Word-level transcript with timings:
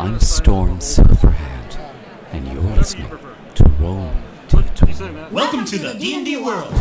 I'm 0.00 0.20
Storm 0.20 0.78
Silverhand, 0.78 1.76
and 2.32 2.46
you're 2.46 2.62
listening 2.76 3.10
to 3.56 3.64
Roll 3.80 4.08
D20. 4.48 5.32
Welcome 5.32 5.64
to 5.64 5.76
the 5.76 5.94
D&D 5.94 6.36
world. 6.36 6.72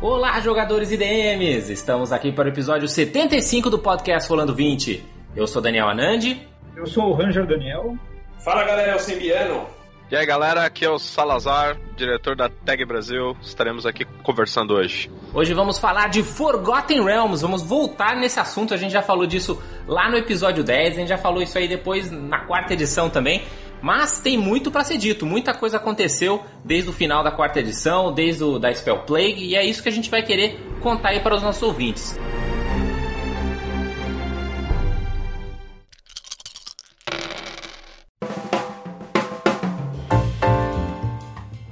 Olá, 0.00 0.40
jogadores 0.40 0.92
e 0.92 0.96
DMs! 0.96 1.72
Estamos 1.72 2.12
aqui 2.12 2.30
para 2.30 2.48
o 2.48 2.52
episódio 2.52 2.86
75 2.86 3.68
do 3.68 3.80
podcast 3.80 4.30
Rolando 4.30 4.54
20. 4.54 5.04
Eu 5.34 5.48
sou 5.48 5.60
Daniel 5.60 5.88
Anandi. 5.88 6.46
Eu 6.76 6.86
sou 6.86 7.10
o 7.10 7.12
Ranger 7.12 7.44
Daniel. 7.44 7.96
Fala 8.38 8.62
galera, 8.62 8.92
é 8.92 8.94
o 8.94 9.00
Sembiano. 9.00 9.66
E 10.10 10.16
aí 10.16 10.26
galera, 10.26 10.66
aqui 10.66 10.84
é 10.84 10.90
o 10.90 10.98
Salazar, 10.98 11.78
diretor 11.96 12.36
da 12.36 12.50
Tag 12.50 12.84
Brasil. 12.84 13.34
Estaremos 13.40 13.86
aqui 13.86 14.04
conversando 14.22 14.74
hoje. 14.74 15.10
Hoje 15.32 15.54
vamos 15.54 15.78
falar 15.78 16.08
de 16.08 16.22
Forgotten 16.22 17.02
Realms, 17.02 17.40
vamos 17.40 17.62
voltar 17.62 18.14
nesse 18.14 18.38
assunto. 18.38 18.74
A 18.74 18.76
gente 18.76 18.92
já 18.92 19.00
falou 19.00 19.26
disso 19.26 19.60
lá 19.88 20.10
no 20.10 20.18
episódio 20.18 20.62
10, 20.62 20.92
a 20.92 21.00
gente 21.00 21.08
já 21.08 21.16
falou 21.16 21.42
isso 21.42 21.56
aí 21.56 21.66
depois 21.66 22.10
na 22.10 22.40
quarta 22.40 22.74
edição 22.74 23.08
também. 23.08 23.44
Mas 23.80 24.18
tem 24.18 24.36
muito 24.36 24.70
para 24.70 24.84
ser 24.84 24.98
dito, 24.98 25.24
muita 25.24 25.54
coisa 25.54 25.78
aconteceu 25.78 26.44
desde 26.62 26.90
o 26.90 26.92
final 26.92 27.24
da 27.24 27.30
quarta 27.30 27.60
edição, 27.60 28.12
desde 28.12 28.44
o 28.44 28.58
da 28.58 28.72
Spell 28.72 29.00
Plague, 29.00 29.44
e 29.44 29.56
é 29.56 29.64
isso 29.64 29.82
que 29.82 29.88
a 29.88 29.92
gente 29.92 30.10
vai 30.10 30.22
querer 30.22 30.58
contar 30.80 31.10
aí 31.10 31.20
para 31.20 31.34
os 31.34 31.42
nossos 31.42 31.62
ouvintes. 31.62 32.18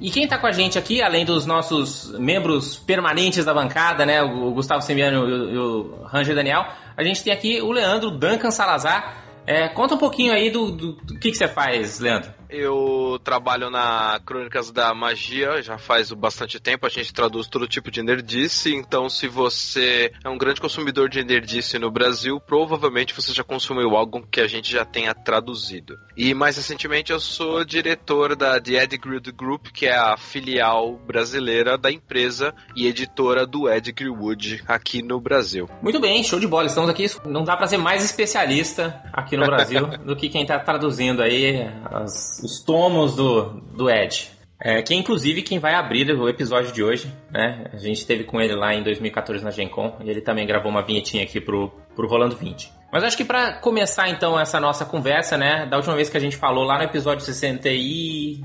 E 0.03 0.11
quem 0.11 0.27
tá 0.27 0.37
com 0.37 0.49
a 0.49 0.51
gente 0.51 0.77
aqui, 0.77 1.01
além 1.01 1.25
dos 1.25 1.47
nossos 1.47 2.11
membros 2.19 2.77
permanentes 2.77 3.45
da 3.45 3.55
bancada, 3.55 4.05
né, 4.05 4.21
o 4.21 4.51
Gustavo 4.51 4.83
Semiano 4.83 5.29
e 5.49 5.57
o 5.57 6.05
Ranger 6.07 6.35
Daniel, 6.35 6.67
a 6.97 7.05
gente 7.05 7.23
tem 7.23 7.33
aqui 7.33 7.63
o 7.63 7.71
Leandro 7.71 8.11
Duncan 8.11 8.51
Salazar. 8.51 9.23
É, 9.47 9.69
conta 9.69 9.95
um 9.95 9.99
pouquinho 9.99 10.33
aí 10.33 10.51
do, 10.51 10.73
do, 10.73 10.93
do 10.95 11.19
que, 11.21 11.31
que 11.31 11.37
você 11.37 11.47
faz, 11.47 12.01
Leandro. 12.01 12.33
Eu 12.53 13.19
trabalho 13.25 13.71
na 13.71 14.21
Crônicas 14.27 14.71
da 14.71 14.93
Magia 14.93 15.63
já 15.63 15.79
faz 15.79 16.13
bastante 16.13 16.61
tempo. 16.61 16.85
A 16.87 16.91
gente 16.91 17.11
traduz 17.11 17.49
todo 17.49 17.67
tipo 17.67 17.91
de 17.91 18.03
nerdice. 18.03 18.75
Então, 18.75 19.09
se 19.09 19.27
você 19.27 20.13
é 20.23 20.29
um 20.29 20.37
grande 20.37 20.61
consumidor 20.61 21.09
de 21.09 21.25
nerdice 21.25 21.79
no 21.79 21.91
Brasil, 21.91 22.39
provavelmente 22.39 23.15
você 23.15 23.33
já 23.33 23.43
consumiu 23.43 23.97
algo 23.97 24.27
que 24.31 24.39
a 24.39 24.47
gente 24.47 24.71
já 24.71 24.85
tenha 24.85 25.15
traduzido. 25.15 25.99
E 26.15 26.35
mais 26.35 26.59
recentemente, 26.59 27.11
eu 27.11 27.19
sou 27.19 27.65
diretor 27.65 28.37
da 28.37 28.61
The 28.61 28.83
Ed 28.83 28.99
Grid 28.99 29.33
Group, 29.33 29.69
que 29.69 29.87
é 29.87 29.97
a 29.97 30.19
filial 30.19 30.99
brasileira 31.07 31.79
da 31.79 31.91
empresa 31.91 32.55
e 32.77 32.87
editora 32.87 33.47
do 33.47 33.67
Ed 33.67 33.91
Greenwood 33.93 34.63
aqui 34.69 35.03
no 35.03 35.19
Brasil. 35.19 35.71
Muito 35.81 35.99
bem, 35.99 36.23
show 36.23 36.39
de 36.39 36.47
bola. 36.47 36.67
Estamos 36.67 36.91
aqui. 36.91 37.07
Não 37.25 37.45
dá 37.45 37.57
para 37.57 37.67
ser 37.67 37.79
mais 37.79 38.05
especialista 38.05 39.03
aqui 39.11 39.39
no 39.39 39.47
Brasil 39.47 39.87
do 40.05 40.15
que 40.15 40.29
quem 40.29 40.43
está 40.43 40.59
traduzindo 40.59 41.23
aí 41.23 41.67
as 41.91 42.42
os 42.43 42.63
tomos 42.63 43.15
do, 43.15 43.61
do 43.77 43.91
Ed. 43.91 44.31
É, 44.65 44.81
que 44.81 44.95
é 44.95 44.97
inclusive 44.97 45.43
quem 45.43 45.59
vai 45.59 45.75
abrir 45.75 46.09
o 46.13 46.29
episódio 46.29 46.71
de 46.73 46.85
hoje, 46.85 47.13
né? 47.33 47.65
A 47.73 47.79
gente 47.79 48.07
teve 48.07 48.23
com 48.23 48.41
ele 48.41 48.55
lá 48.55 48.73
em 48.73 48.83
2014 48.83 49.43
na 49.43 49.51
Gen 49.51 49.69
Con 49.69 49.97
e 50.05 50.09
ele 50.09 50.21
também 50.21 50.47
gravou 50.47 50.71
uma 50.71 50.83
vinhetinha 50.83 51.25
aqui 51.25 51.41
pro, 51.41 51.69
pro 51.97 52.07
Rolando 52.07 52.37
20. 52.37 52.71
Mas 52.93 53.03
acho 53.03 53.17
que 53.17 53.25
para 53.25 53.55
começar 53.55 54.09
então 54.09 54.39
essa 54.39 54.61
nossa 54.61 54.85
conversa, 54.85 55.37
né? 55.37 55.67
Da 55.67 55.77
última 55.77 55.97
vez 55.97 56.09
que 56.09 56.17
a 56.17 56.21
gente 56.21 56.37
falou 56.37 56.63
lá 56.63 56.79
no 56.79 56.85
episódio 56.85 57.25
60 57.25 57.69
e. 57.71 58.45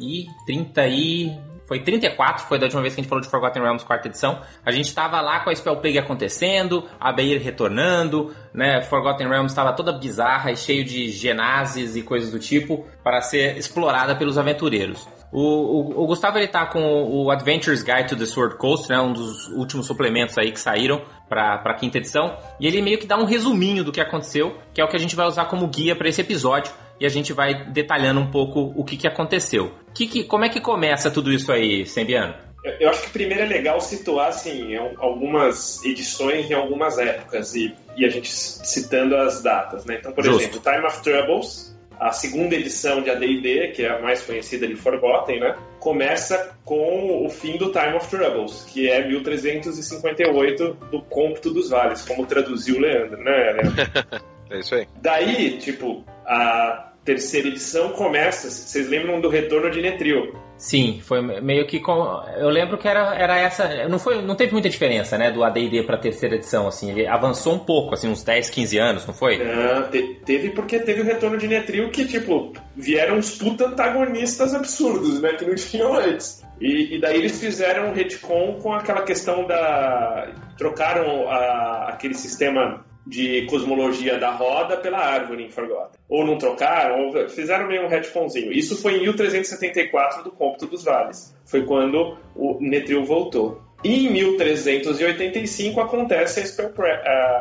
e 0.00 0.26
30 0.46 0.88
e 0.88 1.38
foi 1.72 1.80
34, 1.80 2.46
foi 2.46 2.58
da 2.58 2.66
última 2.66 2.82
vez 2.82 2.94
que 2.94 3.00
a 3.00 3.02
gente 3.02 3.08
falou 3.08 3.22
de 3.22 3.30
Forgotten 3.30 3.62
Realms 3.62 3.82
quarta 3.82 4.06
edição. 4.06 4.42
A 4.64 4.70
gente 4.70 4.88
estava 4.88 5.18
lá 5.22 5.40
com 5.40 5.48
a 5.48 5.54
Spell 5.54 5.76
Plague 5.76 5.98
acontecendo, 5.98 6.86
a 7.00 7.10
Beir 7.10 7.40
retornando, 7.42 8.34
né? 8.52 8.82
Forgotten 8.82 9.26
Realms 9.26 9.52
estava 9.52 9.72
toda 9.72 9.90
bizarra 9.90 10.52
e 10.52 10.56
cheio 10.56 10.84
de 10.84 11.10
genases 11.10 11.96
e 11.96 12.02
coisas 12.02 12.30
do 12.30 12.38
tipo 12.38 12.84
para 13.02 13.22
ser 13.22 13.56
explorada 13.56 14.14
pelos 14.14 14.36
aventureiros. 14.36 15.08
O, 15.32 15.40
o, 15.40 16.02
o, 16.02 16.06
Gustavo 16.06 16.36
ele 16.36 16.48
tá 16.48 16.66
com 16.66 16.82
o 16.82 17.30
Adventures 17.30 17.82
Guide 17.82 18.08
to 18.08 18.16
the 18.16 18.26
Sword 18.26 18.56
Coast, 18.58 18.90
né, 18.90 19.00
um 19.00 19.14
dos 19.14 19.48
últimos 19.48 19.86
suplementos 19.86 20.36
aí 20.36 20.52
que 20.52 20.60
saíram 20.60 21.00
para 21.26 21.54
a 21.54 21.74
quinta 21.74 21.96
edição, 21.96 22.36
e 22.60 22.66
ele 22.66 22.82
meio 22.82 22.98
que 22.98 23.06
dá 23.06 23.16
um 23.16 23.24
resuminho 23.24 23.82
do 23.82 23.90
que 23.90 24.00
aconteceu, 24.02 24.54
que 24.74 24.80
é 24.82 24.84
o 24.84 24.88
que 24.88 24.96
a 24.96 24.98
gente 24.98 25.16
vai 25.16 25.26
usar 25.26 25.46
como 25.46 25.66
guia 25.68 25.96
para 25.96 26.06
esse 26.06 26.20
episódio 26.20 26.70
e 27.00 27.06
a 27.06 27.08
gente 27.08 27.32
vai 27.32 27.64
detalhando 27.70 28.20
um 28.20 28.30
pouco 28.30 28.72
o 28.76 28.84
que, 28.84 28.96
que 28.96 29.06
aconteceu. 29.06 29.72
Que, 29.94 30.06
que, 30.06 30.24
como 30.24 30.44
é 30.44 30.48
que 30.48 30.60
começa 30.60 31.10
tudo 31.10 31.32
isso 31.32 31.50
aí, 31.52 31.84
Sembiano? 31.86 32.34
Eu 32.78 32.90
acho 32.90 33.02
que 33.02 33.10
primeiro 33.10 33.42
é 33.42 33.46
legal 33.46 33.80
situar 33.80 34.28
assim, 34.28 34.76
algumas 34.98 35.84
edições 35.84 36.48
em 36.48 36.54
algumas 36.54 36.96
épocas 36.96 37.56
e, 37.56 37.74
e 37.96 38.04
a 38.04 38.08
gente 38.08 38.30
citando 38.30 39.16
as 39.16 39.42
datas. 39.42 39.84
Né? 39.84 39.96
Então, 39.98 40.12
por 40.12 40.24
Justo. 40.24 40.42
exemplo, 40.42 40.60
Time 40.60 40.86
of 40.86 41.02
Troubles, 41.02 41.76
a 41.98 42.12
segunda 42.12 42.54
edição 42.54 43.02
de 43.02 43.10
AD&D, 43.10 43.72
que 43.74 43.84
é 43.84 43.90
a 43.90 44.00
mais 44.00 44.22
conhecida 44.22 44.66
de 44.66 44.76
Forgotten, 44.76 45.40
né? 45.40 45.56
começa 45.80 46.56
com 46.64 47.26
o 47.26 47.28
fim 47.28 47.56
do 47.56 47.72
Time 47.72 47.94
of 47.94 48.08
Troubles, 48.08 48.64
que 48.72 48.88
é 48.88 49.06
1358 49.06 50.76
do 50.90 51.02
Cômputo 51.02 51.52
dos 51.52 51.70
Vales, 51.70 52.02
como 52.02 52.26
traduziu 52.26 52.76
o 52.76 52.80
Leandro, 52.80 53.20
né, 53.22 53.52
Leandro? 53.52 54.22
é 54.52 54.60
isso 54.60 54.74
aí. 54.74 54.86
Daí, 55.00 55.58
tipo, 55.58 56.04
a 56.26 56.92
terceira 57.04 57.48
edição 57.48 57.90
começa. 57.90 58.50
Vocês 58.50 58.88
lembram 58.88 59.20
do 59.20 59.28
retorno 59.28 59.70
de 59.70 59.82
Netril? 59.82 60.34
Sim, 60.56 61.00
foi 61.02 61.20
meio 61.20 61.66
que 61.66 61.80
com, 61.80 62.22
eu 62.36 62.48
lembro 62.48 62.78
que 62.78 62.86
era, 62.86 63.16
era 63.16 63.36
essa, 63.36 63.88
não 63.88 63.98
foi, 63.98 64.22
não 64.22 64.36
teve 64.36 64.52
muita 64.52 64.68
diferença, 64.68 65.18
né, 65.18 65.28
do 65.28 65.42
AD&D 65.42 65.82
para 65.82 65.98
terceira 65.98 66.36
edição 66.36 66.68
assim, 66.68 66.92
ele 66.92 67.04
avançou 67.04 67.54
um 67.54 67.58
pouco, 67.58 67.94
assim, 67.94 68.08
uns 68.08 68.22
10, 68.22 68.48
15 68.48 68.78
anos, 68.78 69.04
não 69.04 69.12
foi? 69.12 69.38
Não, 69.38 69.90
te, 69.90 70.20
teve 70.24 70.50
porque 70.50 70.78
teve 70.78 71.00
o 71.00 71.04
retorno 71.04 71.36
de 71.36 71.48
Netril 71.48 71.90
que 71.90 72.06
tipo, 72.06 72.52
vieram 72.76 73.16
uns 73.16 73.36
puta 73.36 73.66
antagonistas 73.66 74.54
absurdos, 74.54 75.20
né, 75.20 75.32
que 75.32 75.44
não 75.44 75.54
tinham 75.56 75.94
antes. 75.94 76.44
E, 76.60 76.94
e, 76.94 77.00
daí 77.00 77.18
eles 77.18 77.40
fizeram 77.40 77.88
um 77.88 77.92
retcon 77.92 78.60
com 78.62 78.72
aquela 78.72 79.02
questão 79.02 79.44
da 79.48 80.28
trocaram 80.56 81.28
a, 81.28 81.88
aquele 81.88 82.14
sistema 82.14 82.84
de 83.06 83.46
cosmologia 83.46 84.18
da 84.18 84.30
roda 84.30 84.76
pela 84.76 84.98
árvore 84.98 85.44
em 85.44 85.50
Forgotten. 85.50 85.98
Ou 86.08 86.24
não 86.24 86.38
trocaram, 86.38 87.06
ou 87.06 87.28
fizeram 87.28 87.66
meio 87.66 87.84
um 87.84 87.88
retconzinho. 87.88 88.52
Isso 88.52 88.80
foi 88.80 88.96
em 88.96 89.02
1374 89.02 90.22
do 90.22 90.30
Cômputo 90.30 90.66
dos 90.66 90.84
Vales. 90.84 91.36
Foi 91.44 91.64
quando 91.64 92.16
o 92.34 92.58
Netril 92.60 93.04
voltou. 93.04 93.60
E 93.84 94.06
em 94.06 94.10
1385 94.12 95.80
acontece 95.80 96.40
a 96.40 96.46
Spell, 96.46 96.72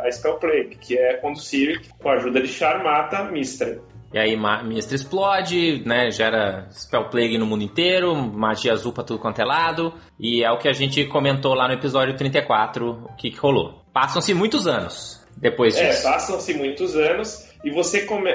a 0.03 0.11
Spell 0.11 0.39
Plague, 0.39 0.77
que 0.77 0.97
é 0.97 1.13
quando 1.13 1.39
Cyric, 1.39 1.89
com 1.99 2.09
a 2.09 2.13
ajuda 2.13 2.41
de 2.41 2.47
Char, 2.47 2.83
mata 2.83 3.23
Mistra. 3.25 3.79
E 4.11 4.17
aí 4.17 4.35
Mistra 4.65 4.95
explode, 4.95 5.83
né? 5.85 6.09
Gera 6.09 6.67
Spell 6.71 7.09
Plague 7.09 7.37
no 7.37 7.45
mundo 7.45 7.63
inteiro, 7.63 8.15
magia 8.15 8.73
azul 8.73 8.91
pra 8.91 9.03
tudo 9.03 9.19
quanto 9.19 9.39
é 9.39 9.45
lado. 9.45 9.93
E 10.19 10.43
é 10.43 10.51
o 10.51 10.57
que 10.57 10.67
a 10.67 10.73
gente 10.73 11.05
comentou 11.05 11.53
lá 11.53 11.67
no 11.67 11.75
episódio 11.75 12.15
34, 12.17 12.89
o 12.89 13.15
que, 13.15 13.29
que 13.29 13.37
rolou. 13.37 13.79
Passam-se 13.93 14.33
muitos 14.33 14.65
anos 14.65 15.20
depois 15.41 15.75
disso. 15.75 16.07
É, 16.07 16.11
passam-se 16.11 16.53
muitos 16.53 16.95
anos 16.95 17.49
e 17.63 17.71
você 17.71 18.01
come... 18.01 18.31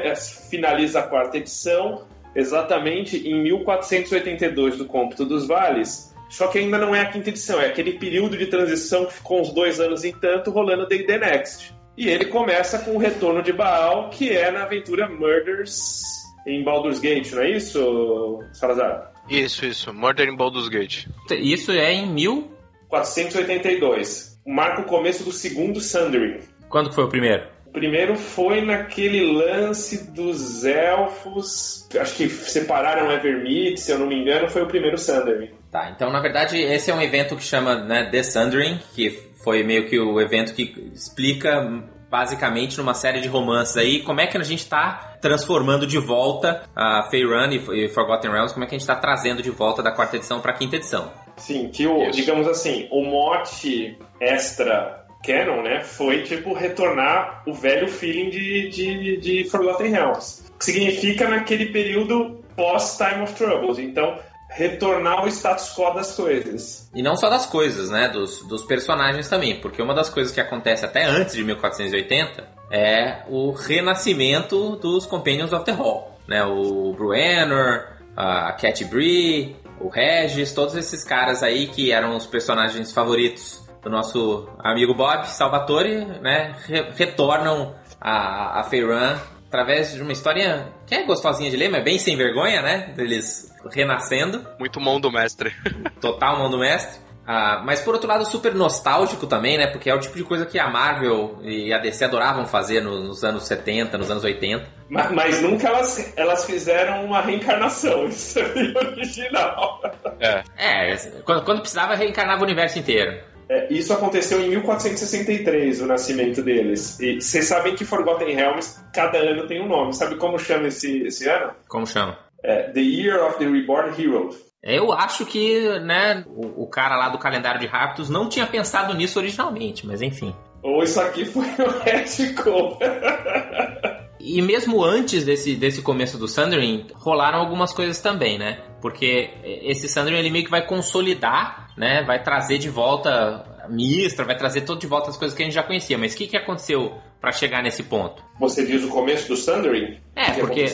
finaliza 0.51 1.01
a 1.01 1.03
quarta 1.05 1.39
edição 1.39 2.05
exatamente 2.35 3.17
em 3.27 3.43
1482 3.43 4.77
do 4.77 4.85
Cômputo 4.85 5.25
dos 5.25 5.47
Vales. 5.47 6.15
Só 6.29 6.49
que 6.49 6.59
ainda 6.59 6.77
não 6.77 6.95
é 6.95 7.01
a 7.01 7.07
quinta 7.07 7.31
edição, 7.31 7.59
é 7.61 7.67
aquele 7.67 7.93
período 7.93 8.37
de 8.37 8.47
transição 8.47 9.07
que 9.07 9.15
ficou 9.15 9.41
uns 9.41 9.53
dois 9.53 9.81
anos 9.81 10.05
em 10.05 10.13
tanto 10.13 10.51
rolando 10.51 10.87
D&D 10.87 11.19
Next. 11.19 11.73
E 11.97 12.09
ele 12.09 12.27
começa 12.27 12.81
com 12.81 12.97
o 12.97 12.99
retorno 12.99 13.43
de 13.43 13.53
Baal, 13.53 14.11
que 14.11 14.31
é 14.31 14.51
na 14.51 14.65
aventura 14.65 15.09
Murders 15.09 16.03
em 16.47 16.63
Baldur's 16.63 17.01
Gate, 17.01 17.33
não 17.33 17.43
é 17.43 17.51
isso, 17.51 18.39
Salazar? 18.53 19.13
Isso, 19.29 19.67
isso. 19.67 19.93
Murder 19.93 20.29
em 20.29 20.37
Baldur's 20.37 20.69
Gate. 20.69 21.09
Isso 21.31 21.73
é 21.73 21.93
em 21.93 22.07
1482. 22.07 24.39
Marca 24.47 24.83
o 24.83 24.85
começo 24.85 25.25
do 25.25 25.33
segundo 25.33 25.81
Sundering. 25.81 26.39
Quando 26.69 26.93
foi 26.93 27.05
o 27.05 27.09
primeiro? 27.09 27.45
O 27.67 27.71
primeiro 27.71 28.17
foi 28.17 28.63
naquele 28.63 29.33
lance 29.33 30.11
dos 30.11 30.65
elfos. 30.65 31.89
Acho 31.99 32.17
que 32.17 32.29
separaram 32.29 33.11
Evermeet, 33.13 33.79
se 33.79 33.93
eu 33.93 33.99
não 33.99 34.07
me 34.07 34.17
engano, 34.17 34.49
foi 34.49 34.63
o 34.63 34.67
primeiro 34.67 34.97
Sundering. 34.97 35.51
Tá, 35.71 35.91
então 35.95 36.11
na 36.11 36.21
verdade 36.21 36.59
esse 36.59 36.91
é 36.91 36.95
um 36.95 37.03
evento 37.03 37.37
que 37.37 37.43
chama 37.43 37.75
né, 37.85 38.09
The 38.11 38.23
Sundering, 38.23 38.81
que 38.95 39.11
foi 39.45 39.63
meio 39.63 39.89
que 39.89 39.99
o 39.99 40.21
evento 40.21 40.55
que 40.55 40.91
explica 40.95 41.85
basicamente 42.11 42.79
numa 42.79 42.95
série 42.95 43.21
de 43.21 43.29
romances 43.29 43.77
aí 43.77 44.03
como 44.03 44.21
é 44.21 44.27
que 44.27 44.37
a 44.37 44.43
gente 44.43 44.61
está 44.61 45.17
transformando 45.21 45.87
de 45.87 45.99
volta 45.99 46.63
a 46.75 47.03
Faerun 47.11 47.51
e 47.51 47.89
Forgotten 47.89 48.31
Realms, 48.31 48.53
como 48.53 48.65
é 48.65 48.69
que 48.69 48.75
a 48.75 48.79
gente 48.79 48.89
está 48.89 48.97
trazendo 48.97 49.43
de 49.43 49.51
volta 49.51 49.83
da 49.83 49.91
quarta 49.91 50.17
edição 50.17 50.41
para 50.41 50.53
a 50.53 50.55
quinta 50.55 50.77
edição. 50.77 51.13
Sim, 51.37 51.69
que 51.69 51.87
o, 51.87 52.11
digamos 52.11 52.47
assim, 52.49 52.89
o 52.91 53.05
mote 53.05 53.99
extra 54.21 55.06
canon, 55.25 55.63
né, 55.63 55.81
foi 55.83 56.23
tipo 56.23 56.53
retornar 56.53 57.43
o 57.47 57.53
velho 57.53 57.89
feeling 57.89 58.31
de, 58.31 58.69
de, 58.69 59.17
de 59.19 59.51
Forgotten 59.51 59.91
Realms. 59.91 60.45
Que 60.59 60.65
significa 60.65 61.29
naquele 61.29 61.67
período 61.67 62.41
pós 62.57 62.97
Time 62.97 63.23
of 63.23 63.35
Troubles. 63.35 63.79
Então, 63.79 64.19
retornar 64.49 65.21
ao 65.21 65.29
status 65.29 65.75
quo 65.75 65.93
das 65.93 66.15
coisas. 66.15 66.89
E 66.95 67.03
não 67.03 67.17
só 67.17 67.29
das 67.29 67.47
coisas, 67.47 67.91
né? 67.91 68.09
Dos, 68.09 68.43
dos 68.47 68.65
personagens 68.65 69.29
também. 69.29 69.61
Porque 69.61 69.83
uma 69.83 69.95
das 69.95 70.09
coisas 70.09 70.33
que 70.33 70.41
acontece 70.41 70.85
até 70.85 71.05
antes 71.05 71.35
de 71.35 71.45
1480 71.45 72.49
é 72.71 73.23
o 73.29 73.53
renascimento 73.53 74.77
dos 74.77 75.05
Companions 75.07 75.53
of 75.53 75.65
the 75.65 75.73
Hall. 75.73 76.17
Né? 76.27 76.43
O 76.45 76.93
Bruenor, 76.93 77.89
a 78.17 78.53
Cat 78.53 78.85
Bree, 78.87 79.57
o 79.81 79.89
Regis, 79.89 80.53
todos 80.53 80.75
esses 80.75 81.05
caras 81.05 81.43
aí 81.43 81.67
que 81.67 81.93
eram 81.93 82.17
os 82.17 82.27
personagens 82.27 82.93
favoritos 82.93 83.66
do 83.87 83.91
nosso 83.91 84.49
amigo 84.59 84.93
Bob 84.95 85.29
Salvatore, 85.29 86.05
né? 86.21 86.57
Re 86.67 86.91
retornam 86.97 87.73
a, 88.01 88.59
a 88.59 88.65
Feyran 88.65 89.17
através 89.47 89.95
de 89.95 90.03
uma 90.03 90.11
história 90.11 90.73
que 90.85 90.93
é 90.93 91.05
gostosinha 91.05 91.49
de 91.49 91.57
ler, 91.57 91.71
mas 91.71 91.85
bem 91.85 91.97
sem 91.97 92.17
vergonha, 92.17 92.61
né? 92.61 92.93
Deles 92.97 93.49
renascendo. 93.71 94.45
Muito 94.59 94.81
mão 94.81 95.01
do 95.01 95.13
mestre. 95.13 95.55
Total 96.01 96.37
mão 96.37 96.51
do 96.51 96.59
mestre. 96.59 96.99
Ah, 97.25 97.63
mas 97.65 97.81
por 97.81 97.95
outro 97.95 98.09
lado, 98.09 98.25
super 98.25 98.57
nostálgico 98.57 99.25
também, 99.25 99.57
né? 99.57 99.69
Porque 99.69 99.89
é 99.89 99.95
o 99.95 100.01
tipo 100.01 100.17
de 100.17 100.25
coisa 100.25 100.45
que 100.45 100.59
a 100.59 100.69
Marvel 100.69 101.39
e 101.43 101.73
a 101.73 101.79
DC 101.79 102.07
adoravam 102.07 102.45
fazer 102.45 102.81
no, 102.81 103.05
nos 103.05 103.23
anos 103.23 103.45
70, 103.45 103.97
nos 103.97 104.11
anos 104.11 104.25
80. 104.25 104.67
Mas, 104.89 105.13
mas, 105.13 105.43
nunca 105.43 105.69
elas, 105.69 106.13
elas 106.17 106.45
fizeram 106.45 107.05
uma 107.05 107.21
reencarnação. 107.21 108.07
Isso 108.11 108.41
é 108.41 108.43
original. 108.79 109.81
É. 110.19 110.43
É, 110.57 110.97
quando, 111.25 111.45
quando 111.45 111.61
precisava, 111.61 111.95
reencarnava 111.95 112.41
o 112.41 112.45
universo 112.45 112.81
inteiro. 112.81 113.36
É, 113.49 113.73
isso 113.73 113.93
aconteceu 113.93 114.41
em 114.41 114.49
1463, 114.51 115.81
o 115.81 115.87
nascimento 115.87 116.43
deles. 116.43 116.99
E 117.01 117.21
vocês 117.21 117.47
sabem 117.47 117.75
que 117.75 117.85
Forgotten 117.85 118.35
Realms, 118.35 118.81
cada 118.93 119.19
ano 119.19 119.47
tem 119.47 119.63
um 119.63 119.69
nome. 119.69 119.95
Sabe 119.95 120.17
como 120.17 120.39
chama 120.39 120.69
esse, 120.69 121.03
esse 121.03 121.29
ano? 121.29 121.53
Como 121.69 121.87
chama? 121.87 122.19
É, 122.43 122.71
the 122.71 122.81
Year 122.81 123.25
of 123.25 123.39
the 123.39 123.47
Reborn 123.47 123.91
Hero. 123.91 124.31
Eu 124.63 124.93
acho 124.93 125.25
que, 125.25 125.79
né, 125.81 126.25
o, 126.27 126.65
o, 126.65 126.69
cara 126.69 126.97
lá 126.97 127.09
do 127.09 127.19
calendário 127.19 127.61
de 127.61 127.67
Raptos 127.67 128.11
não 128.11 128.29
tinha 128.29 128.47
pensado 128.47 128.95
nisso 128.95 129.19
originalmente, 129.19 129.87
mas 129.87 130.03
enfim. 130.03 130.35
Ou 130.61 130.83
isso 130.83 131.01
aqui 131.01 131.25
foi 131.25 131.45
o 131.65 131.79
retcon. 131.85 132.79
e 134.27 134.43
mesmo 134.43 134.83
antes 134.83 135.25
desse, 135.25 135.55
desse 135.55 135.81
começo 135.83 136.19
do 136.19 136.27
Sundering, 136.27 136.87
rolaram 136.95 137.39
algumas 137.39 137.73
coisas 137.73 138.01
também, 138.01 138.37
né? 138.37 138.59
Porque 138.83 139.31
esse 139.45 139.89
Sundering 139.89 140.19
ele 140.19 140.31
meio 140.31 140.45
que 140.45 140.51
vai 140.51 140.67
consolidar, 140.67 141.69
né? 141.77 142.03
Vai 142.03 142.21
trazer 142.21 142.59
de 142.59 142.69
volta 142.69 143.45
a 143.65 143.69
Mistra, 143.69 144.25
vai 144.25 144.37
trazer 144.37 144.63
todo 144.63 144.81
de 144.81 144.87
volta 144.89 145.11
as 145.11 145.17
coisas 145.17 145.37
que 145.37 145.43
a 145.43 145.47
gente 145.47 145.55
já 145.55 145.63
conhecia. 145.63 145.97
Mas 145.97 146.15
o 146.15 146.17
que, 146.17 146.27
que 146.27 146.37
aconteceu 146.37 146.93
para 147.21 147.31
chegar 147.31 147.63
nesse 147.63 147.85
ponto? 147.85 148.23
Você 148.41 148.67
diz 148.67 148.83
o 148.83 148.89
começo 148.89 149.29
do 149.29 149.37
Sundering? 149.37 149.99
É, 150.17 150.33
porque 150.33 150.67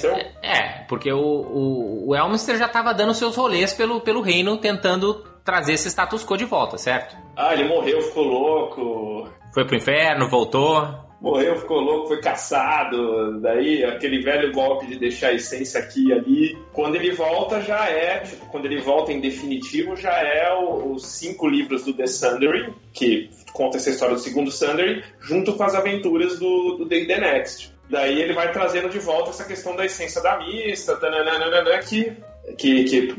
é, 0.43 0.85
porque 0.89 1.13
o, 1.13 1.19
o, 1.19 2.09
o 2.09 2.17
Elminster 2.17 2.57
já 2.57 2.67
estava 2.67 2.95
dando 2.95 3.13
seus 3.13 3.37
rolês 3.37 3.75
pelo, 3.75 4.01
pelo 4.01 4.23
reino, 4.23 4.57
tentando 4.57 5.25
trazer 5.45 5.75
esse 5.75 5.89
status 5.89 6.25
quo 6.25 6.37
de 6.39 6.45
volta, 6.47 6.79
certo? 6.79 7.17
Ah, 7.37 7.53
ele 7.53 7.69
morreu, 7.69 8.01
ficou 8.01 8.25
louco. 8.25 9.29
Foi 9.53 9.67
pro 9.67 9.77
inferno, 9.77 10.29
voltou. 10.29 11.12
Morreu, 11.23 11.57
ficou 11.57 11.79
louco, 11.79 12.09
foi 12.09 12.21
caçado. 12.21 13.41
Daí, 13.41 13.85
aquele 13.85 14.21
velho 14.21 14.53
golpe 14.53 14.89
de 14.89 14.99
deixar 14.99 15.29
a 15.29 15.35
essência 15.35 15.79
aqui 15.79 16.09
e 16.09 16.13
ali. 16.13 16.59
Quando 16.73 16.97
ele 16.97 17.13
volta, 17.13 17.61
já 17.61 17.89
é, 17.89 18.19
tipo, 18.19 18.45
quando 18.47 18.67
ele 18.67 18.81
volta 18.81 19.13
em 19.13 19.21
definitivo, 19.21 19.95
já 19.95 20.19
é 20.19 20.53
o, 20.53 20.95
os 20.95 21.07
cinco 21.07 21.47
livros 21.49 21.85
do 21.85 21.95
The 21.95 22.09
Sundering, 22.09 22.75
que 22.93 23.31
conta 23.53 23.77
essa 23.77 23.91
história 23.91 24.17
do 24.17 24.21
segundo 24.21 24.51
Sundering, 24.51 25.01
junto 25.21 25.53
com 25.53 25.63
as 25.63 25.77
aventuras 25.77 26.41
do, 26.41 26.79
do 26.79 26.87
Day 26.87 27.07
The 27.07 27.21
Next. 27.21 27.73
Daí 27.89 28.21
ele 28.21 28.33
vai 28.33 28.51
trazendo 28.51 28.89
de 28.89 28.99
volta 28.99 29.31
essa 29.31 29.45
questão 29.45 29.77
da 29.77 29.85
essência 29.85 30.21
da 30.21 30.39
mista, 30.39 30.97
tananana, 30.97 31.79
que, 31.79 32.13
que, 32.59 32.85
que 32.85 33.15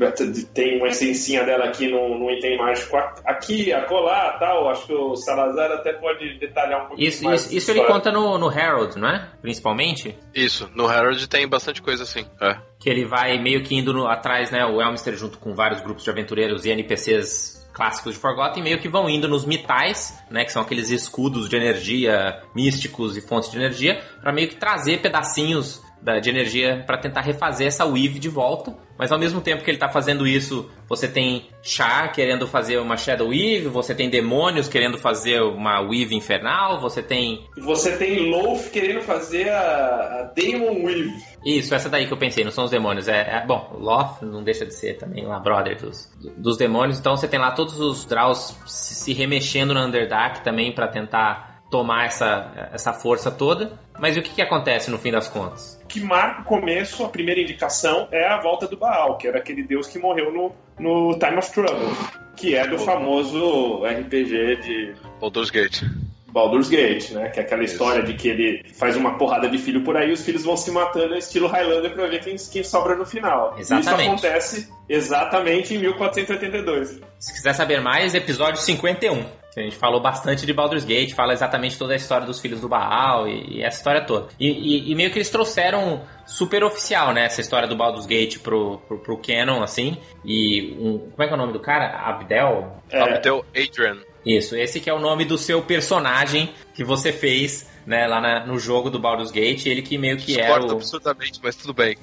tem 0.52 0.78
uma 0.78 0.88
essencinha 0.88 1.44
dela 1.44 1.64
aqui 1.64 1.88
no, 1.88 2.18
no 2.18 2.30
item 2.30 2.58
mágico 2.58 2.96
aqui, 3.24 3.72
acolá, 3.72 4.36
tal. 4.38 4.68
Acho 4.68 4.86
que 4.86 4.92
o 4.92 5.16
Salazar 5.16 5.70
até 5.72 5.94
pode 5.94 6.38
detalhar 6.38 6.84
um 6.84 6.88
pouquinho 6.88 7.08
isso, 7.08 7.24
mais. 7.24 7.46
Isso, 7.46 7.54
isso 7.56 7.70
ele 7.70 7.84
conta 7.84 8.12
no, 8.12 8.36
no 8.38 8.52
Herald, 8.52 8.98
não 8.98 9.08
é? 9.08 9.28
Principalmente? 9.40 10.16
Isso, 10.34 10.70
no 10.74 10.90
Herald 10.90 11.26
tem 11.26 11.48
bastante 11.48 11.80
coisa 11.80 12.02
assim. 12.02 12.26
É. 12.40 12.56
Que 12.78 12.90
ele 12.90 13.04
vai 13.04 13.38
meio 13.38 13.62
que 13.62 13.74
indo 13.74 13.94
no, 13.94 14.06
atrás, 14.06 14.50
né? 14.50 14.64
O 14.66 14.80
Elmster 14.80 15.16
junto 15.16 15.38
com 15.38 15.54
vários 15.54 15.80
grupos 15.80 16.04
de 16.04 16.10
aventureiros 16.10 16.64
e 16.66 16.70
NPCs 16.70 17.64
clássicos 17.72 18.14
de 18.14 18.20
Forgotten 18.20 18.62
meio 18.62 18.78
que 18.78 18.88
vão 18.88 19.10
indo 19.10 19.28
nos 19.28 19.44
mitais, 19.44 20.16
né, 20.30 20.44
que 20.44 20.52
são 20.52 20.62
aqueles 20.62 20.90
escudos 20.90 21.48
de 21.48 21.56
energia 21.56 22.40
místicos 22.54 23.16
e 23.16 23.20
fontes 23.20 23.50
de 23.50 23.56
energia, 23.56 24.00
para 24.22 24.32
meio 24.32 24.48
que 24.48 24.54
trazer 24.54 25.02
pedacinhos 25.02 25.82
da, 26.04 26.18
de 26.20 26.28
energia 26.28 26.84
para 26.86 26.98
tentar 26.98 27.22
refazer 27.22 27.66
essa 27.66 27.86
weave 27.86 28.18
de 28.18 28.28
volta. 28.28 28.76
Mas 28.96 29.10
ao 29.10 29.18
mesmo 29.18 29.40
tempo 29.40 29.64
que 29.64 29.70
ele 29.70 29.76
está 29.76 29.88
fazendo 29.88 30.26
isso, 30.26 30.70
você 30.88 31.08
tem 31.08 31.48
Char 31.62 32.12
querendo 32.12 32.46
fazer 32.46 32.78
uma 32.78 32.96
Shadow 32.96 33.28
Weave, 33.28 33.66
você 33.68 33.94
tem 33.94 34.08
demônios 34.08 34.68
querendo 34.68 34.98
fazer 34.98 35.40
uma 35.40 35.80
Weave 35.80 36.14
infernal, 36.14 36.78
você 36.78 37.02
tem. 37.02 37.44
Você 37.56 37.96
tem 37.96 38.30
Loaf 38.30 38.70
querendo 38.70 39.00
fazer 39.00 39.48
a, 39.48 40.20
a 40.20 40.22
Demon 40.34 40.84
Weave. 40.84 41.10
Isso, 41.44 41.74
essa 41.74 41.88
daí 41.88 42.06
que 42.06 42.12
eu 42.12 42.18
pensei, 42.18 42.44
não 42.44 42.52
são 42.52 42.64
os 42.64 42.70
demônios. 42.70 43.08
É, 43.08 43.38
é 43.42 43.46
bom, 43.46 43.76
Loth 43.80 44.22
não 44.22 44.44
deixa 44.44 44.64
de 44.64 44.74
ser 44.74 44.98
também 44.98 45.26
lá 45.26 45.40
brother 45.40 45.80
dos, 45.80 46.12
dos 46.36 46.56
demônios. 46.56 46.98
Então 46.98 47.16
você 47.16 47.26
tem 47.26 47.40
lá 47.40 47.50
todos 47.50 47.80
os 47.80 48.04
Draws 48.04 48.56
se 48.66 49.12
remexendo 49.12 49.74
no 49.74 49.80
Underdark 49.80 50.44
também 50.44 50.72
para 50.72 50.86
tentar 50.86 51.62
tomar 51.70 52.04
essa, 52.04 52.70
essa 52.72 52.92
força 52.92 53.30
toda. 53.30 53.72
Mas 53.98 54.16
o 54.16 54.22
que, 54.22 54.30
que 54.30 54.42
acontece 54.42 54.90
no 54.90 54.98
fim 54.98 55.10
das 55.10 55.28
contas? 55.28 55.80
Que 55.94 56.00
marca 56.00 56.40
o 56.40 56.44
começo, 56.44 57.04
a 57.04 57.08
primeira 57.08 57.40
indicação, 57.40 58.08
é 58.10 58.26
a 58.26 58.40
volta 58.40 58.66
do 58.66 58.76
Baal, 58.76 59.16
que 59.16 59.28
era 59.28 59.38
aquele 59.38 59.62
deus 59.62 59.86
que 59.86 59.96
morreu 59.96 60.32
no, 60.32 60.52
no 60.76 61.16
Time 61.20 61.36
of 61.36 61.52
Trouble, 61.52 61.96
que 62.36 62.56
é 62.56 62.66
do 62.66 62.80
famoso 62.80 63.84
RPG 63.84 64.56
de 64.56 64.94
Baldur's 65.20 65.50
Gate. 65.50 65.84
Baldur's 66.26 66.68
Gate, 66.68 67.12
né? 67.12 67.28
Que 67.28 67.38
é 67.38 67.44
aquela 67.44 67.62
história 67.62 68.02
de 68.02 68.14
que 68.14 68.26
ele 68.26 68.64
faz 68.74 68.96
uma 68.96 69.16
porrada 69.16 69.48
de 69.48 69.56
filho 69.56 69.84
por 69.84 69.96
aí 69.96 70.10
e 70.10 70.12
os 70.12 70.24
filhos 70.24 70.42
vão 70.42 70.56
se 70.56 70.72
matando 70.72 71.14
estilo 71.14 71.46
Highlander 71.46 71.92
pra 71.92 72.08
ver 72.08 72.24
quem, 72.24 72.34
quem 72.34 72.64
sobra 72.64 72.96
no 72.96 73.06
final. 73.06 73.54
Exatamente. 73.56 74.16
Isso 74.16 74.26
acontece 74.26 74.72
exatamente 74.88 75.74
em 75.76 75.78
1482. 75.78 77.00
Se 77.20 77.32
quiser 77.32 77.52
saber 77.52 77.80
mais, 77.80 78.16
episódio 78.16 78.60
51. 78.60 79.43
A 79.56 79.60
gente 79.60 79.76
falou 79.76 80.00
bastante 80.00 80.44
de 80.44 80.52
Baldur's 80.52 80.84
Gate, 80.84 81.14
fala 81.14 81.32
exatamente 81.32 81.78
toda 81.78 81.92
a 81.92 81.96
história 81.96 82.26
dos 82.26 82.40
filhos 82.40 82.60
do 82.60 82.68
Baal 82.68 83.28
e, 83.28 83.58
e 83.58 83.62
essa 83.62 83.78
história 83.78 84.00
toda. 84.00 84.28
E, 84.38 84.48
e, 84.48 84.90
e, 84.90 84.94
meio 84.94 85.10
que 85.10 85.18
eles 85.18 85.30
trouxeram 85.30 86.02
super 86.26 86.64
oficial, 86.64 87.12
né? 87.12 87.26
Essa 87.26 87.40
história 87.40 87.68
do 87.68 87.76
Baldur's 87.76 88.06
Gate 88.06 88.38
pro, 88.38 88.78
pro, 88.88 88.98
pro 88.98 89.18
canon, 89.18 89.62
assim. 89.62 89.96
E 90.24 90.76
um, 90.80 90.98
como 90.98 91.22
é 91.22 91.26
que 91.26 91.32
é 91.32 91.36
o 91.36 91.38
nome 91.38 91.52
do 91.52 91.60
cara? 91.60 92.00
Abdel? 92.00 92.82
É. 92.90 93.00
Abdel 93.00 93.44
Adrian. 93.50 93.98
Isso, 94.26 94.56
esse 94.56 94.80
que 94.80 94.88
é 94.88 94.94
o 94.94 94.98
nome 94.98 95.24
do 95.24 95.36
seu 95.36 95.60
personagem 95.62 96.52
que 96.74 96.82
você 96.82 97.12
fez, 97.12 97.70
né, 97.86 98.06
lá 98.06 98.20
na, 98.20 98.46
no 98.46 98.58
jogo 98.58 98.88
do 98.88 98.98
Baldur's 98.98 99.30
Gate, 99.30 99.66
ele 99.66 99.82
que 99.82 99.98
meio 99.98 100.16
que 100.16 100.34
Discordo 100.34 100.64
era 100.64 100.74
o... 100.74 100.76
absurdamente, 100.76 101.38
mas 101.42 101.54
tudo 101.54 101.74
bem. 101.74 101.96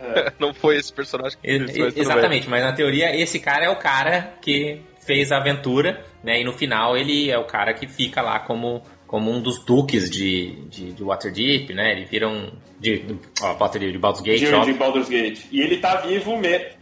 É. 0.00 0.32
Não 0.38 0.52
foi 0.52 0.76
esse 0.76 0.92
personagem 0.92 1.38
que 1.40 1.46
fez, 1.46 1.76
mas 1.78 1.96
Exatamente, 1.96 2.42
bem. 2.42 2.50
mas 2.50 2.64
na 2.64 2.72
teoria 2.72 3.14
esse 3.16 3.38
cara 3.38 3.66
é 3.66 3.70
o 3.70 3.76
cara 3.76 4.34
que 4.42 4.82
fez 5.04 5.32
a 5.32 5.38
aventura, 5.38 6.04
né, 6.22 6.40
e 6.40 6.44
no 6.44 6.52
final 6.52 6.96
ele 6.96 7.30
é 7.30 7.38
o 7.38 7.44
cara 7.44 7.72
que 7.74 7.86
fica 7.86 8.22
lá 8.22 8.38
como 8.38 8.82
como 9.06 9.30
um 9.30 9.40
dos 9.40 9.64
duques 9.64 10.10
de, 10.10 10.56
de, 10.68 10.92
de 10.92 11.04
Waterdeep, 11.04 11.72
né? 11.72 11.92
Ele 11.92 12.04
vira 12.04 12.28
um. 12.28 12.50
De, 12.80 13.04
ó, 13.40 13.54
Waterdeep, 13.54 13.92
de 13.92 13.98
Baldur's 13.98 14.24
Gate. 14.24 14.40
De, 14.40 14.72
de 14.72 14.72
Baldur's 14.72 15.08
Gate. 15.08 15.44
E 15.52 15.60
ele 15.60 15.76
tá 15.76 16.00
vivo 16.00 16.32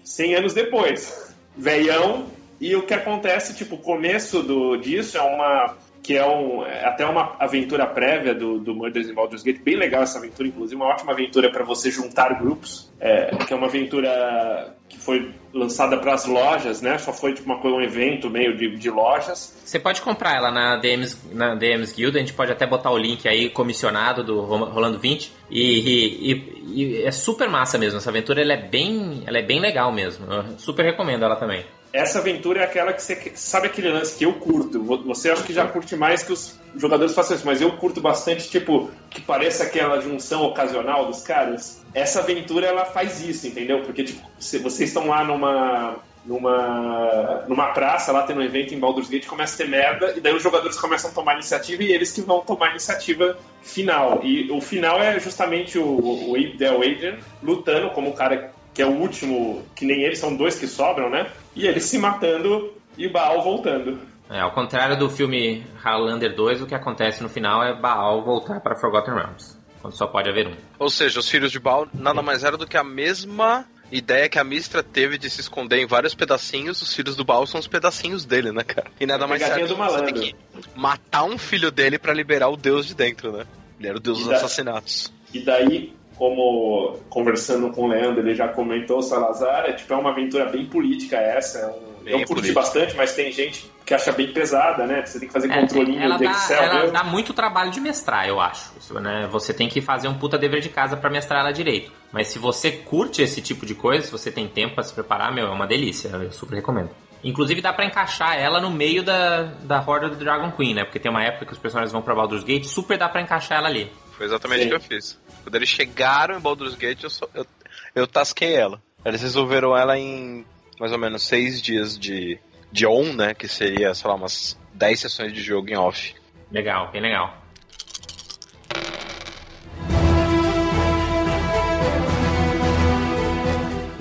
100 0.03 0.37
anos 0.37 0.55
depois. 0.55 1.35
Veião, 1.55 2.27
e 2.59 2.75
o 2.77 2.83
que 2.87 2.95
acontece, 2.95 3.55
tipo, 3.55 3.75
o 3.75 3.79
começo 3.79 4.43
do, 4.43 4.77
disso 4.77 5.19
é 5.19 5.21
uma. 5.21 5.77
Que 6.03 6.17
é, 6.17 6.27
um, 6.27 6.65
é 6.65 6.85
até 6.85 7.07
uma 7.07 7.37
aventura 7.39 7.87
prévia 7.87 8.35
do, 8.35 8.59
do 8.59 8.75
Murders 8.75 9.09
in 9.09 9.15
Baldur's 9.15 9.43
Gate. 9.43 9.63
Bem 9.63 9.77
legal 9.77 10.03
essa 10.03 10.19
aventura, 10.19 10.49
inclusive. 10.49 10.77
Uma 10.77 10.87
ótima 10.87 11.13
aventura 11.13 11.51
para 11.51 11.65
você 11.65 11.91
juntar 11.91 12.41
grupos. 12.41 12.91
É, 13.01 13.31
que 13.47 13.53
é 13.53 13.57
uma 13.57 13.67
aventura 13.67 14.77
que 14.89 14.99
foi 14.99 15.35
lançada 15.55 15.97
para 15.99 16.15
as 16.15 16.27
lojas, 16.27 16.83
né? 16.83 16.99
Só 16.99 17.13
foi 17.13 17.35
tipo 17.35 17.47
uma 17.47 17.61
coisa, 17.61 17.77
um 17.77 17.81
evento 17.81 18.29
meio 18.29 18.57
de, 18.57 18.77
de 18.77 18.91
lojas. 18.91 19.61
Você 19.65 19.79
pode 19.79 20.03
comprar 20.03 20.37
ela 20.37 20.51
na 20.51 20.77
DMs, 20.77 21.19
na 21.33 21.55
DMs 21.55 21.95
Guild, 21.95 22.17
a 22.17 22.21
gente 22.21 22.33
pode 22.33 22.53
até 22.53 22.67
botar 22.67 22.91
o 22.91 22.99
link 22.99 23.27
aí 23.29 23.49
comissionado 23.49 24.23
do 24.23 24.41
Rolando 24.43 24.99
20. 24.99 25.33
E, 25.51 26.33
e, 26.33 26.63
e, 26.67 27.03
é 27.05 27.11
super 27.11 27.49
massa 27.49 27.79
mesmo. 27.79 27.99
Essa 27.99 28.11
aventura 28.11 28.43
ela 28.43 28.53
é 28.53 28.69
bem, 28.69 29.23
ela 29.27 29.39
é 29.39 29.43
bem 29.43 29.61
legal 29.61 29.93
mesmo. 29.93 30.27
Eu 30.31 30.59
super 30.59 30.85
recomendo 30.85 31.25
ela 31.25 31.37
também 31.37 31.65
essa 31.93 32.21
aventura 32.21 32.61
é 32.61 32.65
aquela 32.65 32.93
que 32.93 33.03
você 33.03 33.33
sabe 33.35 33.67
aquele 33.67 33.91
lance 33.91 34.17
que 34.17 34.25
eu 34.25 34.33
curto. 34.35 34.83
Você 35.05 35.31
acha 35.31 35.43
que 35.43 35.53
já 35.53 35.67
curte 35.67 35.95
mais 35.95 36.23
que 36.23 36.33
os 36.33 36.59
jogadores 36.75 37.15
façam 37.15 37.37
isso, 37.37 37.45
mas 37.45 37.61
eu 37.61 37.77
curto 37.77 38.01
bastante, 38.01 38.49
tipo, 38.49 38.91
que 39.11 39.21
pareça 39.21 39.65
aquela 39.65 40.01
junção 40.01 40.43
ocasional 40.45 41.07
dos 41.07 41.23
caras. 41.23 41.83
Essa 41.93 42.21
aventura 42.21 42.67
ela 42.67 42.87
faz 42.87 43.21
isso, 43.21 43.47
entendeu? 43.47 43.83
Porque 43.83 44.05
tipo, 44.05 44.27
vocês 44.39 44.81
estão 44.81 45.09
lá 45.09 45.23
numa 45.23 45.97
numa 46.25 47.45
numa 47.49 47.73
praça, 47.73 48.13
lá 48.13 48.23
tendo 48.23 48.41
um 48.41 48.45
evento 48.45 48.73
em 48.73 48.79
Baldur's 48.79 49.09
Gate, 49.09 49.27
começa 49.27 49.55
a 49.55 49.59
ter 49.59 49.69
merda, 49.69 50.15
e 50.17 50.21
daí 50.21 50.35
os 50.35 50.43
jogadores 50.43 50.79
começam 50.79 51.11
a 51.11 51.13
tomar 51.13 51.35
iniciativa 51.35 51.83
e 51.83 51.93
eles 51.93 52.13
que 52.13 52.21
vão 52.23 52.41
tomar 52.41 52.69
a 52.69 52.71
iniciativa 52.71 53.37
final. 53.61 54.21
E 54.23 54.51
o 54.51 54.61
final 54.61 55.03
é 55.03 55.19
justamente 55.21 55.79
o, 55.79 55.85
o 55.85 56.57
Del 56.57 56.77
Adrian 56.77 57.19
lutando 57.43 57.91
como 57.91 58.11
o 58.11 58.15
cara 58.15 58.53
que 58.75 58.81
é 58.83 58.87
o 58.87 58.91
último, 58.93 59.65
que 59.77 59.85
nem 59.85 60.03
eles, 60.03 60.19
são 60.19 60.35
dois 60.37 60.59
que 60.59 60.67
sobram, 60.67 61.11
né? 61.11 61.31
E 61.55 61.67
eles 61.67 61.85
se 61.85 61.99
matando 61.99 62.73
e 62.97 63.09
Baal 63.09 63.43
voltando. 63.43 63.99
É, 64.31 64.41
ao 64.41 64.53
contrário 64.53 64.99
do 64.99 65.11
filme 65.11 65.67
Highlander 65.83 66.35
2, 66.35 66.63
o 66.63 66.67
que 66.67 66.75
acontece 66.75 67.23
no 67.23 67.29
final 67.29 67.63
é 67.63 67.75
Baal 67.75 68.23
voltar 68.23 68.61
para 68.61 68.75
Forgotten 68.77 69.15
Realms, 69.15 69.59
quando 69.81 69.95
só 69.95 70.07
pode 70.07 70.31
haver 70.31 70.49
um. 70.49 70.55
Ou 70.79 70.89
seja, 70.89 71.21
os 71.21 71.29
filhos 71.29 71.53
de 71.53 71.59
Baal 71.59 71.87
nada 71.93 72.23
mais 72.23 72.43
era 72.45 72.57
do 72.57 72.67
que 72.67 72.77
a 72.79 72.85
mesma 72.85 73.67
ideia 73.91 74.27
que 74.31 74.39
a 74.39 74.45
Mistra 74.45 74.83
teve 74.83 75.19
de 75.19 75.29
se 75.29 75.43
esconder 75.43 75.77
em 75.79 75.87
vários 75.87 76.15
pedacinhos, 76.15 76.81
os 76.81 76.95
filhos 76.95 77.15
do 77.15 77.25
Baal 77.27 77.47
são 77.47 77.61
os 77.61 77.67
pedacinhos 77.69 78.25
dele, 78.25 78.51
né, 78.53 78.63
cara? 78.65 78.87
E 78.99 79.05
nada 79.05 79.27
mais 79.27 79.43
certo 79.43 79.69
do 79.69 79.75
que 79.75 79.75
você 79.75 79.77
tem 79.77 79.77
malandro. 79.79 80.15
que 80.15 80.35
matar 80.75 81.25
um 81.25 81.37
filho 81.37 81.71
dele 81.71 81.99
pra 81.99 82.15
liberar 82.15 82.49
o 82.49 82.57
deus 82.57 82.87
de 82.87 82.95
dentro, 82.95 83.33
né? 83.33 83.45
Ele 83.79 83.89
era 83.89 83.99
o 83.99 84.01
deus 84.01 84.17
E 84.19 84.21
dos 84.23 84.31
da- 84.31 84.37
assassinatos. 84.37 85.13
E 85.35 85.41
daí, 85.41 85.93
como 86.17 86.99
conversando 87.09 87.71
com 87.71 87.83
o 87.83 87.89
Leandro, 87.89 88.21
ele 88.21 88.35
já 88.35 88.49
comentou 88.49 88.99
o 88.99 89.03
Salazar, 89.03 89.65
é 89.67 89.73
tipo 89.73 89.93
é 89.93 89.97
uma 89.97 90.11
aventura 90.11 90.47
bem 90.47 90.67
política 90.67 91.17
essa. 91.17 91.59
É 91.59 91.67
um, 91.67 91.93
Bem 92.03 92.15
eu 92.15 92.19
curti 92.27 92.35
política. 92.35 92.61
bastante, 92.61 92.97
mas 92.97 93.15
tem 93.15 93.31
gente 93.31 93.71
que 93.87 93.95
acha 93.95 94.11
bem 94.11 94.33
pesada, 94.33 94.85
né? 94.89 95.07
Você 95.07 95.21
tem 95.21 95.29
que 95.29 95.33
fazer 95.33 95.49
É, 95.53 95.61
controlinho 95.61 96.03
ela 96.03 96.17
de 96.17 96.25
dá, 96.25 96.31
Excel. 96.33 96.61
ela 96.63 96.75
mesmo. 96.81 96.93
dá 96.93 97.05
muito 97.05 97.33
trabalho 97.33 97.71
de 97.71 97.81
mestrar, 97.81 98.27
eu 98.27 98.41
acho. 98.41 98.73
Isso, 98.77 98.93
né? 98.99 99.29
Você 99.31 99.55
tem 99.55 99.69
que 99.69 99.81
fazer 99.81 100.09
um 100.09 100.15
puta 100.15 100.37
dever 100.37 100.61
de 100.61 100.69
casa 100.69 100.97
pra 100.97 101.09
mestrar 101.09 101.39
ela 101.43 101.53
direito. 101.53 101.93
Mas 102.11 102.27
se 102.27 102.41
você 102.41 102.73
curte 102.73 103.23
esse 103.23 103.41
tipo 103.41 103.65
de 103.65 103.77
coisa, 103.77 104.05
se 104.05 104.11
você 104.11 104.33
tem 104.33 104.49
tempo 104.49 104.75
pra 104.75 104.83
se 104.83 104.93
preparar, 104.93 105.33
meu, 105.33 105.47
é 105.47 105.51
uma 105.51 105.65
delícia. 105.67 106.09
Eu 106.09 106.33
super 106.33 106.57
recomendo. 106.57 106.91
Inclusive 107.23 107.61
dá 107.61 107.73
pra 107.73 107.85
encaixar 107.85 108.37
ela 108.37 108.61
no 108.61 108.69
meio 108.69 109.05
da, 109.05 109.43
da 109.63 109.81
horda 109.87 110.09
do 110.09 110.17
Dragon 110.17 110.51
Queen, 110.51 110.75
né? 110.75 110.83
Porque 110.83 110.99
tem 110.99 111.09
uma 111.09 111.23
época 111.23 111.47
que 111.47 111.53
os 111.53 111.59
personagens 111.59 111.93
vão 111.93 112.03
pra 112.03 112.17
Baldur's 112.17 112.43
Gate, 112.43 112.65
super 112.65 112.99
dá 112.99 113.09
pra 113.09 113.21
encaixar 113.21 113.59
ela 113.59 113.69
ali. 113.69 113.93
Foi 114.17 114.27
exatamente 114.27 114.61
Sim. 114.63 114.67
o 114.67 114.71
que 114.71 114.77
eu 114.77 114.81
fiz. 114.81 115.19
Quando 115.43 115.55
eles 115.57 115.69
chegaram 115.69 116.37
em 116.37 116.41
Baldur's 116.41 116.75
Gate, 116.75 117.03
eu, 117.03 117.11
só- 117.11 117.29
eu, 117.35 117.47
eu 117.95 118.07
tasquei 118.07 118.55
ela. 118.55 118.81
Eles 119.05 119.23
resolveram 119.23 119.77
ela 119.77 119.99
em 119.99 120.45
mais 120.79 120.93
ou 120.93 120.99
menos 120.99 121.23
seis 121.23 121.61
dias 121.61 121.99
de, 121.99 122.39
de 122.71 122.87
on, 122.87 123.13
né? 123.15 123.35
Que 123.35 123.49
seria, 123.49 123.95
sei 123.95 124.09
lá, 124.09 124.17
umas 124.17 124.59
10 124.75 125.01
sessões 125.01 125.33
de 125.33 125.43
jogo 125.43 125.69
em 125.71 125.77
off. 125.77 126.15
Legal, 126.51 126.91
bem 126.93 127.03
legal. 127.03 127.35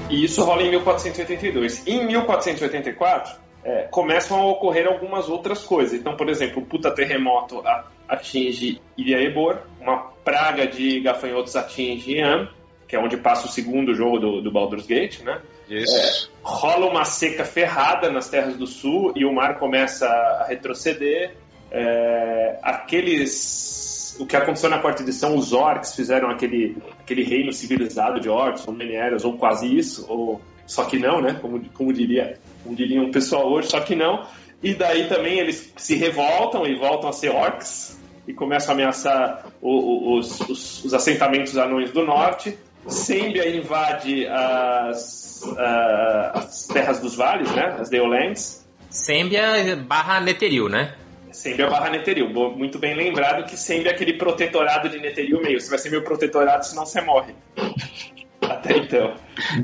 E 0.10 0.25
isso 0.25 0.44
rola 0.44 0.63
em 0.63 0.70
1482. 0.72 1.88
Em 1.88 2.06
1484, 2.06 3.34
é, 3.63 3.84
começam 3.84 4.39
a 4.41 4.46
ocorrer 4.48 4.88
algumas 4.88 5.30
outras 5.30 5.63
coisas. 5.63 5.94
Então, 5.98 6.15
por 6.18 6.27
exemplo, 6.30 6.62
o 6.62 6.65
puta 6.65 6.91
terremoto 6.91 7.60
a- 7.65 7.86
atinge 8.12 8.82
Ilha 8.98 9.24
Ebor, 9.24 9.60
uma 9.80 10.12
praga 10.24 10.68
de 10.68 11.00
gafanhotos 11.00 11.56
atinge 11.56 12.18
Ian, 12.18 12.50
que 12.86 12.96
é 12.96 13.00
onde 13.00 13.15
passa 13.15 13.48
o 13.48 13.50
segundo 13.50 13.96
jogo 13.96 14.20
do, 14.20 14.41
do 14.41 14.51
Baldur's 14.51 14.86
Gate, 14.86 15.22
né? 15.22 15.39
Isso. 15.70 16.30
rola 16.44 16.88
uma 16.88 17.06
seca 17.06 17.46
ferrada 17.46 18.12
nas 18.12 18.27
terras 18.27 18.58
do 18.58 18.68
sul 18.68 19.13
e 19.15 19.24
o 19.24 19.34
mar 19.34 19.58
começa 19.58 20.06
a 20.06 20.48
retroceder. 20.50 21.34
É, 21.72 22.60
aqueles. 22.62 24.18
O 24.20 24.25
que 24.25 24.36
aconteceu 24.36 24.70
na 24.70 24.80
quarta 24.80 25.01
edição, 25.01 25.38
os 25.38 25.53
orcs 25.53 25.96
fizeram 25.96 26.30
aquele, 26.30 26.75
aquele 27.00 27.24
reino 27.24 27.53
civilizado 27.53 28.20
de 28.20 28.27
orcs, 28.27 28.68
ou 28.68 28.74
menérios, 28.74 29.24
ou 29.24 29.38
quase 29.38 29.74
isso, 29.74 30.06
ou 30.10 30.41
só 30.68 30.84
que 30.84 31.00
não, 31.00 31.22
né? 31.22 31.38
Como, 31.41 31.63
como 31.70 31.94
diria 31.94 32.38
como 32.62 32.75
diria 32.75 33.01
um 33.01 33.10
pessoal 33.10 33.50
hoje, 33.50 33.70
só 33.70 33.80
que 33.80 33.96
não. 33.96 34.27
E 34.62 34.74
daí 34.74 35.08
também 35.08 35.39
eles 35.39 35.74
se 35.77 35.96
revoltam 35.96 36.68
e 36.68 36.75
voltam 36.75 37.10
a 37.10 37.13
ser 37.13 37.30
orcs 37.30 38.00
e 38.32 38.34
começam 38.34 38.72
a 38.72 38.74
ameaçar 38.74 39.46
o- 39.62 39.70
o- 40.14 40.18
os, 40.18 40.40
os- 40.42 40.86
os 40.86 40.94
assentamentos 40.94 41.58
anões 41.58 41.92
do 41.92 42.04
norte. 42.06 42.58
Sembia 42.88 43.48
invade 43.56 44.26
as, 44.28 45.44
ah, 45.58 46.32
as 46.36 46.66
terras 46.68 47.00
dos 47.00 47.16
vales, 47.16 47.52
né? 47.54 47.76
As 47.80 47.90
Deolands. 47.90 48.66
Sembia 48.90 49.76
barra 49.88 50.20
Netheril, 50.20 50.68
né? 50.68 50.96
Sembia 51.32 51.70
barra 51.70 51.90
Netheril. 51.90 52.34
Bo- 52.34 52.52
Muito 52.52 52.80
bem 52.80 52.96
lembrado 52.96 53.46
que 53.46 53.56
Sembia 53.56 53.92
é 53.92 53.94
aquele 53.94 54.14
protetorado 54.18 54.90
de 54.90 54.98
Netheril 55.00 55.42
meio. 55.42 55.60
Você 55.62 55.70
vai 55.70 55.80
ser 55.80 55.90
meu 55.92 56.02
protetorado, 56.04 56.66
senão 56.66 56.86
você 56.86 57.02
morre. 57.02 57.34
Até 58.42 58.78
então. 58.78 59.14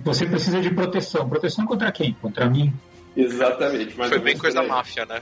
Você 0.03 0.25
precisa 0.25 0.61
de 0.61 0.69
proteção. 0.73 1.27
Proteção 1.27 1.65
contra 1.65 1.91
quem? 1.91 2.13
Contra 2.21 2.47
mim. 2.49 2.71
Exatamente. 3.15 3.93
Foi 3.95 4.19
bem 4.19 4.37
coisa 4.37 4.61
aí. 4.61 4.67
máfia, 4.67 5.05
né? 5.05 5.21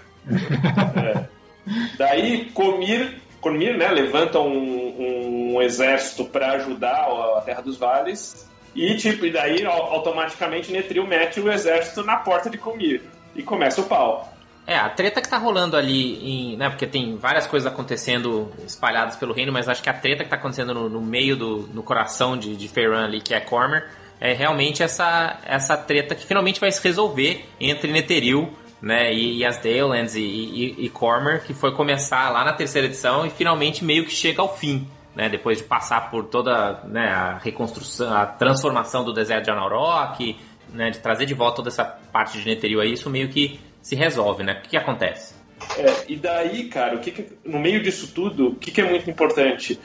Daí 1.97 2.45
Comir, 2.53 3.15
Comir 3.45 3.77
né, 3.77 3.89
levanta 3.91 4.39
um, 4.39 5.53
um 5.55 5.61
exército 5.61 6.25
para 6.25 6.53
ajudar 6.53 7.05
a 7.37 7.41
Terra 7.45 7.61
dos 7.61 7.77
Vales 7.77 8.49
e 8.75 8.95
tipo 8.95 9.23
e 9.23 9.31
daí 9.31 9.63
au- 9.63 9.93
automaticamente 9.93 10.71
Netril 10.71 11.05
mete 11.05 11.39
o 11.39 11.51
exército 11.51 12.03
na 12.03 12.15
porta 12.15 12.49
de 12.49 12.57
Comir 12.57 13.03
e 13.35 13.43
começa 13.43 13.81
o 13.81 13.83
pau. 13.83 14.33
É, 14.65 14.75
a 14.75 14.89
treta 14.89 15.21
que 15.21 15.29
tá 15.29 15.37
rolando 15.37 15.77
ali, 15.77 16.53
em, 16.53 16.57
né, 16.57 16.69
porque 16.69 16.87
tem 16.87 17.17
várias 17.17 17.45
coisas 17.45 17.71
acontecendo 17.71 18.51
espalhadas 18.65 19.15
pelo 19.15 19.31
reino, 19.31 19.53
mas 19.53 19.69
acho 19.69 19.83
que 19.83 19.89
a 19.91 19.93
treta 19.93 20.23
que 20.23 20.29
tá 20.31 20.37
acontecendo 20.37 20.73
no, 20.73 20.89
no 20.89 21.01
meio 21.01 21.35
do 21.35 21.69
no 21.71 21.83
coração 21.83 22.35
de, 22.35 22.55
de 22.55 22.67
Feyran 22.67 23.05
ali, 23.05 23.21
que 23.21 23.35
é 23.35 23.39
Cormer, 23.39 23.91
é 24.19 24.33
realmente 24.33 24.81
essa, 24.81 25.39
essa 25.45 25.77
treta 25.77 26.15
que 26.15 26.25
finalmente 26.25 26.59
vai 26.59 26.71
se 26.71 26.81
resolver 26.83 27.45
entre 27.59 27.91
Netheril 27.91 28.51
né, 28.85 29.11
e, 29.11 29.39
e 29.39 29.45
as 29.45 29.57
Dalelands 29.57 30.13
e, 30.15 30.21
e, 30.21 30.85
e 30.85 30.89
Cormer, 30.89 31.43
que 31.43 31.55
foi 31.55 31.73
começar 31.73 32.29
lá 32.29 32.45
na 32.45 32.53
terceira 32.53 32.87
edição 32.87 33.25
e 33.25 33.31
finalmente 33.31 33.83
meio 33.83 34.05
que 34.05 34.11
chega 34.11 34.41
ao 34.43 34.55
fim. 34.55 34.87
Né, 35.15 35.29
depois 35.29 35.59
de 35.59 35.63
passar 35.63 36.09
por 36.11 36.25
toda 36.25 36.81
né, 36.83 37.07
a 37.07 37.37
reconstrução, 37.37 38.13
a 38.13 38.25
transformação 38.25 39.01
do 39.01 39.13
deserto 39.13 39.45
de 39.45 39.49
Anauroch, 39.49 40.37
né, 40.73 40.89
de 40.89 40.99
trazer 40.99 41.25
de 41.25 41.33
volta 41.33 41.55
toda 41.55 41.69
essa 41.69 41.85
parte 41.85 42.37
de 42.37 42.45
Netheril 42.45 42.81
aí, 42.81 42.91
isso 42.91 43.09
meio 43.09 43.29
que 43.29 43.57
se 43.81 43.95
resolve, 43.95 44.43
né? 44.43 44.57
O 44.59 44.61
que, 44.63 44.69
que 44.71 44.77
acontece? 44.77 45.33
É, 45.77 46.03
e 46.09 46.17
daí, 46.17 46.65
cara, 46.65 46.97
o 46.97 46.99
que, 46.99 47.11
que- 47.11 47.29
no 47.45 47.59
meio 47.59 47.81
disso 47.81 48.11
tudo, 48.13 48.49
o 48.49 48.55
que, 48.55 48.71
que 48.71 48.81
é 48.81 48.89
muito 48.89 49.09
importante? 49.09 49.79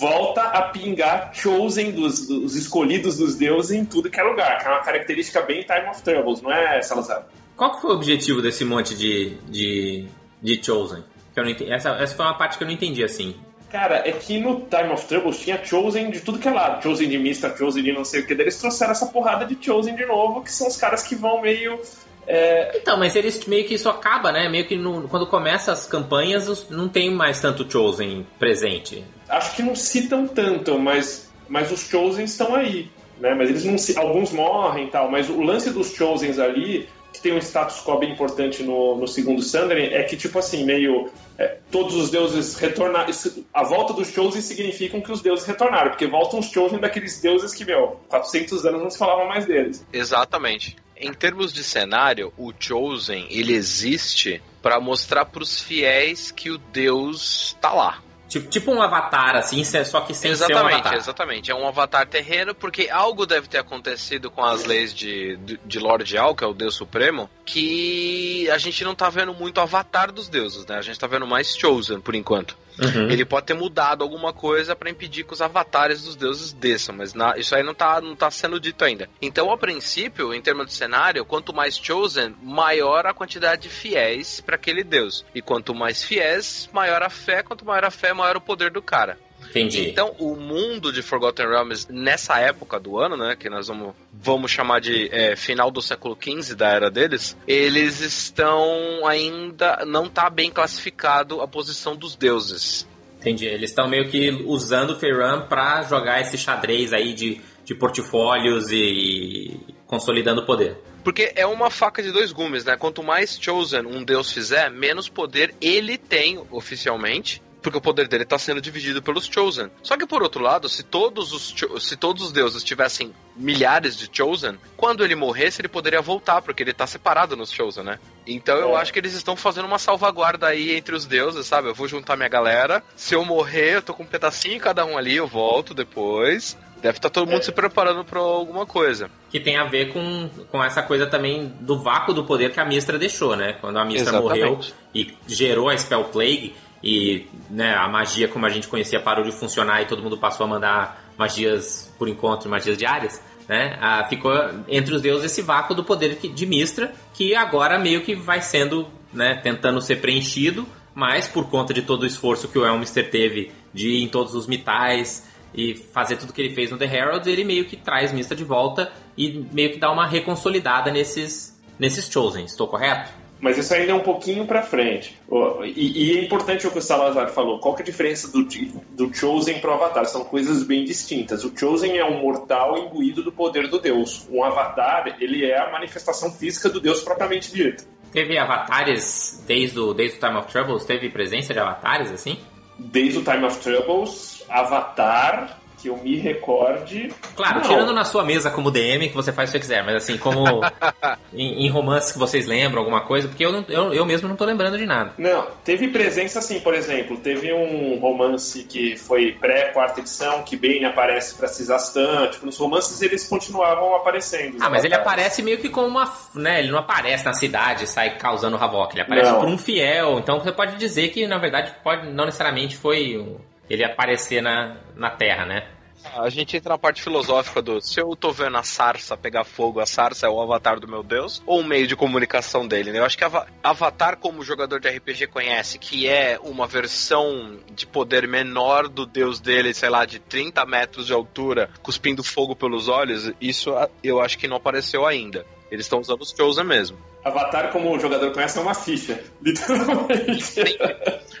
Volta 0.00 0.40
a 0.40 0.62
pingar 0.62 1.30
Chosen 1.34 1.92
dos, 1.92 2.26
dos 2.26 2.56
escolhidos 2.56 3.18
dos 3.18 3.36
deuses 3.36 3.70
em 3.72 3.84
tudo 3.84 4.10
que 4.10 4.18
é 4.18 4.22
lugar, 4.22 4.58
que 4.58 4.66
é 4.66 4.70
uma 4.70 4.80
característica 4.80 5.42
bem 5.42 5.62
Time 5.62 5.90
of 5.90 6.02
Troubles, 6.02 6.40
não 6.40 6.50
é, 6.50 6.80
Salazar? 6.80 7.26
Qual 7.56 7.74
que 7.74 7.80
foi 7.82 7.90
o 7.90 7.94
objetivo 7.94 8.42
desse 8.42 8.64
monte 8.64 8.94
de, 8.94 9.30
de, 9.48 10.06
de 10.42 10.64
Chosen? 10.64 11.02
Que 11.32 11.40
eu 11.40 11.44
não 11.44 11.50
entendi. 11.50 11.72
Essa, 11.72 11.90
essa 11.90 12.14
foi 12.14 12.24
uma 12.24 12.34
parte 12.38 12.58
que 12.58 12.64
eu 12.64 12.66
não 12.68 12.74
entendi, 12.74 13.02
assim. 13.04 13.34
Cara, 13.70 14.08
é 14.08 14.12
que 14.12 14.38
no 14.38 14.60
Time 14.70 14.92
of 14.92 15.04
Troubles 15.06 15.38
tinha 15.40 15.62
Chosen 15.64 16.10
de 16.10 16.20
tudo 16.20 16.38
que 16.38 16.46
é 16.46 16.50
lado. 16.52 16.82
Chosen 16.82 17.08
de 17.08 17.18
Mista, 17.18 17.54
Chosen 17.56 17.82
de 17.82 17.92
não 17.92 18.04
sei 18.04 18.20
o 18.20 18.26
que. 18.26 18.34
Daí 18.34 18.44
eles 18.44 18.58
trouxeram 18.58 18.92
essa 18.92 19.06
porrada 19.06 19.44
de 19.44 19.56
Chosen 19.60 19.96
de 19.96 20.06
novo, 20.06 20.42
que 20.42 20.52
são 20.52 20.68
os 20.68 20.76
caras 20.76 21.02
que 21.02 21.14
vão 21.16 21.40
meio. 21.40 21.80
é, 22.26 22.78
Então, 22.78 22.96
mas 22.96 23.16
eles 23.16 23.44
meio 23.46 23.66
que 23.66 23.74
isso 23.74 23.88
acaba, 23.88 24.30
né? 24.30 24.48
Meio 24.48 24.64
que 24.66 24.76
no- 24.76 25.08
quando 25.08 25.26
começa 25.26 25.72
as 25.72 25.86
campanhas, 25.86 26.68
não 26.70 26.88
tem 26.88 27.10
mais 27.12 27.40
tanto 27.40 27.68
Chosen 27.70 28.24
presente. 28.38 29.04
acho 29.28 29.56
que 29.56 29.62
não 29.62 29.74
citam 29.74 30.28
tanto, 30.28 30.78
mas, 30.78 31.28
mas 31.48 31.72
os 31.72 31.80
Chosen 31.88 32.24
estão 32.24 32.54
aí. 32.54 32.88
Né? 33.18 33.34
Mas 33.34 33.48
eles 33.50 33.64
não 33.64 33.76
ci- 33.78 33.98
Alguns 33.98 34.30
morrem 34.32 34.86
e 34.86 34.90
tal, 34.90 35.10
mas 35.10 35.28
o 35.28 35.40
lance 35.42 35.70
dos 35.70 35.92
Chosens 35.94 36.38
ali, 36.38 36.88
que 37.14 37.20
tem 37.20 37.32
um 37.32 37.38
status 37.38 37.80
quo 37.80 37.96
bem 37.96 38.12
importante 38.12 38.64
no, 38.64 38.96
no 38.96 39.06
segundo 39.06 39.40
Sundering, 39.40 39.94
é 39.94 40.02
que, 40.02 40.16
tipo 40.16 40.36
assim, 40.36 40.64
meio. 40.64 41.08
é, 41.38 41.58
todos 41.70 41.94
os 41.94 42.10
deuses 42.10 42.56
retornaram. 42.56 43.10
A 43.54 43.62
volta 43.62 43.92
dos 43.92 44.08
Chosen 44.08 44.42
significam 44.42 45.00
que 45.00 45.12
os 45.12 45.22
deuses 45.22 45.46
retornaram, 45.46 45.90
porque 45.90 46.08
voltam 46.08 46.40
os 46.40 46.46
Chosen 46.46 46.80
daqueles 46.80 47.20
deuses 47.20 47.54
que, 47.54 47.64
meu, 47.64 48.00
400 48.08 48.66
anos 48.66 48.82
não 48.82 48.90
se 48.90 48.98
falava 48.98 49.24
mais 49.26 49.46
deles. 49.46 49.86
Exatamente. 49.92 50.76
Em 50.96 51.12
termos 51.12 51.52
de 51.52 51.62
cenário, 51.62 52.32
o 52.36 52.52
Chosen 52.58 53.26
ele 53.30 53.54
existe 53.54 54.42
pra 54.60 54.80
mostrar 54.80 55.24
pros 55.26 55.60
fiéis 55.60 56.32
que 56.32 56.50
o 56.50 56.58
Deus 56.58 57.56
tá 57.60 57.72
lá. 57.72 58.02
Tipo, 58.34 58.48
tipo 58.50 58.72
um 58.72 58.82
avatar, 58.82 59.36
assim, 59.36 59.62
só 59.62 60.00
que 60.00 60.12
sem 60.12 60.34
ser 60.34 60.42
um 60.42 60.46
exatamente, 60.48 60.74
avatar. 60.80 60.94
exatamente. 60.94 61.50
É 61.52 61.54
um 61.54 61.68
avatar 61.68 62.04
terreno 62.04 62.52
porque 62.52 62.88
algo 62.90 63.24
deve 63.26 63.46
ter 63.46 63.58
acontecido 63.58 64.28
com 64.28 64.42
as 64.44 64.64
leis 64.64 64.92
de, 64.92 65.36
de, 65.36 65.60
de 65.64 65.78
Lord 65.78 66.18
Al, 66.18 66.34
que 66.34 66.42
é 66.42 66.46
o 66.46 66.52
Deus 66.52 66.74
Supremo, 66.74 67.30
que 67.44 68.48
a 68.50 68.58
gente 68.58 68.82
não 68.82 68.94
tá 68.94 69.08
vendo 69.08 69.32
muito 69.32 69.60
avatar 69.60 70.10
dos 70.10 70.28
deuses, 70.28 70.66
né? 70.66 70.76
A 70.76 70.82
gente 70.82 70.98
tá 70.98 71.06
vendo 71.06 71.26
mais 71.28 71.56
Chosen 71.56 72.00
por 72.00 72.14
enquanto. 72.16 72.56
Uhum. 72.76 73.08
Ele 73.08 73.24
pode 73.24 73.46
ter 73.46 73.54
mudado 73.54 74.02
alguma 74.02 74.32
coisa 74.32 74.74
pra 74.74 74.90
impedir 74.90 75.22
que 75.24 75.32
os 75.32 75.40
avatares 75.40 76.02
dos 76.02 76.16
deuses 76.16 76.52
desçam, 76.52 76.92
mas 76.96 77.14
na- 77.14 77.36
isso 77.38 77.54
aí 77.54 77.62
não 77.62 77.72
tá, 77.72 78.00
não 78.00 78.16
tá 78.16 78.28
sendo 78.32 78.58
dito 78.58 78.84
ainda. 78.84 79.08
Então, 79.22 79.52
a 79.52 79.56
princípio, 79.56 80.34
em 80.34 80.42
termos 80.42 80.66
de 80.66 80.72
cenário, 80.72 81.24
quanto 81.24 81.54
mais 81.54 81.76
chosen, 81.78 82.34
maior 82.42 83.06
a 83.06 83.14
quantidade 83.14 83.62
de 83.62 83.68
fiéis 83.68 84.40
para 84.40 84.56
aquele 84.56 84.82
deus. 84.82 85.24
E 85.32 85.40
quanto 85.40 85.72
mais 85.72 86.02
fiéis, 86.02 86.68
maior 86.72 87.00
a 87.00 87.08
fé, 87.10 87.44
quanto 87.44 87.64
maior 87.64 87.84
a 87.84 87.92
fé, 87.92 88.12
maior 88.12 88.23
o 88.36 88.40
poder 88.40 88.70
do 88.70 88.82
cara. 88.82 89.18
Entendi. 89.50 89.88
Então, 89.88 90.14
o 90.18 90.34
mundo 90.34 90.92
de 90.92 91.02
Forgotten 91.02 91.46
Realms 91.46 91.86
nessa 91.90 92.38
época 92.40 92.80
do 92.80 92.98
ano, 92.98 93.16
né, 93.16 93.36
que 93.38 93.48
nós 93.48 93.68
vamos, 93.68 93.94
vamos 94.12 94.50
chamar 94.50 94.80
de 94.80 95.08
é, 95.12 95.36
final 95.36 95.70
do 95.70 95.80
século 95.80 96.16
XV 96.20 96.54
da 96.54 96.68
era 96.68 96.90
deles, 96.90 97.36
eles 97.46 98.00
estão 98.00 99.06
ainda 99.06 99.84
não 99.86 100.08
tá 100.08 100.28
bem 100.28 100.50
classificado 100.50 101.40
a 101.40 101.46
posição 101.46 101.94
dos 101.94 102.16
deuses. 102.16 102.88
Entendi. 103.20 103.46
Eles 103.46 103.70
estão 103.70 103.88
meio 103.88 104.08
que 104.08 104.30
usando 104.44 104.90
o 104.90 104.98
Feyran 104.98 105.46
pra 105.46 105.82
jogar 105.82 106.20
esse 106.20 106.36
xadrez 106.36 106.92
aí 106.92 107.14
de, 107.14 107.40
de 107.64 107.74
portfólios 107.74 108.70
e 108.70 109.58
consolidando 109.86 110.42
o 110.42 110.46
poder. 110.46 110.76
Porque 111.02 111.32
é 111.36 111.46
uma 111.46 111.70
faca 111.70 112.02
de 112.02 112.10
dois 112.10 112.32
gumes, 112.32 112.64
né? 112.64 112.76
Quanto 112.76 113.02
mais 113.02 113.38
Chosen 113.38 113.86
um 113.86 114.02
deus 114.02 114.32
fizer, 114.32 114.70
menos 114.70 115.08
poder 115.08 115.54
ele 115.60 115.98
tem 115.98 116.42
oficialmente. 116.50 117.42
Porque 117.64 117.78
o 117.78 117.80
poder 117.80 118.06
dele 118.06 118.24
está 118.24 118.38
sendo 118.38 118.60
dividido 118.60 119.02
pelos 119.02 119.24
Chosen. 119.26 119.70
Só 119.82 119.96
que 119.96 120.06
por 120.06 120.22
outro 120.22 120.42
lado, 120.42 120.68
se 120.68 120.82
todos 120.82 121.32
os 121.32 121.54
se 121.82 121.96
todos 121.96 122.22
os 122.22 122.30
deuses 122.30 122.62
tivessem 122.62 123.12
milhares 123.34 123.96
de 123.96 124.08
Chosen, 124.12 124.58
quando 124.76 125.02
ele 125.02 125.14
morresse, 125.14 125.62
ele 125.62 125.68
poderia 125.68 126.02
voltar, 126.02 126.42
porque 126.42 126.62
ele 126.62 126.72
está 126.72 126.86
separado 126.86 127.34
nos 127.36 127.50
Chosen, 127.50 127.82
né? 127.82 127.98
Então 128.26 128.54
eu 128.56 128.76
É. 128.76 128.80
acho 128.82 128.92
que 128.92 128.98
eles 128.98 129.14
estão 129.14 129.34
fazendo 129.34 129.64
uma 129.64 129.78
salvaguarda 129.78 130.46
aí 130.46 130.76
entre 130.76 130.94
os 130.94 131.06
deuses, 131.06 131.46
sabe? 131.46 131.68
Eu 131.68 131.74
vou 131.74 131.88
juntar 131.88 132.16
minha 132.16 132.28
galera. 132.28 132.82
Se 132.94 133.14
eu 133.14 133.24
morrer, 133.24 133.76
eu 133.76 133.82
tô 133.82 133.94
com 133.94 134.02
um 134.02 134.06
pedacinho 134.06 134.56
em 134.56 134.60
cada 134.60 134.84
um 134.84 134.98
ali, 134.98 135.16
eu 135.16 135.26
volto 135.26 135.72
depois. 135.72 136.56
Deve 136.82 136.98
estar 136.98 137.08
todo 137.08 137.30
mundo 137.30 137.42
se 137.42 137.50
preparando 137.50 138.04
para 138.04 138.20
alguma 138.20 138.66
coisa. 138.66 139.10
Que 139.30 139.40
tem 139.40 139.56
a 139.56 139.64
ver 139.64 139.90
com, 139.90 140.28
com 140.50 140.62
essa 140.62 140.82
coisa 140.82 141.06
também 141.06 141.50
do 141.60 141.78
vácuo 141.82 142.12
do 142.12 142.24
poder 142.24 142.52
que 142.52 142.60
a 142.60 142.64
Mistra 142.66 142.98
deixou, 142.98 143.34
né? 143.34 143.54
Quando 143.58 143.78
a 143.78 143.86
Mistra 143.86 144.10
Exatamente. 144.18 144.44
morreu 144.44 144.60
e 144.94 145.14
gerou 145.26 145.70
a 145.70 145.78
Spell 145.78 146.04
Plague 146.04 146.54
e 146.84 147.26
né, 147.48 147.74
a 147.74 147.88
magia 147.88 148.28
como 148.28 148.44
a 148.44 148.50
gente 148.50 148.68
conhecia 148.68 149.00
parou 149.00 149.24
de 149.24 149.32
funcionar 149.32 149.80
e 149.80 149.86
todo 149.86 150.02
mundo 150.02 150.18
passou 150.18 150.44
a 150.44 150.48
mandar 150.48 151.02
magias 151.16 151.90
por 151.98 152.08
encontro, 152.08 152.50
magias 152.50 152.76
diárias, 152.76 153.22
né? 153.48 153.78
Ah, 153.80 154.04
ficou 154.06 154.32
entre 154.68 154.94
os 154.94 155.00
deuses 155.00 155.32
esse 155.32 155.40
vácuo 155.40 155.74
do 155.74 155.82
poder 155.82 156.16
de 156.16 156.46
Mistra 156.46 156.92
que 157.14 157.34
agora 157.34 157.78
meio 157.78 158.02
que 158.02 158.14
vai 158.14 158.42
sendo, 158.42 158.86
né, 159.12 159.40
tentando 159.42 159.80
ser 159.80 159.96
preenchido, 159.96 160.66
mas 160.94 161.26
por 161.26 161.48
conta 161.48 161.72
de 161.72 161.80
todo 161.80 162.02
o 162.02 162.06
esforço 162.06 162.48
que 162.48 162.58
o 162.58 162.66
Elmister 162.66 163.10
teve 163.10 163.50
de 163.72 163.88
ir 163.88 164.02
em 164.02 164.08
todos 164.08 164.34
os 164.34 164.46
mitais 164.46 165.26
e 165.54 165.74
fazer 165.74 166.16
tudo 166.16 166.34
que 166.34 166.42
ele 166.42 166.54
fez 166.54 166.70
no 166.70 166.76
The 166.76 166.84
Herald, 166.84 167.30
ele 167.30 167.44
meio 167.44 167.64
que 167.64 167.76
traz 167.76 168.12
Mista 168.12 168.36
de 168.36 168.44
volta 168.44 168.92
e 169.16 169.46
meio 169.52 169.72
que 169.72 169.78
dá 169.78 169.90
uma 169.90 170.06
reconsolidada 170.06 170.90
nesses, 170.90 171.58
nesses 171.78 172.10
Chosen. 172.10 172.44
Estou 172.44 172.68
correto? 172.68 173.23
Mas 173.44 173.58
isso 173.58 173.74
ainda 173.74 173.92
é 173.92 173.94
um 173.94 174.00
pouquinho 174.00 174.46
pra 174.46 174.62
frente. 174.62 175.20
E, 175.64 176.14
e 176.14 176.18
é 176.18 176.24
importante 176.24 176.66
o 176.66 176.70
que 176.70 176.78
o 176.78 176.80
Salazar 176.80 177.28
falou. 177.28 177.58
Qual 177.58 177.76
é 177.76 177.82
a 177.82 177.84
diferença 177.84 178.32
do, 178.32 178.48
do 178.92 179.14
Chosen 179.14 179.60
pro 179.60 179.74
Avatar? 179.74 180.06
São 180.06 180.24
coisas 180.24 180.62
bem 180.62 180.82
distintas. 180.82 181.44
O 181.44 181.54
Chosen 181.54 181.98
é 181.98 182.04
um 182.06 182.22
mortal 182.22 182.78
imbuído 182.78 183.22
do 183.22 183.30
poder 183.30 183.68
do 183.68 183.78
Deus. 183.78 184.26
Um 184.30 184.42
Avatar, 184.42 185.18
ele 185.20 185.44
é 185.44 185.60
a 185.60 185.70
manifestação 185.70 186.32
física 186.32 186.70
do 186.70 186.80
Deus 186.80 187.02
propriamente 187.02 187.52
dito. 187.52 187.84
Teve 188.10 188.38
avatares 188.38 189.44
desde 189.46 189.78
o, 189.78 189.92
desde 189.92 190.16
o 190.16 190.20
Time 190.20 190.38
of 190.38 190.50
Troubles? 190.50 190.86
Teve 190.86 191.10
presença 191.10 191.52
de 191.52 191.60
avatares 191.60 192.10
assim? 192.12 192.38
Desde 192.78 193.18
o 193.18 193.22
Time 193.22 193.44
of 193.44 193.58
Troubles, 193.58 194.42
Avatar, 194.48 195.60
que 195.84 195.88
eu 195.90 195.98
me 195.98 196.16
recorde. 196.16 197.12
Claro, 197.36 197.56
Não. 197.56 197.68
tirando 197.68 197.92
na 197.92 198.04
sua 198.06 198.24
mesa 198.24 198.50
como 198.50 198.70
DM, 198.70 199.10
que 199.10 199.14
você 199.14 199.30
faz 199.34 199.50
o 199.50 199.52
que 199.52 199.58
você 199.58 199.60
quiser, 199.60 199.84
mas 199.84 199.96
assim, 199.96 200.16
como 200.16 200.62
em, 201.34 201.66
em 201.66 201.68
romances 201.68 202.10
que 202.12 202.18
vocês 202.18 202.46
lembram, 202.46 202.78
alguma 202.80 203.02
coisa, 203.02 203.28
porque 203.28 203.44
eu, 203.44 203.52
não- 203.52 203.64
eu, 203.68 203.92
eu 203.92 204.06
mesmo 204.06 204.26
não 204.26 204.34
tô 204.34 204.46
lembrando 204.46 204.78
de 204.78 204.86
nada. 204.86 205.12
Não, 205.18 205.46
teve 205.62 205.88
presença 205.88 206.40
sim, 206.40 206.58
por 206.60 206.72
exemplo, 206.72 207.18
teve 207.18 207.52
um 207.52 207.98
romance 208.00 208.64
que 208.64 208.96
foi 208.96 209.32
pré-quarta 209.32 210.00
edição, 210.00 210.42
que 210.42 210.56
Bane 210.56 210.86
aparece 210.86 211.34
pra 211.34 211.48
Cisastan, 211.48 212.28
tipo, 212.30 212.46
nos 212.46 212.56
romances 212.56 213.02
eles 213.02 213.28
continuavam 213.28 213.94
aparecendo. 213.94 214.56
Ah, 214.60 214.70
mas 214.70 214.84
ele 214.84 214.94
aparece 214.94 215.42
meio 215.42 215.58
que 215.58 215.68
como 215.68 215.86
uma. 215.86 216.10
né? 216.34 216.60
Ele 216.60 216.70
não 216.70 216.78
aparece 216.78 217.26
na 217.26 217.34
cidade 217.34 217.84
e 217.84 217.86
sai 217.86 218.16
causando 218.16 218.56
havoc. 218.56 218.94
Ele 218.94 219.02
aparece 219.02 219.30
Não. 219.30 219.40
por 219.40 219.48
um 219.48 219.58
fiel. 219.58 220.18
Então 220.18 220.40
você 220.40 220.50
pode 220.50 220.76
dizer 220.76 221.08
que, 221.08 221.26
na 221.26 221.36
verdade, 221.36 221.74
pode 221.84 222.08
não 222.08 222.24
necessariamente 222.24 222.74
foi 222.76 223.36
ele 223.68 223.84
aparecer 223.84 224.42
na, 224.42 224.76
na 224.94 225.10
Terra, 225.10 225.44
né? 225.46 225.64
A 226.12 226.28
gente 226.28 226.56
entra 226.56 226.70
na 226.70 226.78
parte 226.78 227.02
filosófica 227.02 227.62
do 227.62 227.80
se 227.80 227.98
eu 228.00 228.14
tô 228.14 228.30
vendo 228.30 228.56
a 228.56 228.62
sarça 228.62 229.16
pegar 229.16 229.44
fogo, 229.44 229.80
a 229.80 229.86
sarça 229.86 230.26
é 230.26 230.28
o 230.28 230.40
avatar 230.40 230.78
do 230.78 230.86
meu 230.86 231.02
deus, 231.02 231.42
ou 231.46 231.60
um 231.60 231.64
meio 231.64 231.86
de 231.86 231.96
comunicação 231.96 232.66
dele, 232.68 232.92
né? 232.92 232.98
Eu 232.98 233.04
acho 233.04 233.16
que 233.16 233.24
ava- 233.24 233.46
avatar, 233.62 234.16
como 234.16 234.40
o 234.40 234.44
jogador 234.44 234.78
de 234.80 234.88
RPG 234.88 235.26
conhece, 235.28 235.78
que 235.78 236.06
é 236.06 236.38
uma 236.42 236.66
versão 236.66 237.58
de 237.74 237.86
poder 237.86 238.28
menor 238.28 238.88
do 238.88 239.06
deus 239.06 239.40
dele, 239.40 239.72
sei 239.74 239.88
lá, 239.88 240.04
de 240.04 240.18
30 240.18 240.64
metros 240.66 241.06
de 241.06 241.12
altura, 241.12 241.70
cuspindo 241.82 242.22
fogo 242.22 242.54
pelos 242.54 242.88
olhos, 242.88 243.32
isso 243.40 243.72
eu 244.02 244.20
acho 244.20 244.38
que 244.38 244.46
não 244.46 244.56
apareceu 244.56 245.06
ainda. 245.06 245.44
Eles 245.70 245.86
estão 245.86 246.00
usando 246.00 246.20
os 246.22 246.30
Chosen 246.30 246.64
mesmo. 246.64 246.98
Avatar, 247.24 247.72
como 247.72 247.94
o 247.94 247.98
jogador 247.98 248.32
conhece, 248.32 248.58
é 248.58 248.62
uma 248.62 248.74
ficha, 248.74 249.22
literalmente. 249.42 250.60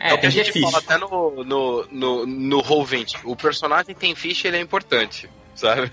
É, 0.00 0.10
é 0.10 0.14
o 0.14 0.18
que 0.18 0.26
a 0.26 0.30
ter 0.30 0.30
gente 0.30 0.60
fala 0.60 0.80
ficha. 0.80 0.94
até 0.94 0.98
no, 0.98 1.44
no, 1.44 1.86
no, 1.90 2.26
no 2.26 2.62
Roll20. 2.62 3.20
O 3.24 3.36
personagem 3.36 3.94
tem 3.94 4.14
ficha 4.14 4.46
e 4.46 4.50
ele 4.50 4.56
é 4.56 4.60
importante, 4.60 5.28
sabe? 5.54 5.92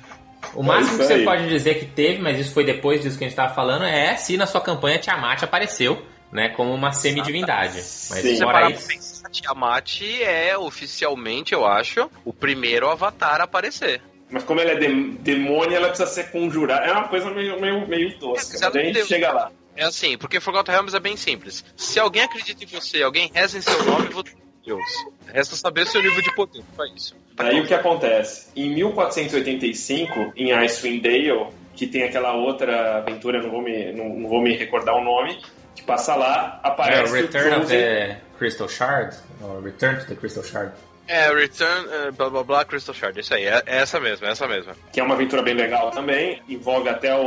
O 0.55 0.63
máximo 0.63 0.97
que 0.97 1.03
isso 1.03 1.13
você 1.13 1.23
pode 1.23 1.47
dizer 1.47 1.75
que 1.75 1.85
teve, 1.85 2.21
mas 2.21 2.39
isso 2.39 2.53
foi 2.53 2.63
depois 2.63 3.01
disso 3.01 3.17
que 3.17 3.23
a 3.23 3.27
gente 3.27 3.35
tava 3.35 3.53
falando, 3.53 3.85
é 3.85 4.15
se 4.15 4.35
na 4.37 4.47
sua 4.47 4.61
campanha 4.61 4.97
Tiamat 4.97 5.43
apareceu, 5.43 6.01
né? 6.31 6.49
Como 6.49 6.73
uma 6.73 6.91
semidivindade. 6.91 7.77
Mas 7.77 8.21
Sim. 8.21 8.37
Fora 8.39 8.71
isso. 8.71 8.87
pensar, 8.87 9.29
Tiamat 9.29 10.01
é 10.21 10.57
oficialmente, 10.57 11.53
eu 11.53 11.65
acho, 11.65 12.09
o 12.25 12.33
primeiro 12.33 12.89
avatar 12.89 13.41
a 13.41 13.43
aparecer. 13.43 14.01
Mas 14.31 14.43
como 14.43 14.59
ela 14.61 14.71
é 14.71 14.75
dem- 14.75 15.11
demônio, 15.19 15.75
ela 15.75 15.89
precisa 15.89 16.09
ser 16.09 16.31
conjurada. 16.31 16.85
É 16.85 16.91
uma 16.91 17.07
coisa 17.07 17.29
meio, 17.29 17.59
meio, 17.59 17.85
meio 17.87 18.17
tosca, 18.17 18.55
É, 18.57 18.59
mas 18.61 18.75
a 18.75 18.79
gente 18.81 19.05
chega 19.05 19.31
lá. 19.31 19.51
É 19.75 19.83
assim, 19.83 20.17
porque 20.17 20.39
Forgotten 20.39 20.73
Realms 20.73 20.95
é 20.95 20.99
bem 20.99 21.15
simples. 21.17 21.63
Se 21.75 21.99
alguém 21.99 22.23
acredita 22.23 22.63
em 22.63 22.67
você, 22.67 23.03
alguém 23.03 23.29
reza 23.33 23.57
em 23.57 23.61
seu 23.61 23.83
nome, 23.83 24.07
você 24.09 24.29
é 24.31 24.33
Deus. 24.65 24.83
Resta 25.27 25.55
saber 25.55 25.87
seu 25.87 26.01
nível 26.01 26.21
de 26.21 26.33
poder 26.35 26.63
para 26.75 26.85
isso. 26.95 27.15
Aí 27.37 27.59
o 27.59 27.65
que 27.65 27.73
acontece? 27.73 28.49
Em 28.55 28.69
1485, 28.75 30.33
em 30.35 30.51
Icewind 30.53 31.01
Dale, 31.01 31.47
que 31.75 31.87
tem 31.87 32.03
aquela 32.03 32.33
outra 32.33 32.97
aventura, 32.97 33.41
não 33.41 33.49
vou 33.49 33.61
me, 33.61 33.91
não, 33.93 34.09
não 34.09 34.29
vou 34.29 34.41
me 34.41 34.55
recordar 34.55 34.95
o 34.95 35.03
nome, 35.03 35.39
que 35.75 35.83
passa 35.83 36.15
lá, 36.15 36.61
É, 36.63 36.67
aparece 36.67 37.11
o 37.11 37.15
Return 37.15 37.49
o 37.49 37.51
of 37.53 37.61
Chosen, 37.61 37.77
the 37.79 38.21
Crystal 38.37 38.69
Shard, 38.69 39.15
ou 39.41 39.61
Return 39.61 39.99
to 39.99 40.05
the 40.07 40.15
Crystal 40.15 40.43
Shard. 40.43 40.73
É, 41.07 41.33
Return, 41.33 41.87
eh, 41.91 42.11
blá 42.11 42.29
blá 42.29 42.43
blá, 42.43 42.65
Crystal 42.65 42.95
Shard. 42.95 43.19
Isso 43.19 43.33
aí, 43.33 43.43
é, 43.45 43.61
é 43.65 43.77
essa 43.79 43.99
mesma, 43.99 44.27
é 44.27 44.31
essa 44.31 44.47
mesma. 44.47 44.73
que 44.93 44.99
é 44.99 45.03
uma 45.03 45.15
aventura 45.15 45.41
bem 45.41 45.53
legal 45.53 45.91
também, 45.91 46.41
envolve 46.47 46.87
até 46.89 47.13
o, 47.15 47.23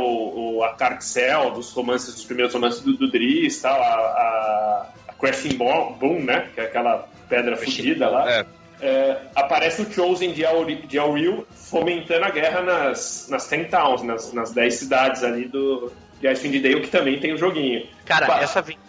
o 0.57 0.63
a 0.63 0.73
Carxel, 0.73 1.51
dos 1.51 1.71
romances, 1.71 2.15
dos 2.15 2.25
primeiros 2.25 2.53
romances 2.53 2.81
do, 2.81 2.93
do 2.97 3.09
Driz, 3.11 3.61
tal, 3.61 3.79
a, 3.79 3.85
a, 3.85 4.85
a 5.09 5.13
Crashing 5.13 5.55
Bo- 5.57 5.91
Boom, 5.99 6.21
né, 6.23 6.49
que 6.55 6.61
é 6.61 6.63
aquela 6.65 7.07
pedra 7.29 7.55
fugida 7.57 8.09
lá. 8.09 8.31
É. 8.31 8.45
É, 8.81 9.21
aparece 9.35 9.81
o 9.83 9.91
Chosen 9.93 10.33
de 10.33 10.45
Auri- 10.45 10.85
de 10.85 10.97
Auril 10.99 11.47
fomentando 11.51 12.25
a 12.25 12.29
guerra 12.29 12.61
nas, 12.61 13.27
nas 13.29 13.47
Ten 13.47 13.63
Towns, 13.65 14.03
nas, 14.03 14.33
nas 14.33 14.51
10 14.51 14.73
cidades 14.73 15.23
ali 15.23 15.47
do, 15.47 15.91
de 16.19 16.27
Icewind 16.27 16.61
Dale, 16.61 16.81
que 16.81 16.89
também 16.89 17.17
tem 17.19 17.33
o 17.33 17.37
joguinho. 17.37 17.87
Cara, 18.03 18.25
Pá. 18.27 18.39
essa 18.41 18.59
aventura, 18.59 18.84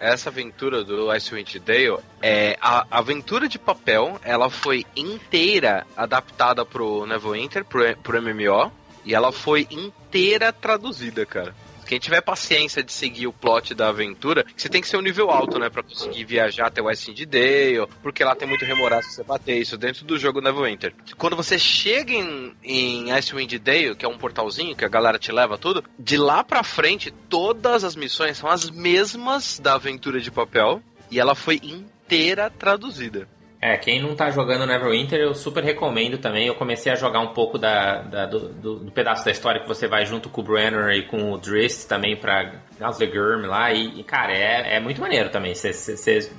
essa 0.00 0.30
aventura 0.30 0.82
do 0.82 1.10
Icewind 1.10 1.58
Dale, 1.58 1.98
é, 2.20 2.56
a 2.60 2.86
a 2.90 2.98
aventura 2.98 3.48
de 3.48 3.58
papel, 3.58 4.18
ela 4.22 4.50
foi 4.50 4.84
inteira 4.96 5.86
adaptada 5.96 6.64
pro 6.64 7.06
Neverwinter, 7.06 7.64
pro, 7.64 7.96
pro 7.98 8.20
MMO, 8.20 8.72
e 9.04 9.14
ela 9.14 9.32
foi 9.32 9.66
inteira 9.70 10.52
traduzida, 10.52 11.24
cara. 11.24 11.54
Quem 11.86 11.98
tiver 11.98 12.20
paciência 12.20 12.82
de 12.82 12.92
seguir 12.92 13.26
o 13.26 13.32
plot 13.32 13.74
da 13.74 13.88
aventura, 13.88 14.44
você 14.56 14.68
tem 14.68 14.80
que 14.80 14.88
ser 14.88 14.96
um 14.96 15.02
nível 15.02 15.30
alto, 15.30 15.58
né, 15.58 15.68
Pra 15.68 15.82
conseguir 15.82 16.24
viajar 16.24 16.66
até 16.66 16.80
o 16.80 16.88
Icewind 16.88 17.26
Dale, 17.26 17.86
porque 18.02 18.24
lá 18.24 18.34
tem 18.34 18.46
muito 18.46 18.64
remoraço 18.64 19.08
pra 19.08 19.16
você 19.16 19.24
bater 19.24 19.58
isso 19.58 19.76
dentro 19.76 20.04
do 20.04 20.18
jogo 20.18 20.40
Neverwinter. 20.40 20.94
Quando 21.16 21.36
você 21.36 21.58
chega 21.58 22.12
em, 22.12 22.54
em 22.62 23.12
Icewind 23.12 23.58
Dale, 23.58 23.94
que 23.94 24.04
é 24.04 24.08
um 24.08 24.18
portalzinho 24.18 24.76
que 24.76 24.84
a 24.84 24.88
galera 24.88 25.18
te 25.18 25.32
leva 25.32 25.58
tudo, 25.58 25.84
de 25.98 26.16
lá 26.16 26.44
pra 26.44 26.62
frente 26.62 27.10
todas 27.28 27.84
as 27.84 27.96
missões 27.96 28.38
são 28.38 28.48
as 28.48 28.70
mesmas 28.70 29.58
da 29.58 29.74
aventura 29.74 30.20
de 30.20 30.30
papel 30.30 30.82
e 31.10 31.18
ela 31.18 31.34
foi 31.34 31.60
inteira 31.62 32.50
traduzida. 32.50 33.28
É, 33.66 33.78
quem 33.78 33.98
não 33.98 34.14
tá 34.14 34.30
jogando 34.30 34.66
Neverwinter, 34.66 35.18
eu 35.18 35.34
super 35.34 35.64
recomendo 35.64 36.18
também. 36.18 36.46
Eu 36.48 36.54
comecei 36.54 36.92
a 36.92 36.96
jogar 36.96 37.20
um 37.20 37.28
pouco 37.28 37.56
da, 37.56 38.02
da- 38.02 38.26
do, 38.26 38.40
do- 38.50 38.78
do 38.80 38.92
pedaço 38.92 39.24
da 39.24 39.30
história 39.30 39.58
que 39.62 39.66
você 39.66 39.88
vai 39.88 40.04
junto 40.04 40.28
com 40.28 40.42
o 40.42 40.44
Brenner 40.44 40.90
e 40.94 41.02
com 41.06 41.32
o 41.32 41.38
Drist 41.38 41.86
também 41.88 42.14
pra 42.14 42.42
Gurm 42.78 43.46
lá. 43.46 43.72
E, 43.72 44.00
e, 44.00 44.04
cara, 44.04 44.34
é, 44.36 44.76
é 44.76 44.80
muito 44.80 45.00
maneiro 45.00 45.30
também. 45.30 45.54
Você- 45.54 46.30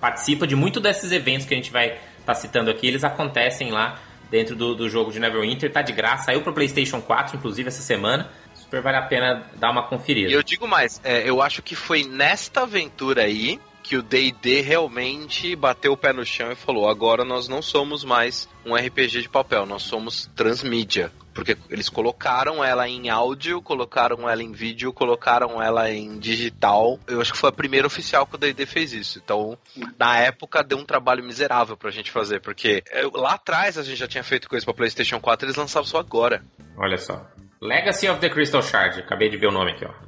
participa 0.00 0.46
de 0.46 0.56
muito 0.56 0.80
desses 0.80 1.12
eventos 1.12 1.46
que 1.46 1.52
a 1.52 1.58
gente 1.58 1.70
vai 1.70 1.88
estar 1.88 2.00
tá 2.24 2.34
citando 2.34 2.70
aqui. 2.70 2.86
Eles 2.86 3.04
acontecem 3.04 3.70
lá 3.70 3.98
dentro 4.30 4.56
do, 4.56 4.74
do 4.74 4.88
jogo 4.88 5.12
de 5.12 5.20
Neverwinter. 5.20 5.70
Tá 5.70 5.82
de 5.82 5.92
graça. 5.92 6.24
Saiu 6.24 6.40
pro 6.40 6.54
PlayStation 6.54 7.02
4, 7.02 7.36
inclusive, 7.36 7.68
essa 7.68 7.82
semana. 7.82 8.30
Super 8.54 8.80
vale 8.80 8.96
a 8.96 9.02
pena 9.02 9.44
dar 9.56 9.70
uma 9.70 9.82
conferida. 9.82 10.30
E 10.30 10.32
eu 10.32 10.42
digo 10.42 10.66
mais, 10.66 11.02
é, 11.04 11.28
eu 11.28 11.42
acho 11.42 11.62
que 11.62 11.74
foi 11.76 12.02
nesta 12.04 12.62
aventura 12.62 13.24
aí 13.24 13.60
que 13.86 13.96
o 13.96 14.02
D&D 14.02 14.62
realmente 14.62 15.54
bateu 15.54 15.92
o 15.92 15.96
pé 15.96 16.12
no 16.12 16.26
chão 16.26 16.50
e 16.50 16.56
falou: 16.56 16.88
agora 16.88 17.24
nós 17.24 17.46
não 17.46 17.62
somos 17.62 18.04
mais 18.04 18.48
um 18.64 18.74
RPG 18.74 19.22
de 19.22 19.28
papel, 19.28 19.64
nós 19.64 19.84
somos 19.84 20.28
transmídia. 20.34 21.12
Porque 21.32 21.56
eles 21.70 21.88
colocaram 21.88 22.64
ela 22.64 22.88
em 22.88 23.10
áudio, 23.10 23.62
colocaram 23.62 24.28
ela 24.28 24.42
em 24.42 24.52
vídeo, 24.52 24.92
colocaram 24.92 25.62
ela 25.62 25.90
em 25.90 26.18
digital. 26.18 26.98
Eu 27.06 27.20
acho 27.20 27.32
que 27.32 27.38
foi 27.38 27.50
a 27.50 27.52
primeira 27.52 27.86
oficial 27.86 28.26
que 28.26 28.34
o 28.34 28.38
D&D 28.38 28.64
fez 28.64 28.92
isso. 28.92 29.20
Então, 29.22 29.56
na 29.98 30.18
época, 30.18 30.64
deu 30.64 30.78
um 30.78 30.84
trabalho 30.84 31.22
miserável 31.22 31.76
pra 31.76 31.90
gente 31.90 32.10
fazer. 32.10 32.40
Porque 32.40 32.82
é, 32.90 33.02
lá 33.12 33.34
atrás 33.34 33.76
a 33.76 33.82
gente 33.82 33.98
já 33.98 34.08
tinha 34.08 34.24
feito 34.24 34.48
coisa 34.48 34.64
pra 34.64 34.74
PlayStation 34.74 35.20
4 35.20 35.46
eles 35.46 35.56
lançavam 35.56 35.86
só 35.86 35.98
agora. 35.98 36.42
Olha 36.76 36.96
só. 36.96 37.24
Legacy 37.60 38.08
of 38.08 38.18
the 38.18 38.30
Crystal 38.30 38.62
Shard. 38.62 39.00
Acabei 39.00 39.28
de 39.28 39.36
ver 39.36 39.48
o 39.48 39.52
nome 39.52 39.72
aqui, 39.72 39.84
ó. 39.84 40.05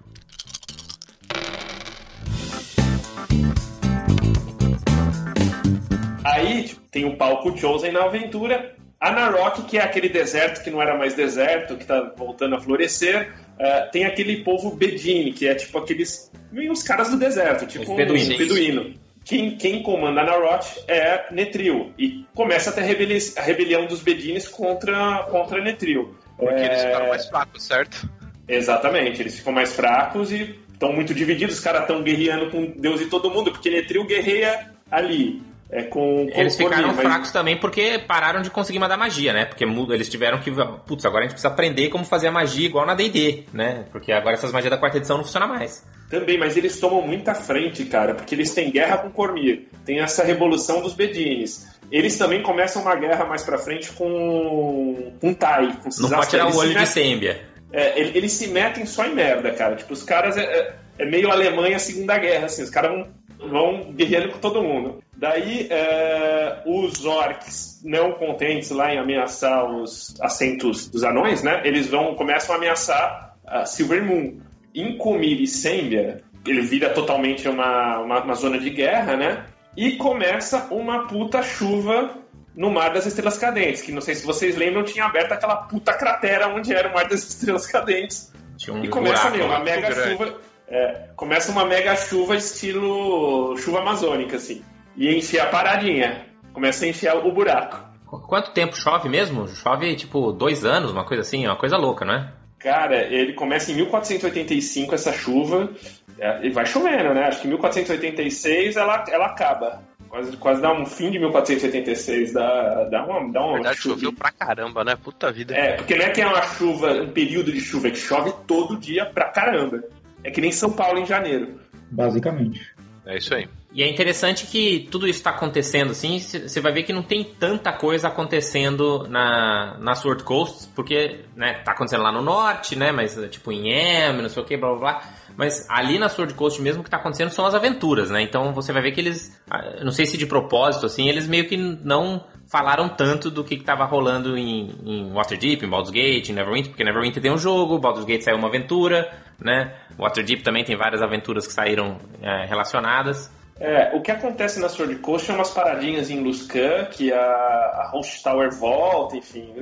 Aí 6.34 6.62
tipo, 6.64 6.80
tem 6.90 7.04
o 7.04 7.16
palco 7.16 7.56
Chosen 7.56 7.92
na 7.92 8.04
aventura. 8.04 8.74
A 9.00 9.12
Narok, 9.12 9.62
que 9.62 9.78
é 9.78 9.82
aquele 9.82 10.08
deserto 10.08 10.62
que 10.62 10.70
não 10.70 10.82
era 10.82 10.98
mais 10.98 11.14
deserto, 11.14 11.76
que 11.76 11.84
tá 11.84 12.12
voltando 12.16 12.56
a 12.56 12.60
florescer. 12.60 13.32
Uh, 13.54 13.90
tem 13.92 14.04
aquele 14.04 14.42
povo 14.42 14.74
Bedini, 14.74 15.32
que 15.32 15.46
é 15.46 15.54
tipo 15.54 15.78
aqueles. 15.78 16.30
meio 16.50 16.72
os 16.72 16.82
caras 16.82 17.10
do 17.10 17.16
deserto, 17.16 17.66
tipo 17.66 17.84
Os 17.84 17.90
um 17.90 17.96
beduínos. 17.96 18.36
beduíno. 18.36 18.94
Quem, 19.24 19.56
quem 19.56 19.82
comanda 19.82 20.22
a 20.22 20.24
Narok 20.24 20.64
é 20.88 21.26
Netril. 21.30 21.92
E 21.98 22.24
começa 22.34 22.70
a 22.70 22.72
ter 22.72 22.80
a, 22.80 22.84
rebeli 22.84 23.18
a 23.36 23.42
rebelião 23.42 23.86
dos 23.86 24.00
Bedines 24.00 24.48
contra, 24.48 25.24
contra 25.30 25.62
Netril. 25.62 26.16
Porque 26.36 26.54
É, 26.54 26.66
eles 26.66 26.82
ficaram 26.82 27.08
mais 27.08 27.26
fracos, 27.26 27.62
certo? 27.64 28.08
Exatamente, 28.48 29.20
eles 29.20 29.36
ficam 29.36 29.52
mais 29.52 29.74
fracos 29.74 30.32
e 30.32 30.58
estão 30.72 30.92
muito 30.92 31.12
divididos. 31.12 31.56
Os 31.56 31.60
caras 31.60 31.82
estão 31.82 32.02
guerreando 32.02 32.50
com 32.50 32.66
Deus 32.66 33.00
e 33.00 33.06
todo 33.06 33.30
mundo, 33.30 33.52
porque 33.52 33.68
Netril 33.70 34.04
guerreia 34.06 34.70
ali. 34.90 35.42
É 35.70 35.82
com, 35.82 36.26
com 36.30 36.40
Eles 36.40 36.56
ficaram 36.56 36.88
mas- 36.88 36.96
fracos 37.00 37.30
também 37.30 37.56
porque 37.58 37.98
pararam 37.98 38.40
de 38.40 38.48
conseguir 38.50 38.78
mandar 38.78 38.96
magia, 38.96 39.34
né? 39.34 39.44
Porque 39.44 39.64
eles 39.64 40.08
tiveram 40.08 40.38
que. 40.38 40.50
Putz, 40.86 41.04
agora 41.04 41.20
a 41.20 41.22
gente 41.24 41.32
precisa 41.32 41.48
aprender 41.48 41.90
como 41.90 42.04
fazer 42.06 42.28
a 42.28 42.32
magia 42.32 42.64
igual 42.64 42.86
na 42.86 42.94
DD, 42.94 43.44
né? 43.52 43.84
Porque 43.92 44.10
agora 44.10 44.34
essas 44.34 44.50
magias 44.50 44.70
da 44.70 44.78
quarta 44.78 44.96
edição 44.96 45.18
não 45.18 45.24
funcionam 45.24 45.46
mais. 45.48 45.84
Também, 46.08 46.38
mas 46.38 46.56
eles 46.56 46.80
tomam 46.80 47.02
muita 47.02 47.34
frente, 47.34 47.84
cara, 47.84 48.14
porque 48.14 48.34
eles 48.34 48.54
têm 48.54 48.70
guerra 48.70 48.96
com 48.96 49.10
Cormir, 49.10 49.68
tem 49.84 50.00
essa 50.00 50.24
revolução 50.24 50.80
dos 50.80 50.94
Bedines. 50.94 51.68
Eles 51.92 52.16
também 52.16 52.42
começam 52.42 52.80
uma 52.80 52.96
guerra 52.96 53.26
mais 53.26 53.42
pra 53.42 53.58
frente 53.58 53.92
com 53.92 55.12
com 55.20 55.34
Tai, 55.34 55.66
com 55.82 55.90
Não 56.00 56.08
pode 56.10 56.30
tirar 56.30 56.46
o 56.48 56.56
olho 56.56 56.74
de 56.78 56.86
Sembia. 56.86 57.42
é, 57.72 58.00
ele- 58.00 58.16
eles 58.16 58.32
se 58.32 58.46
metem 58.48 58.86
só 58.86 59.04
em 59.04 59.14
merda, 59.14 59.50
cara. 59.52 59.76
Tipo, 59.76 59.92
os 59.92 60.02
caras 60.02 60.36
é, 60.38 60.44
é- 60.44 60.74
é 61.00 61.04
meio 61.04 61.30
Alemanha 61.30 61.78
Segunda 61.78 62.16
Guerra, 62.18 62.46
assim. 62.46 62.62
Os 62.62 62.70
caras 62.70 62.90
vão, 62.90 63.08
vão 63.38 63.92
guerreando 63.92 64.30
com 64.30 64.38
todo 64.38 64.62
mundo. 64.62 65.02
Daí, 65.16 65.66
é, 65.70 66.62
os 66.66 67.04
orcs 67.04 67.80
não 67.84 68.12
contentes 68.12 68.70
lá 68.70 68.92
em 68.92 68.98
ameaçar 68.98 69.64
os 69.70 70.14
assentos 70.20 70.88
dos 70.88 71.02
anões, 71.04 71.42
né? 71.42 71.62
Eles 71.64 71.88
vão 71.88 72.14
começam 72.14 72.54
a 72.54 72.58
ameaçar 72.58 73.36
a 73.46 73.64
Silver 73.64 74.04
Moon. 74.04 74.40
Em 74.74 74.96
Comir 74.96 75.40
e 75.40 75.46
Sembia, 75.46 76.22
ele 76.46 76.60
vira 76.60 76.90
totalmente 76.90 77.48
uma, 77.48 77.98
uma, 77.98 78.22
uma 78.22 78.34
zona 78.34 78.58
de 78.58 78.70
guerra, 78.70 79.16
né? 79.16 79.46
E 79.76 79.92
começa 79.96 80.68
uma 80.70 81.06
puta 81.06 81.42
chuva 81.42 82.14
no 82.54 82.70
Mar 82.70 82.92
das 82.92 83.06
Estrelas 83.06 83.38
Cadentes, 83.38 83.82
que 83.82 83.92
não 83.92 84.00
sei 84.00 84.14
se 84.14 84.26
vocês 84.26 84.56
lembram, 84.56 84.82
tinha 84.82 85.04
aberto 85.04 85.32
aquela 85.32 85.56
puta 85.56 85.92
cratera 85.94 86.48
onde 86.48 86.72
era 86.72 86.88
o 86.88 86.94
Mar 86.94 87.08
das 87.08 87.22
Estrelas 87.28 87.66
Cadentes. 87.66 88.32
Tinha 88.56 88.74
um 88.76 88.84
E 88.84 88.88
começa 88.88 89.30
buraco 89.30 89.36
mesmo, 89.36 89.52
uma 89.52 89.60
mega 89.64 89.90
grande. 89.90 90.10
chuva. 90.10 90.40
É, 90.70 91.08
começa 91.16 91.50
uma 91.52 91.64
mega 91.64 91.94
chuva 91.96 92.36
estilo 92.36 93.56
chuva 93.58 93.80
amazônica, 93.80 94.36
assim. 94.36 94.62
E 94.96 95.14
encher 95.14 95.40
a 95.40 95.46
paradinha. 95.46 96.26
Começa 96.52 96.84
a 96.84 96.88
encher 96.88 97.14
o 97.14 97.32
buraco. 97.32 97.80
Qu- 98.06 98.20
Quanto 98.26 98.50
tempo 98.52 98.76
chove 98.76 99.08
mesmo? 99.08 99.46
Chove 99.48 99.94
tipo 99.96 100.32
dois 100.32 100.64
anos, 100.64 100.90
uma 100.90 101.04
coisa 101.04 101.20
assim, 101.22 101.46
uma 101.46 101.56
coisa 101.56 101.76
louca, 101.76 102.04
não 102.04 102.14
é? 102.14 102.32
Cara, 102.58 102.96
ele 103.04 103.34
começa 103.34 103.70
em 103.70 103.76
1485 103.76 104.94
essa 104.94 105.12
chuva. 105.12 105.70
é, 106.18 106.46
E 106.46 106.50
vai 106.50 106.66
chovendo, 106.66 107.14
né? 107.14 107.26
Acho 107.28 107.40
que 107.42 107.46
em 107.46 107.50
1486 107.50 108.76
ela, 108.76 109.04
ela 109.08 109.26
acaba. 109.26 109.82
Quase, 110.08 110.36
quase 110.38 110.62
dá 110.62 110.72
um 110.72 110.86
fim 110.86 111.10
de 111.10 111.18
1486. 111.20 112.32
Dá, 112.32 112.84
dá 112.90 113.04
uma, 113.04 113.30
dá 113.30 113.40
Na 113.40 113.46
uma 113.46 113.52
verdade, 113.54 113.76
chuva. 113.78 113.94
choveu 113.94 114.12
pra 114.12 114.32
caramba, 114.32 114.82
né? 114.82 114.96
Puta 114.96 115.30
vida. 115.30 115.54
É, 115.54 115.76
porque 115.76 115.94
não 115.94 116.04
é 116.06 116.10
que 116.10 116.20
é 116.22 116.26
uma 116.26 116.42
chuva, 116.42 116.92
um 116.92 117.10
período 117.12 117.52
de 117.52 117.60
chuva, 117.60 117.88
é 117.88 117.90
que 117.90 117.98
chove 117.98 118.32
todo 118.46 118.76
dia 118.78 119.06
pra 119.06 119.26
caramba. 119.28 119.82
É 120.24 120.30
que 120.30 120.40
nem 120.40 120.52
São 120.52 120.72
Paulo 120.72 120.98
em 120.98 121.06
janeiro. 121.06 121.60
Basicamente. 121.90 122.60
É 123.06 123.16
isso 123.16 123.34
aí. 123.34 123.48
E 123.72 123.82
é 123.82 123.88
interessante 123.88 124.46
que 124.46 124.88
tudo 124.90 125.06
isso 125.06 125.18
está 125.18 125.30
acontecendo 125.30 125.90
assim, 125.90 126.18
você 126.18 126.60
vai 126.60 126.72
ver 126.72 126.82
que 126.84 126.92
não 126.92 127.02
tem 127.02 127.22
tanta 127.22 127.70
coisa 127.72 128.08
acontecendo 128.08 129.06
na, 129.08 129.76
na 129.78 129.94
Sword 129.94 130.24
Coast, 130.24 130.68
porque, 130.74 131.20
né, 131.36 131.62
tá 131.64 131.72
acontecendo 131.72 132.02
lá 132.02 132.10
no 132.10 132.22
norte, 132.22 132.76
né, 132.76 132.92
mas 132.92 133.18
tipo 133.30 133.52
em 133.52 133.70
Em, 133.70 134.22
não 134.22 134.28
sei 134.28 134.42
o 134.42 134.46
que, 134.46 134.56
blá 134.56 134.70
blá 134.70 134.78
blá. 134.78 135.02
Mas 135.36 135.68
ali 135.70 135.98
na 135.98 136.08
Sword 136.08 136.34
Coast 136.34 136.60
mesmo 136.60 136.80
o 136.80 136.84
que 136.84 136.90
tá 136.90 136.96
acontecendo 136.96 137.30
são 137.30 137.46
as 137.46 137.54
aventuras, 137.54 138.10
né? 138.10 138.20
Então 138.22 138.52
você 138.52 138.72
vai 138.72 138.82
ver 138.82 138.92
que 138.92 139.00
eles, 139.00 139.40
ah, 139.48 139.84
não 139.84 139.92
sei 139.92 140.04
se 140.04 140.16
de 140.16 140.26
propósito, 140.26 140.86
assim, 140.86 141.08
eles 141.08 141.28
meio 141.28 141.46
que 141.46 141.56
não 141.56 142.24
falaram 142.50 142.88
tanto 142.88 143.30
do 143.30 143.44
que, 143.44 143.56
que 143.56 143.64
tava 143.64 143.84
rolando 143.84 144.36
em, 144.36 144.70
em 144.84 145.12
Waterdeep, 145.12 145.64
em 145.64 145.68
Baldur's 145.68 145.92
Gate, 145.92 146.30
em 146.30 146.32
Neverwinter, 146.32 146.70
porque 146.70 146.84
Neverwinter 146.84 147.22
tem 147.22 147.32
um 147.32 147.38
jogo, 147.38 147.78
Baldur's 147.78 148.06
Gate 148.06 148.22
saiu 148.22 148.36
uma 148.36 148.48
aventura, 148.48 149.12
né? 149.38 149.74
Waterdeep 149.98 150.42
também 150.42 150.64
tem 150.64 150.76
várias 150.76 151.02
aventuras 151.02 151.46
que 151.46 151.52
saíram 151.52 151.98
é, 152.22 152.46
relacionadas. 152.46 153.30
É, 153.60 153.94
o 153.94 154.00
que 154.00 154.10
acontece 154.10 154.60
na 154.60 154.68
Sword 154.68 154.96
Coast 154.96 155.30
é 155.30 155.34
umas 155.34 155.50
paradinhas 155.50 156.10
em 156.10 156.22
Luskan, 156.22 156.86
que 156.86 157.12
a, 157.12 157.18
a 157.18 157.90
Host 157.92 158.22
Tower 158.22 158.50
volta, 158.52 159.16
enfim. 159.16 159.52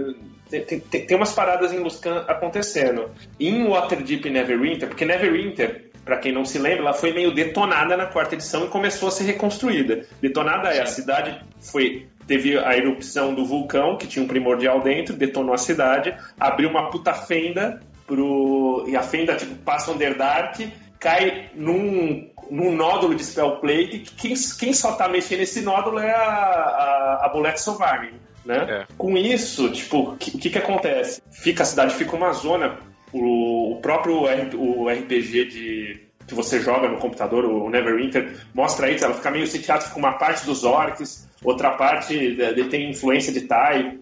Tem, 0.50 0.60
tem, 0.64 0.80
tem 0.80 1.16
umas 1.16 1.32
paradas 1.32 1.72
em 1.72 1.78
Luskan 1.78 2.24
acontecendo. 2.28 3.10
Em 3.40 3.66
Waterdeep 3.66 4.28
e 4.28 4.30
Neverwinter, 4.30 4.88
porque 4.88 5.04
Neverwinter, 5.04 5.90
pra 6.06 6.16
quem 6.16 6.32
não 6.32 6.44
se 6.44 6.56
lembra, 6.56 6.82
ela 6.82 6.92
foi 6.94 7.12
meio 7.12 7.34
detonada 7.34 7.96
na 7.96 8.06
quarta 8.06 8.36
edição 8.36 8.64
e 8.64 8.68
começou 8.68 9.08
a 9.08 9.10
ser 9.10 9.24
reconstruída. 9.24 10.06
Detonada 10.22 10.68
é, 10.68 10.80
a 10.80 10.86
cidade 10.86 11.44
foi 11.60 12.06
teve 12.28 12.56
a 12.58 12.76
erupção 12.76 13.34
do 13.34 13.44
vulcão, 13.44 13.98
que 13.98 14.06
tinha 14.06 14.24
um 14.24 14.28
primordial 14.28 14.80
dentro, 14.80 15.16
detonou 15.16 15.52
a 15.52 15.58
cidade, 15.58 16.16
abriu 16.38 16.70
uma 16.70 16.90
puta 16.90 17.12
fenda 17.12 17.80
pro. 18.06 18.84
E 18.86 18.96
a 18.96 19.02
fenda, 19.02 19.34
tipo, 19.34 19.54
passa 19.56 19.90
Underdark, 19.90 20.72
cai 20.98 21.50
num, 21.54 22.30
num 22.50 22.74
nódulo 22.74 23.14
de 23.14 23.24
Spellplate, 23.24 23.98
que 23.98 24.14
quem, 24.14 24.34
quem 24.58 24.72
só 24.72 24.92
tá 24.92 25.08
mexendo 25.08 25.40
nesse 25.40 25.60
nódulo 25.60 25.98
é 25.98 26.12
a, 26.12 26.20
a, 26.20 27.26
a 27.26 27.28
Bullet 27.32 27.60
Sovarni, 27.60 28.12
né? 28.44 28.66
É. 28.68 28.86
Com 28.96 29.16
isso, 29.16 29.70
tipo, 29.70 30.10
o 30.10 30.16
que, 30.16 30.38
que 30.38 30.50
que 30.50 30.58
acontece? 30.58 31.20
Fica, 31.32 31.64
a 31.64 31.66
cidade 31.66 31.94
fica 31.94 32.14
uma 32.14 32.32
zona, 32.32 32.78
o, 33.12 33.72
o 33.72 33.80
próprio 33.80 34.22
o 34.54 34.88
RPG 34.88 35.44
de 35.46 36.06
que 36.26 36.34
você 36.34 36.60
joga 36.60 36.88
no 36.88 36.98
computador, 36.98 37.44
o 37.44 37.70
Neverwinter, 37.70 38.36
mostra 38.52 38.90
isso, 38.90 39.04
ela 39.04 39.14
fica 39.14 39.30
meio 39.30 39.46
sitiada, 39.46 39.82
fica 39.82 39.96
uma 39.98 40.14
parte 40.14 40.44
dos 40.44 40.64
orcs, 40.64 41.28
outra 41.44 41.70
parte 41.70 42.36
eh, 42.42 42.64
tem 42.64 42.90
influência 42.90 43.32
de 43.32 43.42
Tai, 43.42 43.98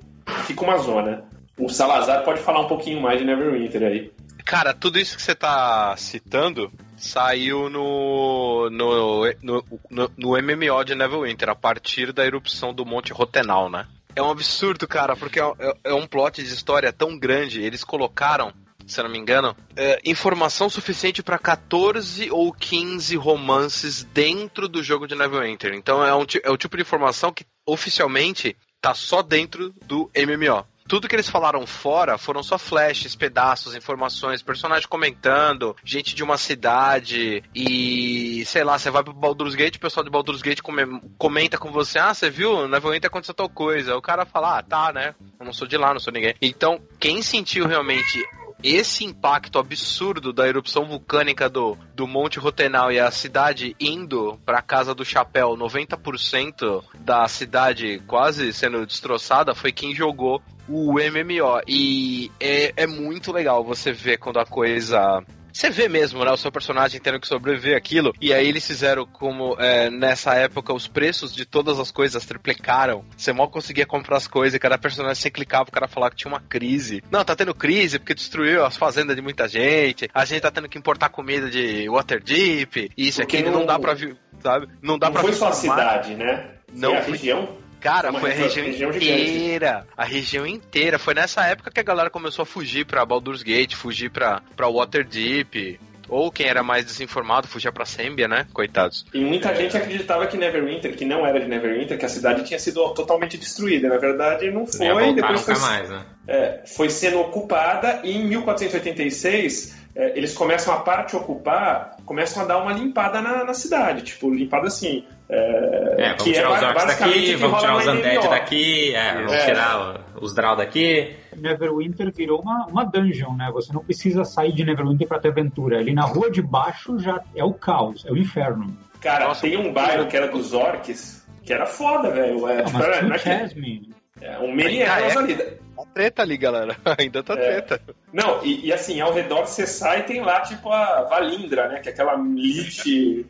fica 0.47 0.65
uma 0.65 0.79
zona. 0.79 1.25
O 1.59 1.69
Salazar 1.69 2.25
pode 2.25 2.41
falar 2.41 2.61
um 2.61 2.67
pouquinho 2.69 3.01
mais 3.01 3.19
de 3.19 3.27
Neverwinter 3.27 3.83
aí. 3.83 4.11
Cara, 4.45 4.75
tudo 4.75 4.99
isso 4.99 5.17
que 5.17 5.23
você 5.23 5.35
tá 5.35 5.95
citando 5.97 6.71
saiu 6.97 7.69
no, 7.69 8.69
no, 8.71 9.25
no, 9.43 9.65
no, 9.91 10.11
no 10.17 10.43
MMO 10.43 10.85
de 10.85 10.95
Neverwinter, 10.95 11.49
a 11.49 11.55
partir 11.55 12.13
da 12.13 12.25
erupção 12.25 12.73
do 12.73 12.85
Monte 12.85 13.13
Rotenal, 13.13 13.71
né? 13.71 13.87
É 14.17 14.23
um 14.23 14.31
absurdo, 14.31 14.87
cara, 14.87 15.17
porque 15.17 15.41
é, 15.41 15.45
é- 15.59 15.77
é 15.85 15.95
um 15.95 16.07
plot 16.07 16.43
de 16.43 16.49
história 16.53 16.93
tão 16.93 17.19
grande. 17.19 17.63
Eles 17.63 17.83
colocaram, 17.83 18.53
se 18.87 19.01
eu 19.01 19.05
não 19.05 19.11
me 19.11 19.19
engano, 19.19 19.57
é, 19.77 20.01
informação 20.05 20.69
suficiente 20.69 21.23
pra 21.23 21.39
14 21.39 22.31
ou 22.31 22.53
15 22.53 23.17
romances 23.17 24.05
dentro 24.05 24.69
do 24.69 24.83
jogo 24.83 25.07
de 25.07 25.15
Neverwinter. 25.15 25.75
Então 25.75 26.05
é, 26.05 26.15
um, 26.15 26.25
é 26.43 26.51
o 26.51 26.57
tipo 26.57 26.77
de 26.77 26.83
informação 26.83 27.33
que 27.33 27.45
oficialmente 27.67 28.57
tá 28.81 28.95
só 28.95 29.23
dentro 29.23 29.73
do 29.87 30.11
MMO. 30.15 30.67
Tudo 30.87 31.09
que 31.09 31.17
eles 31.17 31.31
falaram 31.31 31.67
fora 31.67 32.19
foram 32.19 32.43
só 32.43 32.59
flashes, 32.59 33.17
pedaços, 33.17 33.75
informações, 33.75 34.43
personagem 34.43 34.87
comentando, 34.87 35.75
gente 35.83 36.15
de 36.15 36.23
uma 36.23 36.37
cidade 36.37 37.43
e 37.55 38.45
sei 38.45 38.63
lá, 38.65 38.79
você 38.79 38.91
vai 38.91 39.03
pro 39.03 39.15
Baldur's 39.15 39.55
Gate, 39.55 39.77
o 39.77 39.81
pessoal 39.81 40.05
de 40.05 40.11
Baldur's 40.11 40.43
Gate 40.43 40.61
come- 40.61 41.01
comenta 41.17 41.57
com 41.57 41.73
você, 41.73 41.99
ah, 41.99 42.13
você 42.13 42.29
viu? 42.29 42.63
Na 42.69 42.77
Neverwinter 42.77 43.09
aconteceu 43.09 43.33
tal 43.35 43.49
coisa. 43.49 43.97
O 43.97 44.03
cara 44.03 44.27
fala, 44.27 44.59
ah, 44.59 44.63
tá, 44.63 44.93
né? 44.93 45.15
Eu 45.41 45.47
não 45.47 45.55
sou 45.55 45.67
de 45.67 45.79
lá, 45.79 45.95
não 45.95 46.01
sou 46.01 46.13
ninguém. 46.13 46.35
Então, 46.43 46.79
quem 47.01 47.23
sentiu 47.23 47.67
realmente 47.67 48.23
esse 48.65 49.05
impacto 49.05 49.59
absurdo 49.59 50.33
da 50.33 50.49
erupção 50.49 50.87
vulcânica 50.87 51.51
do, 51.51 51.77
do 51.95 52.07
Monte 52.07 52.39
Rotenal 52.39 52.91
e 52.91 52.99
a 52.99 53.11
cidade 53.11 53.77
indo 53.79 54.41
pra 54.47 54.63
casa 54.63 54.95
do 54.95 55.05
chapéu, 55.05 55.51
90% 55.51 56.83
da 56.99 57.29
cidade 57.29 58.03
quase 58.07 58.55
sendo 58.55 58.87
destroçada, 58.87 59.55
foi 59.55 59.71
quem 59.71 59.95
jogou 59.95 60.43
o 60.67 60.95
MMO. 60.95 61.61
E 61.69 62.33
é, 62.41 62.73
é 62.75 62.87
muito 62.87 63.31
legal 63.31 63.63
você 63.63 63.93
ver 63.93 64.17
quando 64.17 64.39
a 64.39 64.47
coisa 64.47 65.23
você 65.55 65.71
vê 65.71 65.89
mesmo, 65.89 66.25
né, 66.25 66.33
o 66.33 66.37
seu 66.37 66.51
personagem 66.51 67.01
tendo 67.01 67.21
que 67.21 67.29
sobreviver 67.29 67.77
aquilo. 67.77 68.13
E 68.21 68.33
aí 68.33 68.47
eles 68.49 68.67
fizeram 68.67 69.07
como 69.07 69.57
é, 69.59 69.89
nessa 69.89 70.35
época 70.35 70.75
os 70.75 70.89
preços 70.89 71.35
de 71.35 71.45
todas 71.45 71.79
as 71.79 71.91
coisas 71.91 72.27
triplicaram. 72.27 73.05
Você 73.17 73.33
mal 73.33 73.49
conseguia 73.49 73.87
comprar 73.87 74.17
as 74.17 74.27
coisas 74.27 74.55
e 74.55 74.59
cada 74.59 74.77
personagem 74.77 75.15
você 75.23 75.31
clicava, 75.31 75.69
o 75.69 75.73
cara 75.73 75.87
falava 75.87 76.11
que 76.11 76.17
tinha 76.17 76.33
uma 76.33 76.41
crise. 76.41 77.03
Não, 77.11 77.25
tá 77.25 77.37
tendo 77.37 77.55
crise 77.55 77.99
porque 77.99 78.15
destruiu 78.15 78.65
as 78.65 78.77
fazendas 78.77 79.15
de 79.15 79.23
muita 79.23 79.47
gente. 79.49 80.09
A 80.13 80.25
gente 80.25 80.43
tá 80.43 80.51
tendo 80.51 80.69
que 80.69 80.77
importar 80.77 81.09
comida 81.09 81.49
de 81.49 81.89
Waterdeep. 81.89 82.91
Isso, 82.97 83.21
Porque 83.21 83.37
aquilo 83.37 83.53
não, 83.53 83.61
não- 83.61 83.67
dá 83.67 83.79
pra 83.79 83.97
sabe? 84.41 84.69
Não 84.83 84.99
dá 84.99 85.07
Não 85.07 85.13
pra 85.13 85.23
foi 85.23 85.33
só 85.33 85.49
a 85.49 85.53
cidade, 85.53 86.15
né? 86.15 86.51
Não 86.73 86.91
Foi 86.91 86.99
a 86.99 87.03
região? 87.03 87.64
Cara, 87.85 88.11
foi 88.15 88.31
a 88.33 88.35
região- 88.35 88.65
região, 88.65 88.91
região 88.91 88.93
gigante. 88.93 89.31
inteira. 89.31 89.87
A 89.95 90.05
região 90.05 90.47
inteira. 90.47 90.99
Foi 90.99 91.13
nessa 91.13 91.45
época 91.45 91.71
que 91.71 91.79
a 91.79 91.83
galera 91.83 92.09
começou 92.09 92.43
a 92.43 92.47
fugir 92.47 92.87
pra 92.87 93.05
Baldur's 93.05 93.43
Gate, 93.43 93.75
fugir 93.75 94.11
pra, 94.11 94.41
pra 94.57 94.69
Waterdeep. 94.69 95.79
Ou 96.15 96.31
quem 96.31 96.47
era 96.47 96.63
mais 96.63 96.85
desinformado, 96.85 97.49
fugia 97.49 97.73
pra 97.73 97.85
Sembia, 97.85 98.29
né? 98.29 98.47
Coitados. 98.53 99.05
E 99.13 99.19
muita 99.19 99.53
gente 99.53 99.77
acreditava 99.77 100.29
que 100.29 100.37
Neverwinter, 100.37 100.95
que 100.95 101.05
não 101.05 101.27
era 101.27 101.41
de 101.41 101.49
Neverwinter, 101.49 101.99
que 101.99 102.05
a 102.05 102.09
cidade 102.09 102.45
tinha 102.45 102.59
sido 102.61 102.89
totalmente 102.95 103.37
destruída. 103.37 103.89
Na 103.89 103.99
verdade, 103.99 104.49
não 104.49 104.65
foi. 104.65 104.87
Ia 104.87 104.95
voltar 104.95 105.13
depois 105.13 105.41
nunca 105.41 105.57
foi, 105.57 105.69
mais, 105.69 105.91
né? 105.91 106.05
é, 106.29 106.61
foi 106.67 106.89
sendo 106.89 107.19
ocupada 107.19 108.01
e 108.05 108.17
em 108.17 108.29
1486 108.29 109.77
é, 109.97 110.17
eles 110.17 110.33
começam 110.35 110.73
a 110.73 110.79
parte 110.79 111.17
ocupar, 111.17 111.97
começam 112.05 112.43
a 112.43 112.47
dar 112.47 112.59
uma 112.59 112.73
limpada 112.73 113.21
na, 113.21 113.45
na 113.45 113.55
cidade, 113.55 114.03
tipo 114.03 114.31
limpada 114.31 114.69
assim. 114.69 115.05
É, 115.29 115.95
É, 115.99 116.09
vamos 116.11 116.23
que 116.23 116.33
tirar 116.33 116.51
é 116.51 116.57
os 116.57 116.63
orcs 116.63 116.85
daqui, 116.85 117.35
vamos 117.37 117.61
tirar 117.61 117.77
os 117.77 117.87
undead 117.87 118.29
daqui, 118.29 118.95
é, 118.95 119.15
vamos 119.15 119.33
É. 119.33 119.45
tirar 119.47 120.01
os 120.21 120.35
draw 120.35 120.55
daqui. 120.55 121.17
Neverwinter 121.37 122.13
virou 122.13 122.41
uma, 122.41 122.67
uma 122.67 122.85
dungeon, 122.85 123.35
né? 123.35 123.51
Você 123.53 123.73
não 123.73 123.85
precisa 123.85 124.25
sair 124.25 124.53
de 124.53 124.65
Neverwinter 124.65 125.07
pra 125.09 125.19
ter 125.19 125.29
aventura. 125.29 125.79
Ali 125.79 125.93
na 125.95 126.03
rua 126.05 126.31
de 126.31 126.43
baixo 126.43 126.99
já 126.99 127.21
é 127.35 127.45
o 127.45 127.53
caos, 127.55 128.05
é 128.07 128.13
o 128.13 128.17
inferno. 128.17 128.77
Cara, 129.01 129.29
Nossa, 129.29 129.43
tem 129.43 129.57
um 129.57 129.73
bairro 129.73 130.07
que 130.07 130.17
era 130.17 130.29
dos 130.29 130.53
orcs, 130.55 131.27
que 131.45 131.53
era 131.53 131.67
foda, 131.67 132.11
velho. 132.11 132.49
É, 132.49 132.57
Não, 132.59 132.65
tipo, 132.65 132.79
mas 132.79 132.87
era, 132.87 132.93
tinha 132.99 133.03
não 133.03 133.11
o 133.11 133.15
é 133.15 133.19
que- 133.19 133.25
Chasme. 133.25 133.91
é 134.21 134.39
um 134.39 134.55
Ah, 134.89 135.01
é? 135.01 135.17
ali. 135.19 135.35
Tá 135.37 135.83
treta 135.93 136.23
ali, 136.23 136.37
galera. 136.39 136.77
Ainda 136.99 137.23
tá 137.23 137.35
É. 137.35 137.61
treta. 137.61 137.81
Não, 138.13 138.43
e, 138.45 138.67
e 138.67 138.73
assim, 138.73 139.01
ao 139.01 139.13
redor 139.13 139.45
você 139.47 139.67
sai 139.67 140.05
tem 140.05 140.21
lá, 140.23 140.41
tipo, 140.41 140.71
a 140.71 141.03
Valindra, 141.03 141.69
né? 141.69 141.81
Que 141.81 141.89
é 141.89 141.93
aquela 141.93 142.15
Lich, 142.15 143.27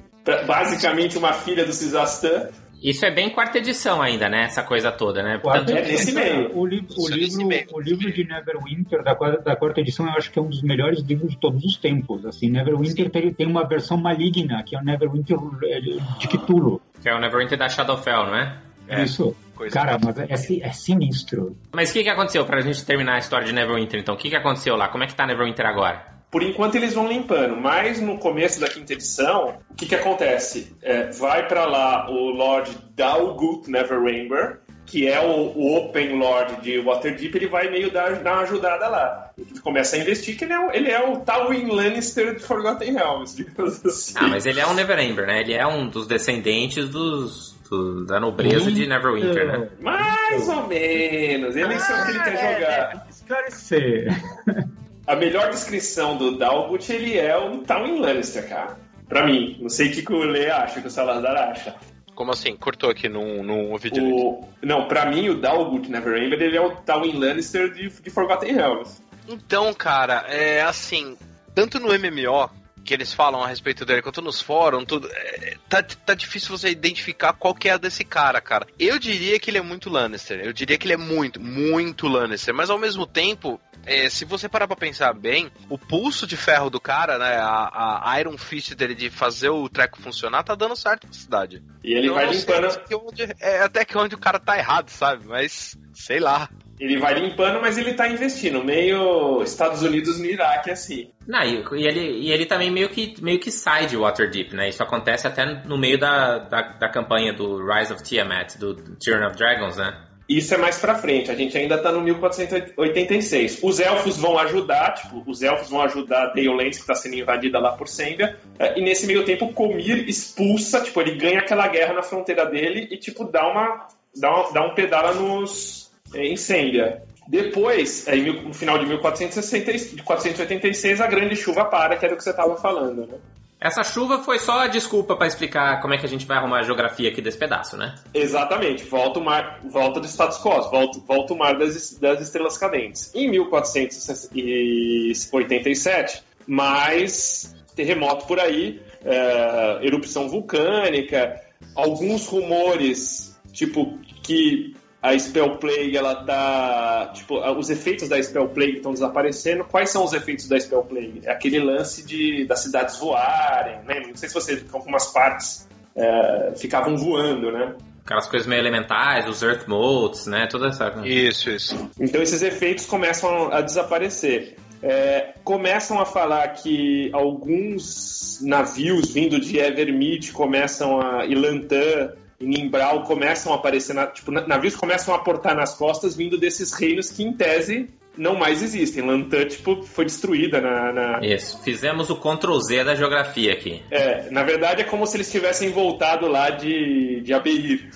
basicamente 0.47 1.17
uma 1.19 1.33
filha 1.33 1.64
do 1.64 1.73
Cisastan. 1.73 2.49
Isso 2.85 3.07
é 3.07 3.11
bem 3.11 3.31
quarta 3.31 3.57
edição 3.57 4.03
ainda, 4.03 4.29
né? 4.29 4.42
Essa 4.44 4.62
coisa 4.62 4.92
toda, 4.92 5.23
né? 5.23 5.38
Quarta 5.38 5.64
Tanto- 5.64 5.79
É 5.79 5.83
nesse 5.83 6.12
meio. 6.12 6.55
O, 6.57 6.66
li- 6.66 6.87
o 6.99 7.09
é 7.11 7.14
livro, 7.16 7.47
meio. 7.47 7.66
o 7.73 7.81
livro 7.81 8.12
de 8.12 8.25
Neverwinter 8.25 9.03
da, 9.03 9.14
quarta- 9.14 9.40
da 9.42 9.57
quarta 9.57 9.81
edição 9.81 10.07
eu 10.07 10.12
acho 10.12 10.31
que 10.31 10.38
é 10.38 10.42
um 10.42 10.49
dos 10.49 10.62
melhores 10.62 11.01
livros 11.01 11.31
de 11.31 11.38
todos 11.38 11.64
os 11.64 11.79
tempos. 11.79 12.27
Assim, 12.27 12.51
Neverwinter 12.51 13.09
tem, 13.11 13.33
tem 13.33 13.47
uma 13.47 13.66
versão 13.66 13.97
maligna, 13.97 14.62
que 14.62 14.77
é 14.77 14.79
o 14.79 14.85
Neverwinter 14.85 15.38
eh, 15.64 15.81
de 15.81 16.29
Cthulhu. 16.29 16.81
Que 17.01 17.09
é 17.09 17.14
o 17.14 17.18
Neverwinter 17.18 17.57
da 17.57 17.68
Shadowfell, 17.70 18.27
não 18.27 18.37
é? 18.37 18.59
Isso. 19.03 19.35
Coisa 19.55 19.73
Cara, 19.73 19.99
mas 20.05 20.18
é, 20.18 20.27
é 20.61 20.73
sinistro. 20.73 21.57
Mas 21.73 21.90
o 21.90 21.92
que, 21.94 22.03
que 22.03 22.09
aconteceu 22.11 22.44
pra 22.44 22.61
gente 22.61 22.85
terminar 22.85 23.14
a 23.14 23.18
história 23.18 23.47
de 23.47 23.53
Neverwinter, 23.55 23.99
então? 24.01 24.14
O 24.14 24.18
que, 24.18 24.29
que 24.29 24.37
aconteceu 24.37 24.77
lá? 24.77 24.88
Como 24.88 25.05
é 25.05 25.07
que 25.07 25.14
tá 25.14 25.27
Neverwinter 25.27 25.64
agora? 25.64 26.13
Por 26.35 26.42
enquanto 26.42 26.75
eles 26.75 26.92
vão 26.94 27.07
limpando, 27.07 27.57
mas 27.57 28.01
no 28.01 28.18
começo 28.18 28.59
da 28.61 28.66
quinta 28.68 28.92
edição, 28.92 29.55
o 29.70 29.75
que 29.77 29.87
que 29.87 29.94
acontece? 29.94 30.75
É, 30.83 31.05
vai 31.12 31.47
pra 31.47 31.64
lá 31.64 32.11
o 32.11 32.31
Lord 32.31 32.77
Dalgut 32.97 33.70
Neverember, 33.70 34.59
que 34.85 35.07
é 35.07 35.20
o, 35.20 35.53
o 35.57 35.77
Open 35.77 36.18
Lord 36.18 36.61
de 36.61 36.81
Waterdeep, 36.81 37.37
ele 37.37 37.47
vai 37.47 37.70
meio 37.70 37.88
dar, 37.92 38.16
dar 38.16 38.33
uma 38.35 38.42
ajudada 38.42 38.88
lá. 38.88 39.31
Ele 39.38 39.61
começa 39.61 39.94
a 39.94 39.99
investir 40.01 40.37
que 40.37 40.42
ele 40.44 40.53
é, 40.53 40.59
o- 40.59 40.73
ele 40.73 40.90
é 40.90 41.09
o 41.09 41.20
Tywin 41.20 41.70
Lannister 41.70 42.35
de 42.35 42.42
Forgotten 42.42 42.92
Realms, 42.92 43.37
digamos 43.38 43.87
assim. 43.87 44.14
Ah, 44.16 44.27
mas 44.27 44.44
ele 44.44 44.59
é 44.59 44.66
um 44.66 44.75
Neverember, 44.75 45.27
né? 45.29 45.40
Ele 45.40 45.55
é 45.55 45.64
um 45.64 45.87
dos 45.88 46.09
descendentes 46.09 46.88
dos, 46.88 47.57
do- 47.70 48.05
da 48.07 48.18
nobreza 48.18 48.73
de 48.73 48.88
Neverwinter, 48.88 49.47
né? 49.47 49.68
Mais 49.81 50.49
ou 50.49 50.66
menos, 50.66 51.55
ele 51.55 51.79
sabe 51.79 52.03
o 52.03 52.05
que 52.23 52.29
ele 52.29 52.37
quer 52.38 52.55
jogar. 52.61 53.07
Esclarecer. 53.09 54.09
A 55.07 55.14
melhor 55.14 55.51
descrição 55.51 56.17
do 56.17 56.38
Dalgut, 56.38 56.90
ele 56.90 57.19
é 57.19 57.37
o 57.37 57.59
Tywin 57.59 58.01
Lannister, 58.01 58.49
cara. 58.49 58.79
Pra 59.09 59.27
mim. 59.27 59.59
Não 59.61 59.69
sei 59.69 59.88
o 59.88 59.93
que, 59.93 60.03
que 60.03 60.12
o 60.12 60.23
Lê 60.23 60.51
acha, 60.51 60.81
que 60.81 60.87
o 60.87 60.90
Salazar 60.90 61.37
acha. 61.37 61.75
Como 62.14 62.31
assim? 62.31 62.57
Cortou 62.57 62.90
aqui 62.90 63.09
num, 63.09 63.43
num 63.43 63.73
ouvi 63.73 63.90
direito. 63.90 64.17
O... 64.17 64.49
Não, 64.62 64.87
pra 64.88 65.07
mim 65.07 65.29
o 65.29 65.38
Dalgut 65.38 65.90
Neverember, 65.90 66.40
ele 66.40 66.57
é 66.57 66.61
o 66.61 66.71
Tywin 66.77 67.19
Lannister 67.19 67.73
de, 67.73 67.88
de 67.88 68.11
Forgotten 68.11 68.55
Realms. 68.55 69.03
Então, 69.29 69.73
cara, 69.75 70.25
é 70.29 70.62
assim, 70.62 71.17
tanto 71.55 71.81
no 71.81 71.88
MMO 71.88 72.51
que 72.85 72.92
eles 72.94 73.12
falam 73.12 73.42
a 73.42 73.47
respeito 73.49 73.85
dele, 73.85 74.03
quanto 74.03 74.20
nos 74.23 74.40
fóruns, 74.40 74.85
tudo, 74.87 75.09
é, 75.11 75.57
tá, 75.68 75.83
tá 75.83 76.14
difícil 76.14 76.51
você 76.57 76.68
identificar 76.68 77.33
qual 77.33 77.55
que 77.55 77.68
é 77.68 77.73
a 77.73 77.77
desse 77.79 78.05
cara, 78.05 78.40
cara. 78.40 78.66
Eu 78.79 78.99
diria 78.99 79.38
que 79.40 79.51
ele 79.51 79.59
é 79.59 79.62
muito 79.62 79.88
Lannister, 79.90 80.40
eu 80.44 80.53
diria 80.53 80.77
que 80.77 80.87
ele 80.87 80.94
é 80.94 80.99
muito, 80.99 81.40
muito 81.40 82.07
Lannister, 82.07 82.55
mas 82.55 82.68
ao 82.70 82.79
mesmo 82.79 83.07
tempo, 83.07 83.61
é, 83.87 84.09
se 84.09 84.25
você 84.25 84.49
parar 84.49 84.66
pra 84.66 84.77
pensar 84.77 85.12
bem, 85.14 85.51
o 85.68 85.79
pulso 85.79 86.27
de 86.27 86.37
ferro 86.37 86.68
do 86.70 86.81
cara, 86.81 87.18
né, 87.18 87.37
a, 87.38 88.11
a 88.12 88.20
Iron 88.20 88.37
Fist 88.37 88.75
dele 88.75 88.94
de 88.94 89.09
fazer 89.11 89.49
o 89.49 89.68
treco 89.68 90.01
funcionar, 90.01 90.42
tá 90.42 90.55
dando 90.55 90.77
certo 90.77 91.07
na 91.07 91.12
cidade. 91.12 91.62
E 91.83 91.92
ele 91.94 92.09
Eu 92.09 92.14
vai 92.14 92.31
limpando. 92.31 92.66
até 92.66 92.97
onde- 92.97 93.35
é, 93.40 93.61
até 93.61 93.85
que 93.85 93.97
onde 93.97 94.14
o 94.14 94.18
cara 94.18 94.38
tá 94.38 94.57
errado, 94.59 94.88
sabe? 94.90 95.27
Mas, 95.27 95.77
sei 95.94 96.20
lá. 96.20 96.49
Ele 96.78 96.98
vai 96.98 97.14
limpando, 97.14 97.60
mas 97.60 97.78
ele 97.78 97.94
tá 97.94 98.08
investindo. 98.08 98.62
Meio 98.62 99.42
Estados 99.42 99.82
Unidos 99.82 100.18
no 100.18 100.26
Iraque, 100.26 100.70
assim. 100.70 101.10
Não, 101.26 101.42
e, 101.42 101.64
e 101.80 101.87
ele, 101.87 102.00
e 102.00 102.32
ele 102.32 102.46
também 102.46 102.70
meio 102.70 102.88
que, 102.88 103.14
meio 103.22 103.38
que 103.38 103.50
sai 103.50 103.87
de 103.87 103.96
Waterdeep, 103.96 104.54
né? 104.54 104.68
Isso 104.68 104.82
acontece 104.82 105.26
até 105.26 105.44
no 105.64 105.78
meio 105.78 105.98
da, 105.98 106.38
da, 106.38 106.62
da 106.62 106.88
campanha 106.88 107.32
do 107.32 107.64
Rise 107.64 107.92
of 107.92 108.02
Tiamat, 108.02 108.56
do 108.58 108.74
Tyrion 108.74 109.28
of 109.28 109.37
Dragons, 109.37 109.76
né? 109.76 109.96
Isso 110.26 110.54
é 110.54 110.56
mais 110.56 110.78
pra 110.78 110.94
frente, 110.94 111.30
a 111.30 111.34
gente 111.34 111.56
ainda 111.56 111.76
tá 111.76 111.92
no 111.92 112.00
1486. 112.00 113.60
Os 113.62 113.78
elfos 113.78 114.16
vão 114.16 114.38
ajudar, 114.38 114.94
tipo, 114.94 115.22
os 115.26 115.42
elfos 115.42 115.68
vão 115.68 115.82
ajudar 115.82 116.22
a 116.24 116.32
Deolentes, 116.32 116.80
que 116.80 116.87
tá 116.87 116.94
sendo 116.94 117.14
invadida 117.16 117.58
lá 117.58 117.72
por 117.72 117.87
Sembia. 117.88 118.38
eh, 118.58 118.78
E 118.78 118.82
nesse 118.82 119.06
meio 119.06 119.24
tempo, 119.24 119.52
Comir 119.52 120.08
expulsa, 120.08 120.80
tipo, 120.80 120.98
ele 121.00 121.16
ganha 121.16 121.40
aquela 121.40 121.68
guerra 121.68 121.92
na 121.94 122.02
fronteira 122.02 122.46
dele 122.46 122.88
e, 122.90 122.96
tipo, 122.96 123.24
dá 123.24 123.46
uma. 123.46 123.87
dá, 124.16 124.30
uma, 124.30 124.52
dá 124.52 124.66
um 124.66 124.74
pedala 124.74 125.12
nos. 125.12 125.84
Eh, 126.14 126.27
em 126.27 126.37
Sembia. 126.37 127.03
Depois, 127.27 128.07
mil- 128.09 128.42
no 128.42 128.53
final 128.55 128.79
de 128.79 128.85
1460, 128.87 129.72
de 129.96 130.03
486, 130.03 131.00
a 131.00 131.07
grande 131.07 131.35
chuva 131.37 131.64
para, 131.64 131.96
que 131.96 132.05
era 132.05 132.12
o 132.14 132.18
que 132.18 132.24
você 132.24 132.35
tava 132.35 132.55
falando, 132.57 133.07
né? 133.07 133.14
Essa 133.61 133.83
chuva 133.83 134.18
foi 134.18 134.38
só 134.38 134.61
a 134.61 134.66
desculpa 134.66 135.16
pra 135.16 135.27
explicar 135.27 135.81
como 135.81 135.94
é 135.94 135.98
que 135.98 136.05
a 136.05 136.09
gente 136.09 136.27
vai 136.27 136.37
arrumar 136.37 136.59
a 136.59 136.62
geografia 136.64 137.09
aqui 137.09 137.22
desse 137.22 137.38
pedaço, 137.38 137.79
né? 137.79 137.94
Exatamente, 138.12 138.85
volta 138.85 139.18
o 139.20 139.24
mar, 139.24 139.61
volta 139.70 140.00
do 140.00 140.07
status 140.07 140.37
quo, 140.38 140.50
volta, 140.70 140.98
volta 141.09 141.33
o 141.33 141.38
mar 141.38 141.57
das, 141.59 141.96
das 141.98 142.20
estrelas 142.20 142.59
cadentes. 142.59 143.11
Em 143.14 143.31
1487, 143.31 146.22
mais 146.46 147.55
terremoto 147.74 148.27
por 148.27 148.38
aí, 148.38 148.83
é, 149.03 149.79
erupção 149.83 150.29
vulcânica, 150.29 151.40
alguns 151.74 152.27
rumores, 152.27 153.35
tipo, 153.53 153.98
que 154.22 154.77
a 155.05 155.19
Spell 155.19 155.59
Plague, 155.59 155.95
ela 155.95 156.25
tá. 156.25 157.11
Tipo, 157.12 157.38
os 157.59 157.69
efeitos 157.69 158.09
da 158.09 158.21
Spell 158.23 158.49
Plague 158.49 158.77
estão 158.79 158.90
desaparecendo. 158.90 159.62
Quais 159.62 159.90
são 159.90 160.03
os 160.03 160.14
efeitos 160.14 160.49
da 160.49 160.59
Spell 160.59 160.83
Plague? 160.83 161.21
É 161.25 161.31
aquele 161.31 161.59
lance 161.59 162.07
de, 162.07 162.47
das 162.47 162.61
cidades 162.61 162.99
voarem, 162.99 163.81
né? 163.85 164.01
Não 164.09 164.17
sei 164.17 164.31
se 164.31 164.35
você. 164.35 164.64
Algumas 164.73 165.12
partes 165.12 165.69
é, 165.95 166.55
ficavam 166.57 166.97
voando, 166.97 167.53
né? 167.53 167.75
Aquelas 168.03 168.27
coisas 168.29 168.49
meio 168.49 168.61
elementais, 168.61 169.29
os 169.29 169.43
Earth 169.43 169.69
Modes, 169.69 170.27
né? 170.27 170.47
Toda 170.47 170.69
essa. 170.69 170.90
Isso, 171.05 171.51
isso. 171.51 171.90
Então 172.01 172.23
esses 172.23 172.40
efeitos 172.40 172.87
começam 172.87 173.53
a 173.53 173.61
desaparecer. 173.61 174.57
É, 174.83 175.35
começam 175.45 176.01
a 176.01 176.07
falar 176.07 176.49
que 176.49 177.11
alguns 177.12 178.38
navios 178.40 179.11
vindo 179.11 179.38
de 179.38 179.59
Evermeet 179.59 180.33
começam 180.33 180.99
a. 180.99 181.27
e 181.27 181.35
Lantan 181.35 182.23
e 182.44 182.46
Nimbral 182.46 183.02
começam 183.04 183.52
a 183.52 183.57
aparecer. 183.57 183.94
Na, 183.94 184.07
tipo, 184.07 184.30
na- 184.30 184.46
navios 184.46 184.76
começam 184.76 185.14
a 185.14 185.18
portar 185.18 185.57
nas 185.57 185.74
costas 185.74 186.14
vindo 186.16 186.38
desses 186.38 186.72
reinos 186.72 187.11
que, 187.11 187.22
em 187.24 187.33
tese, 187.33 187.88
não 188.16 188.37
mais 188.37 188.62
existem. 188.62 189.04
Lantan, 189.04 189.46
tipo, 189.46 189.83
foi 189.83 190.04
destruída 190.04 190.61
na- 190.61 190.92
na, 190.92 191.20
Isso. 191.26 191.61
Fizemos 191.62 192.11
o 192.11 192.16
Ctrl 192.16 192.59
Z 192.61 192.85
da 192.85 192.94
geografia 192.94 193.52
aqui. 193.52 193.83
É, 193.90 194.30
na 194.30 194.42
verdade 194.42 194.83
é 194.83 194.85
como 194.85 195.07
se 195.07 195.16
eles 195.16 195.30
tivessem 195.33 195.70
voltado 195.70 196.28
lá 196.28 196.50
de, 196.50 197.20
de 197.22 197.33
Abeir. 197.33 197.90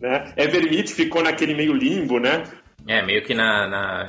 Né? 0.00 0.32
Evermeet 0.36 0.92
ficou 0.92 1.22
naquele 1.22 1.54
meio 1.54 1.72
limbo, 1.72 2.18
né? 2.20 2.44
É, 2.86 3.00
meio 3.02 3.22
que 3.24 3.32
na, 3.34 3.66
na, 3.66 4.06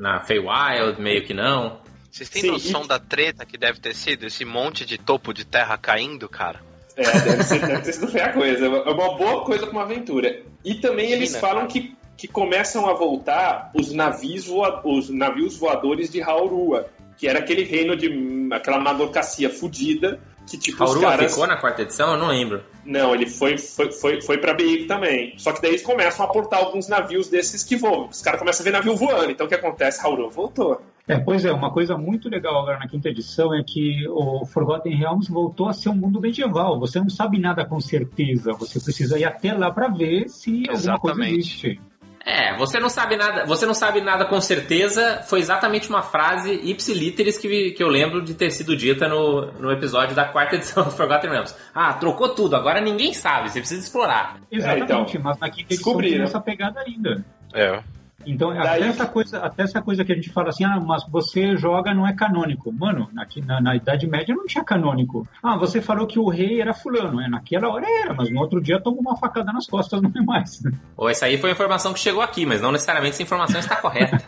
na 0.00 0.20
Feywild, 0.20 1.00
meio 1.00 1.24
que 1.24 1.32
não. 1.32 1.80
Vocês 2.10 2.28
têm 2.28 2.42
Sim, 2.42 2.50
noção 2.50 2.84
e- 2.84 2.88
da 2.88 2.98
treta 2.98 3.44
que 3.46 3.56
deve 3.56 3.78
ter 3.78 3.94
sido? 3.94 4.26
Esse 4.26 4.44
monte 4.44 4.84
de 4.84 4.98
topo 4.98 5.32
de 5.32 5.44
terra 5.44 5.76
caindo, 5.78 6.28
cara? 6.28 6.60
É, 6.96 7.02
deve, 7.20 7.42
ser, 7.44 7.60
deve 7.66 7.82
ter 7.82 7.92
sido 7.92 8.08
feia 8.08 8.32
coisa. 8.32 8.64
É 8.66 8.68
uma 8.68 9.16
boa 9.16 9.44
coisa 9.44 9.64
pra 9.66 9.72
uma 9.72 9.82
aventura. 9.82 10.42
E 10.64 10.74
também 10.76 11.12
eles 11.12 11.30
Imagina, 11.30 11.48
falam 11.48 11.66
que, 11.66 11.94
que 12.16 12.26
começam 12.26 12.88
a 12.88 12.94
voltar 12.94 13.70
os 13.74 13.92
navios, 13.92 14.46
voa- 14.46 14.80
os 14.84 15.10
navios 15.10 15.56
voadores 15.58 16.10
de 16.10 16.22
Haurua, 16.22 16.88
que 17.18 17.28
era 17.28 17.38
aquele 17.38 17.64
reino 17.64 17.94
de 17.96 18.48
aquela 18.52 18.78
magocracia 18.80 19.50
fudida 19.50 20.18
que 20.48 20.56
tipo 20.56 20.82
Haurua 20.82 21.10
caras... 21.10 21.32
ficou 21.32 21.46
na 21.46 21.56
quarta 21.56 21.82
edição? 21.82 22.12
Eu 22.12 22.18
não 22.18 22.28
lembro. 22.28 22.62
Não, 22.84 23.12
ele 23.14 23.26
foi, 23.26 23.58
foi, 23.58 23.90
foi, 23.90 24.22
foi 24.22 24.38
pra 24.38 24.54
BI 24.54 24.84
também. 24.86 25.34
Só 25.38 25.52
que 25.52 25.60
daí 25.60 25.72
eles 25.72 25.82
começam 25.82 26.24
a 26.24 26.28
aportar 26.28 26.60
alguns 26.60 26.86
navios 26.88 27.28
desses 27.28 27.64
que 27.64 27.74
voam. 27.76 28.08
Os 28.08 28.22
caras 28.22 28.38
começam 28.38 28.62
a 28.62 28.64
ver 28.64 28.70
navio 28.70 28.94
voando. 28.96 29.30
Então 29.32 29.44
o 29.46 29.48
que 29.48 29.54
acontece? 29.56 30.00
Haurua 30.06 30.30
voltou. 30.30 30.80
É, 31.08 31.18
pois 31.18 31.44
é, 31.44 31.52
uma 31.52 31.70
coisa 31.70 31.96
muito 31.96 32.28
legal 32.28 32.60
agora 32.60 32.78
na 32.78 32.88
quinta 32.88 33.08
edição 33.08 33.54
é 33.54 33.62
que 33.62 34.08
o 34.08 34.44
Forgotten 34.44 34.96
Realms 34.96 35.30
voltou 35.30 35.68
a 35.68 35.72
ser 35.72 35.88
um 35.88 35.94
mundo 35.94 36.20
medieval. 36.20 36.80
Você 36.80 36.98
não 36.98 37.08
sabe 37.08 37.38
nada 37.38 37.64
com 37.64 37.80
certeza. 37.80 38.52
Você 38.54 38.80
precisa 38.80 39.16
ir 39.16 39.24
até 39.24 39.52
lá 39.52 39.70
para 39.70 39.86
ver 39.88 40.28
se 40.28 40.64
alguma 40.68 40.98
coisa 40.98 41.20
Exatamente. 41.20 41.38
existe. 41.38 41.80
É, 42.28 42.56
você 42.56 42.80
não 42.80 42.88
sabe 42.88 43.16
nada, 43.16 43.46
você 43.46 43.64
não 43.64 43.72
sabe 43.72 44.00
nada 44.00 44.24
com 44.24 44.40
certeza, 44.40 45.22
foi 45.28 45.38
exatamente 45.38 45.88
uma 45.88 46.02
frase 46.02 46.54
ipsiliteris 46.54 47.38
que, 47.38 47.70
que 47.70 47.80
eu 47.80 47.86
lembro 47.86 48.20
de 48.20 48.34
ter 48.34 48.50
sido 48.50 48.76
dita 48.76 49.06
no, 49.06 49.52
no 49.52 49.70
episódio 49.70 50.16
da 50.16 50.24
quarta 50.24 50.56
edição 50.56 50.82
do 50.82 50.90
Forgotten 50.90 51.30
Realms. 51.30 51.54
Ah, 51.72 51.92
trocou 51.92 52.30
tudo, 52.30 52.56
agora 52.56 52.80
ninguém 52.80 53.14
sabe, 53.14 53.48
você 53.48 53.60
precisa 53.60 53.80
explorar. 53.80 54.40
Exatamente, 54.50 55.16
então, 55.16 55.22
mas 55.22 55.38
na 55.38 55.48
quinta 55.48 55.72
edição 55.72 55.92
descobriram. 55.92 56.16
tem 56.16 56.24
essa 56.24 56.40
pegada 56.40 56.80
ainda. 56.80 57.24
É. 57.54 57.80
Então, 58.26 58.52
Daí- 58.52 58.82
até, 58.82 58.88
essa 58.88 59.06
coisa, 59.06 59.38
até 59.38 59.62
essa 59.62 59.80
coisa 59.80 60.04
que 60.04 60.12
a 60.12 60.14
gente 60.14 60.30
fala 60.30 60.48
assim, 60.48 60.64
ah, 60.64 60.80
mas 60.80 61.04
você 61.08 61.56
joga 61.56 61.94
não 61.94 62.06
é 62.06 62.12
canônico. 62.12 62.72
Mano, 62.72 63.08
aqui 63.16 63.40
na, 63.40 63.60
na 63.60 63.76
Idade 63.76 64.06
Média 64.06 64.34
não 64.34 64.46
tinha 64.46 64.64
canônico. 64.64 65.26
Ah, 65.42 65.56
você 65.56 65.80
falou 65.80 66.06
que 66.06 66.18
o 66.18 66.28
rei 66.28 66.60
era 66.60 66.74
fulano. 66.74 67.20
É, 67.20 67.28
naquela 67.28 67.68
hora 67.68 67.86
era, 67.88 68.12
mas 68.14 68.30
no 68.30 68.40
outro 68.40 68.60
dia 68.60 68.80
tomou 68.80 69.00
uma 69.00 69.16
facada 69.16 69.52
nas 69.52 69.66
costas, 69.66 70.02
não 70.02 70.10
é 70.14 70.20
mais. 70.20 70.62
Ou 70.96 71.08
essa 71.08 71.26
aí 71.26 71.38
foi 71.38 71.50
a 71.50 71.52
informação 71.52 71.92
que 71.92 72.00
chegou 72.00 72.20
aqui, 72.22 72.44
mas 72.44 72.60
não 72.60 72.72
necessariamente 72.72 73.14
essa 73.14 73.22
informação 73.22 73.60
está 73.60 73.76
correta. 73.76 74.22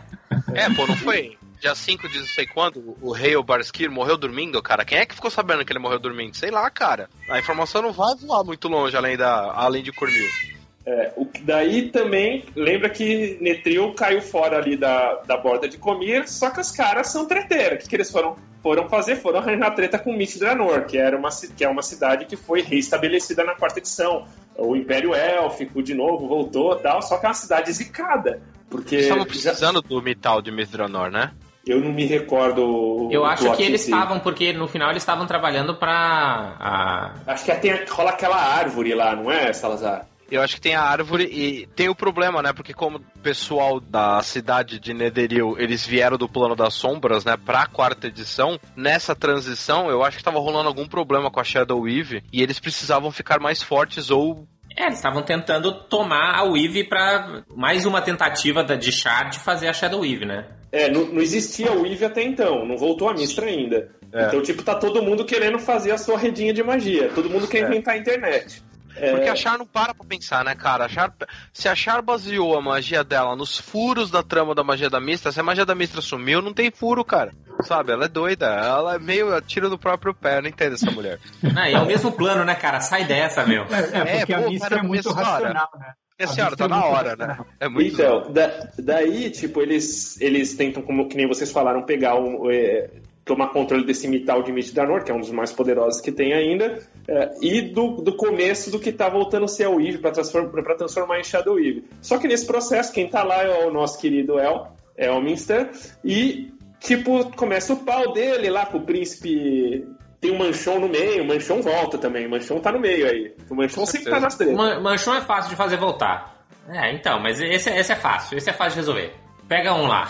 É, 0.53 0.69
pô, 0.73 0.87
não 0.87 0.95
foi? 0.95 1.37
Dia 1.59 1.75
5 1.75 2.07
de 2.07 2.19
não 2.19 2.25
sei 2.25 2.47
quando, 2.47 2.95
o 3.01 3.11
rei 3.11 3.35
Obarskir 3.35 3.91
morreu 3.91 4.17
dormindo, 4.17 4.61
cara. 4.63 4.85
Quem 4.85 4.97
é 4.99 5.05
que 5.05 5.13
ficou 5.13 5.29
sabendo 5.29 5.65
que 5.65 5.73
ele 5.73 5.79
morreu 5.79 5.99
dormindo? 5.99 6.33
Sei 6.35 6.49
lá, 6.49 6.69
cara. 6.69 7.09
A 7.29 7.37
informação 7.37 7.81
não 7.81 7.91
vai 7.91 8.15
voar 8.15 8.45
muito 8.45 8.69
longe 8.69 8.95
além, 8.95 9.17
da, 9.17 9.51
além 9.53 9.83
de 9.83 9.91
Cormir. 9.91 10.58
É, 10.91 11.11
o 11.15 11.27
daí 11.43 11.89
também, 11.91 12.43
lembra 12.55 12.89
que 12.89 13.37
Netril 13.39 13.93
caiu 13.93 14.21
fora 14.23 14.57
ali 14.57 14.75
da, 14.75 15.19
da 15.27 15.37
borda 15.37 15.69
de 15.69 15.77
Comir, 15.77 16.27
só 16.27 16.49
que 16.49 16.59
os 16.59 16.71
caras 16.71 17.09
são 17.09 17.27
treteiros. 17.27 17.75
O 17.75 17.81
que, 17.83 17.87
que 17.89 17.95
eles 17.95 18.09
foram, 18.09 18.35
foram 18.63 18.89
fazer? 18.89 19.15
Foram 19.17 19.37
arranjar 19.37 19.69
treta 19.75 19.99
com 19.99 20.11
Mistranor, 20.11 20.85
que, 20.85 20.97
era 20.97 21.15
uma, 21.15 21.29
que 21.55 21.63
é 21.63 21.69
uma 21.69 21.83
cidade 21.83 22.25
que 22.25 22.35
foi 22.35 22.61
reestabelecida 22.63 23.43
na 23.43 23.53
quarta 23.53 23.77
edição. 23.77 24.25
O 24.57 24.75
Império 24.75 25.13
Élfico, 25.13 25.83
de 25.83 25.93
novo, 25.93 26.27
voltou 26.27 26.73
e 26.73 26.79
tal, 26.81 27.03
só 27.03 27.17
que 27.19 27.25
é 27.27 27.29
uma 27.29 27.35
cidade 27.35 27.71
zicada. 27.71 28.41
Porque 28.67 28.95
Eles 28.95 29.05
estavam 29.05 29.23
já- 29.25 29.29
precisando 29.29 29.81
do 29.83 30.01
Mital 30.01 30.41
de 30.41 30.51
Mithranor, 30.51 31.11
né? 31.11 31.31
eu 31.67 31.79
não 31.81 31.91
me 31.93 32.05
recordo. 32.07 32.63
o- 32.65 33.09
Eu 33.11 33.23
acho 33.25 33.51
que 33.55 33.61
eles 33.61 33.83
estavam, 33.83 34.19
porque 34.19 34.51
no 34.53 34.67
final 34.67 34.89
eles 34.89 35.03
estavam 35.03 35.27
trabalhando 35.27 35.75
pra. 35.75 36.55
a- 36.59 37.13
Acho 37.27 37.45
que 37.45 37.53
tem, 37.57 37.85
rola 37.87 38.09
aquela 38.09 38.37
árvore 38.37 38.95
lá, 38.95 39.15
não 39.15 39.31
é, 39.31 39.53
Salazar? 39.53 40.07
Eu 40.31 40.41
acho 40.41 40.55
que 40.55 40.61
tem 40.61 40.75
a 40.75 40.81
árvore 40.81 41.23
e 41.25 41.67
tem 41.75 41.89
o 41.89 41.95
problema, 41.95 42.41
né? 42.41 42.53
Porque 42.53 42.73
como 42.73 42.97
o 42.97 43.19
pessoal 43.21 43.79
da 43.79 44.21
cidade 44.21 44.79
de 44.79 44.93
Netheril, 44.93 45.55
eles 45.57 45.85
vieram 45.85 46.17
do 46.17 46.29
plano 46.29 46.55
das 46.55 46.73
sombras, 46.73 47.25
né, 47.25 47.35
pra 47.37 47.65
quarta 47.65 48.07
edição, 48.07 48.59
nessa 48.75 49.15
transição, 49.15 49.89
eu 49.89 50.03
acho 50.03 50.17
que 50.17 50.23
tava 50.23 50.39
rolando 50.39 50.67
algum 50.67 50.87
problema 50.87 51.29
com 51.31 51.39
a 51.39 51.43
Shadow 51.43 51.81
Weave 51.81 52.23
e 52.31 52.41
eles 52.41 52.59
precisavam 52.59 53.11
ficar 53.11 53.39
mais 53.39 53.61
fortes 53.63 54.09
ou 54.11 54.47
É, 54.77 54.85
eles 54.85 54.97
estavam 54.97 55.23
tentando 55.23 55.73
tomar 55.85 56.35
a 56.35 56.43
Weave 56.43 56.83
pra 56.85 57.43
mais 57.55 57.85
uma 57.85 58.01
tentativa 58.01 58.63
da, 58.63 58.75
de 58.75 58.91
Shard 58.91 59.39
fazer 59.39 59.67
a 59.67 59.73
Shadow 59.73 60.01
Weave, 60.01 60.25
né? 60.25 60.45
É, 60.71 60.89
não, 60.91 61.05
não 61.05 61.21
existia 61.21 61.71
o 61.71 61.81
Weave 61.81 62.05
até 62.05 62.21
então, 62.21 62.65
não 62.65 62.77
voltou 62.77 63.09
a 63.09 63.13
Mistra 63.13 63.47
ainda. 63.47 63.89
É. 64.13 64.27
Então, 64.27 64.41
tipo, 64.41 64.61
tá 64.63 64.75
todo 64.75 65.01
mundo 65.01 65.25
querendo 65.25 65.57
fazer 65.59 65.91
a 65.91 65.97
sua 65.97 66.17
redinha 66.17 66.53
de 66.53 66.63
magia. 66.63 67.09
Todo 67.13 67.29
mundo 67.29 67.47
quer 67.47 67.63
É. 67.63 67.65
inventar 67.65 67.95
a 67.95 67.97
internet. 67.97 68.63
É, 69.01 69.11
Porque 69.11 69.29
a 69.29 69.35
Char 69.35 69.57
não 69.57 69.65
para 69.65 69.93
pra 69.93 70.05
pensar, 70.05 70.43
né, 70.43 70.53
cara? 70.55 70.85
A 70.85 70.89
Char, 70.89 71.13
se 71.53 71.67
a 71.69 71.75
Char 71.75 72.01
baseou 72.01 72.57
a 72.57 72.61
magia 72.61 73.03
dela 73.03 73.35
nos 73.35 73.57
furos 73.57 74.11
da 74.11 74.21
trama 74.23 74.53
da 74.53 74.63
magia 74.63 74.89
da 74.89 74.99
Mistra, 74.99 75.31
se 75.31 75.39
a 75.39 75.43
magia 75.43 75.65
da 75.65 75.75
Mistra 75.75 76.01
sumiu, 76.01 76.41
não 76.41 76.53
tem 76.53 76.69
furo, 76.71 77.03
cara. 77.05 77.31
Sabe? 77.63 77.91
Ela 77.91 78.05
é 78.05 78.07
doida. 78.07 78.45
Ela 78.47 78.95
é 78.95 78.99
meio 78.99 79.39
tira 79.41 79.67
do 79.69 79.77
próprio 79.77 80.13
pé. 80.13 80.37
Eu 80.37 80.41
não 80.43 80.49
entendo 80.49 80.73
essa 80.73 80.89
mulher. 80.91 81.19
Ah, 81.57 81.69
e 81.69 81.73
é 81.73 81.79
o 81.79 81.85
mesmo 81.85 82.11
plano, 82.11 82.43
né, 82.45 82.55
cara? 82.55 82.79
Sai 82.79 83.03
dessa, 83.05 83.45
meu. 83.45 83.63
É, 83.63 83.79
é 83.79 84.15
porque 84.19 84.33
É, 84.33 84.35
a 84.35 84.41
pô, 84.41 84.49
Mistra 84.49 84.69
cara, 84.69 84.81
é 84.81 84.87
muito 84.87 85.11
racional, 85.11 85.69
né? 85.77 85.93
E 86.19 86.23
a 86.23 86.25
A 86.25 86.27
senhora, 86.29 86.51
Mistra 86.51 86.67
tá 86.69 86.75
é 86.75 86.79
na 86.79 86.85
hora, 86.85 87.15
né? 87.15 87.37
É 87.59 87.67
muito. 87.69 87.93
Então, 87.93 88.31
da- 88.31 88.69
daí, 88.77 89.29
tipo, 89.29 89.61
eles, 89.61 90.19
eles 90.21 90.55
tentam, 90.55 90.81
como 90.83 91.07
que 91.09 91.17
nem 91.17 91.27
vocês 91.27 91.51
falaram, 91.51 91.81
pegar 91.83 92.15
um. 92.15 92.49
é, 92.49 92.89
tomar 93.25 93.49
controle 93.49 93.85
desse 93.85 94.07
Mital 94.07 94.41
de 94.41 94.51
Mithranor, 94.51 95.03
que 95.03 95.11
é 95.11 95.13
um 95.13 95.19
dos 95.19 95.29
mais 95.31 95.51
poderosos 95.51 96.01
que 96.01 96.11
tem 96.11 96.33
ainda, 96.33 96.79
é, 97.11 97.31
e 97.41 97.61
do, 97.61 98.01
do 98.03 98.15
começo 98.15 98.69
do 98.69 98.79
que 98.79 98.91
tá 98.91 99.09
voltando 99.09 99.45
a 99.45 99.47
ser 99.47 99.67
o 99.67 99.79
Eve 99.81 99.97
para 99.97 100.11
transformar, 100.11 100.61
pra 100.61 100.75
transformar 100.75 101.19
em 101.19 101.23
Shadow 101.23 101.59
Eve. 101.59 101.83
Só 102.01 102.19
que 102.19 102.27
nesse 102.27 102.45
processo, 102.45 102.93
quem 102.93 103.09
tá 103.09 103.23
lá 103.23 103.41
é 103.41 103.65
o 103.65 103.71
nosso 103.73 103.99
querido 103.99 104.37
El, 104.39 104.71
Elminster, 104.95 105.71
e, 106.05 106.51
tipo, 106.79 107.31
começa 107.35 107.73
o 107.73 107.77
pau 107.77 108.13
dele 108.13 108.49
lá 108.51 108.67
com 108.67 108.77
o 108.77 108.85
príncipe. 108.85 109.87
Tem 110.21 110.29
um 110.31 110.37
manchão 110.37 110.79
no 110.79 110.87
meio, 110.87 111.23
o 111.23 111.27
manchão 111.27 111.63
volta 111.63 111.97
também, 111.97 112.27
o 112.27 112.29
manchão 112.29 112.59
tá 112.59 112.71
no 112.71 112.79
meio 112.79 113.07
aí. 113.07 113.33
O 113.49 113.55
manchão 113.55 113.85
sempre 113.87 114.11
tá 114.11 114.19
nas. 114.19 114.37
Man 114.37 114.79
Manchon 114.81 115.15
é 115.15 115.21
fácil 115.21 115.49
de 115.49 115.55
fazer 115.55 115.77
voltar. 115.77 116.45
É, 116.67 116.93
então, 116.93 117.19
mas 117.19 117.41
esse, 117.41 117.69
é- 117.71 117.79
esse 117.79 117.91
é 117.91 117.95
fácil, 117.95 118.37
esse 118.37 118.49
é 118.51 118.53
fácil 118.53 118.73
de 118.73 118.79
resolver. 118.81 119.13
Pega 119.47 119.73
um 119.73 119.87
lá, 119.87 120.07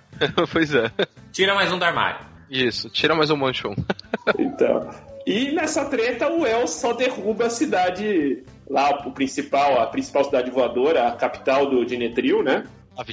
pois 0.52 0.74
é. 0.74 0.90
tira 1.32 1.54
mais 1.54 1.72
um 1.72 1.78
do 1.78 1.84
armário. 1.84 2.26
Isso, 2.50 2.90
tira 2.90 3.14
mais 3.14 3.30
um 3.30 3.36
manchão. 3.36 3.74
Então. 4.38 4.90
E 5.26 5.52
nessa 5.52 5.84
treta, 5.84 6.28
o 6.28 6.46
El 6.46 6.66
só 6.66 6.92
derruba 6.92 7.46
a 7.46 7.50
cidade 7.50 8.42
lá, 8.68 8.90
o 9.06 9.12
principal, 9.12 9.80
a 9.80 9.86
principal 9.86 10.24
cidade 10.24 10.50
voadora, 10.50 11.08
a 11.08 11.12
capital 11.12 11.68
do 11.68 11.84
de 11.84 11.96
Netril, 11.96 12.42
né? 12.42 12.64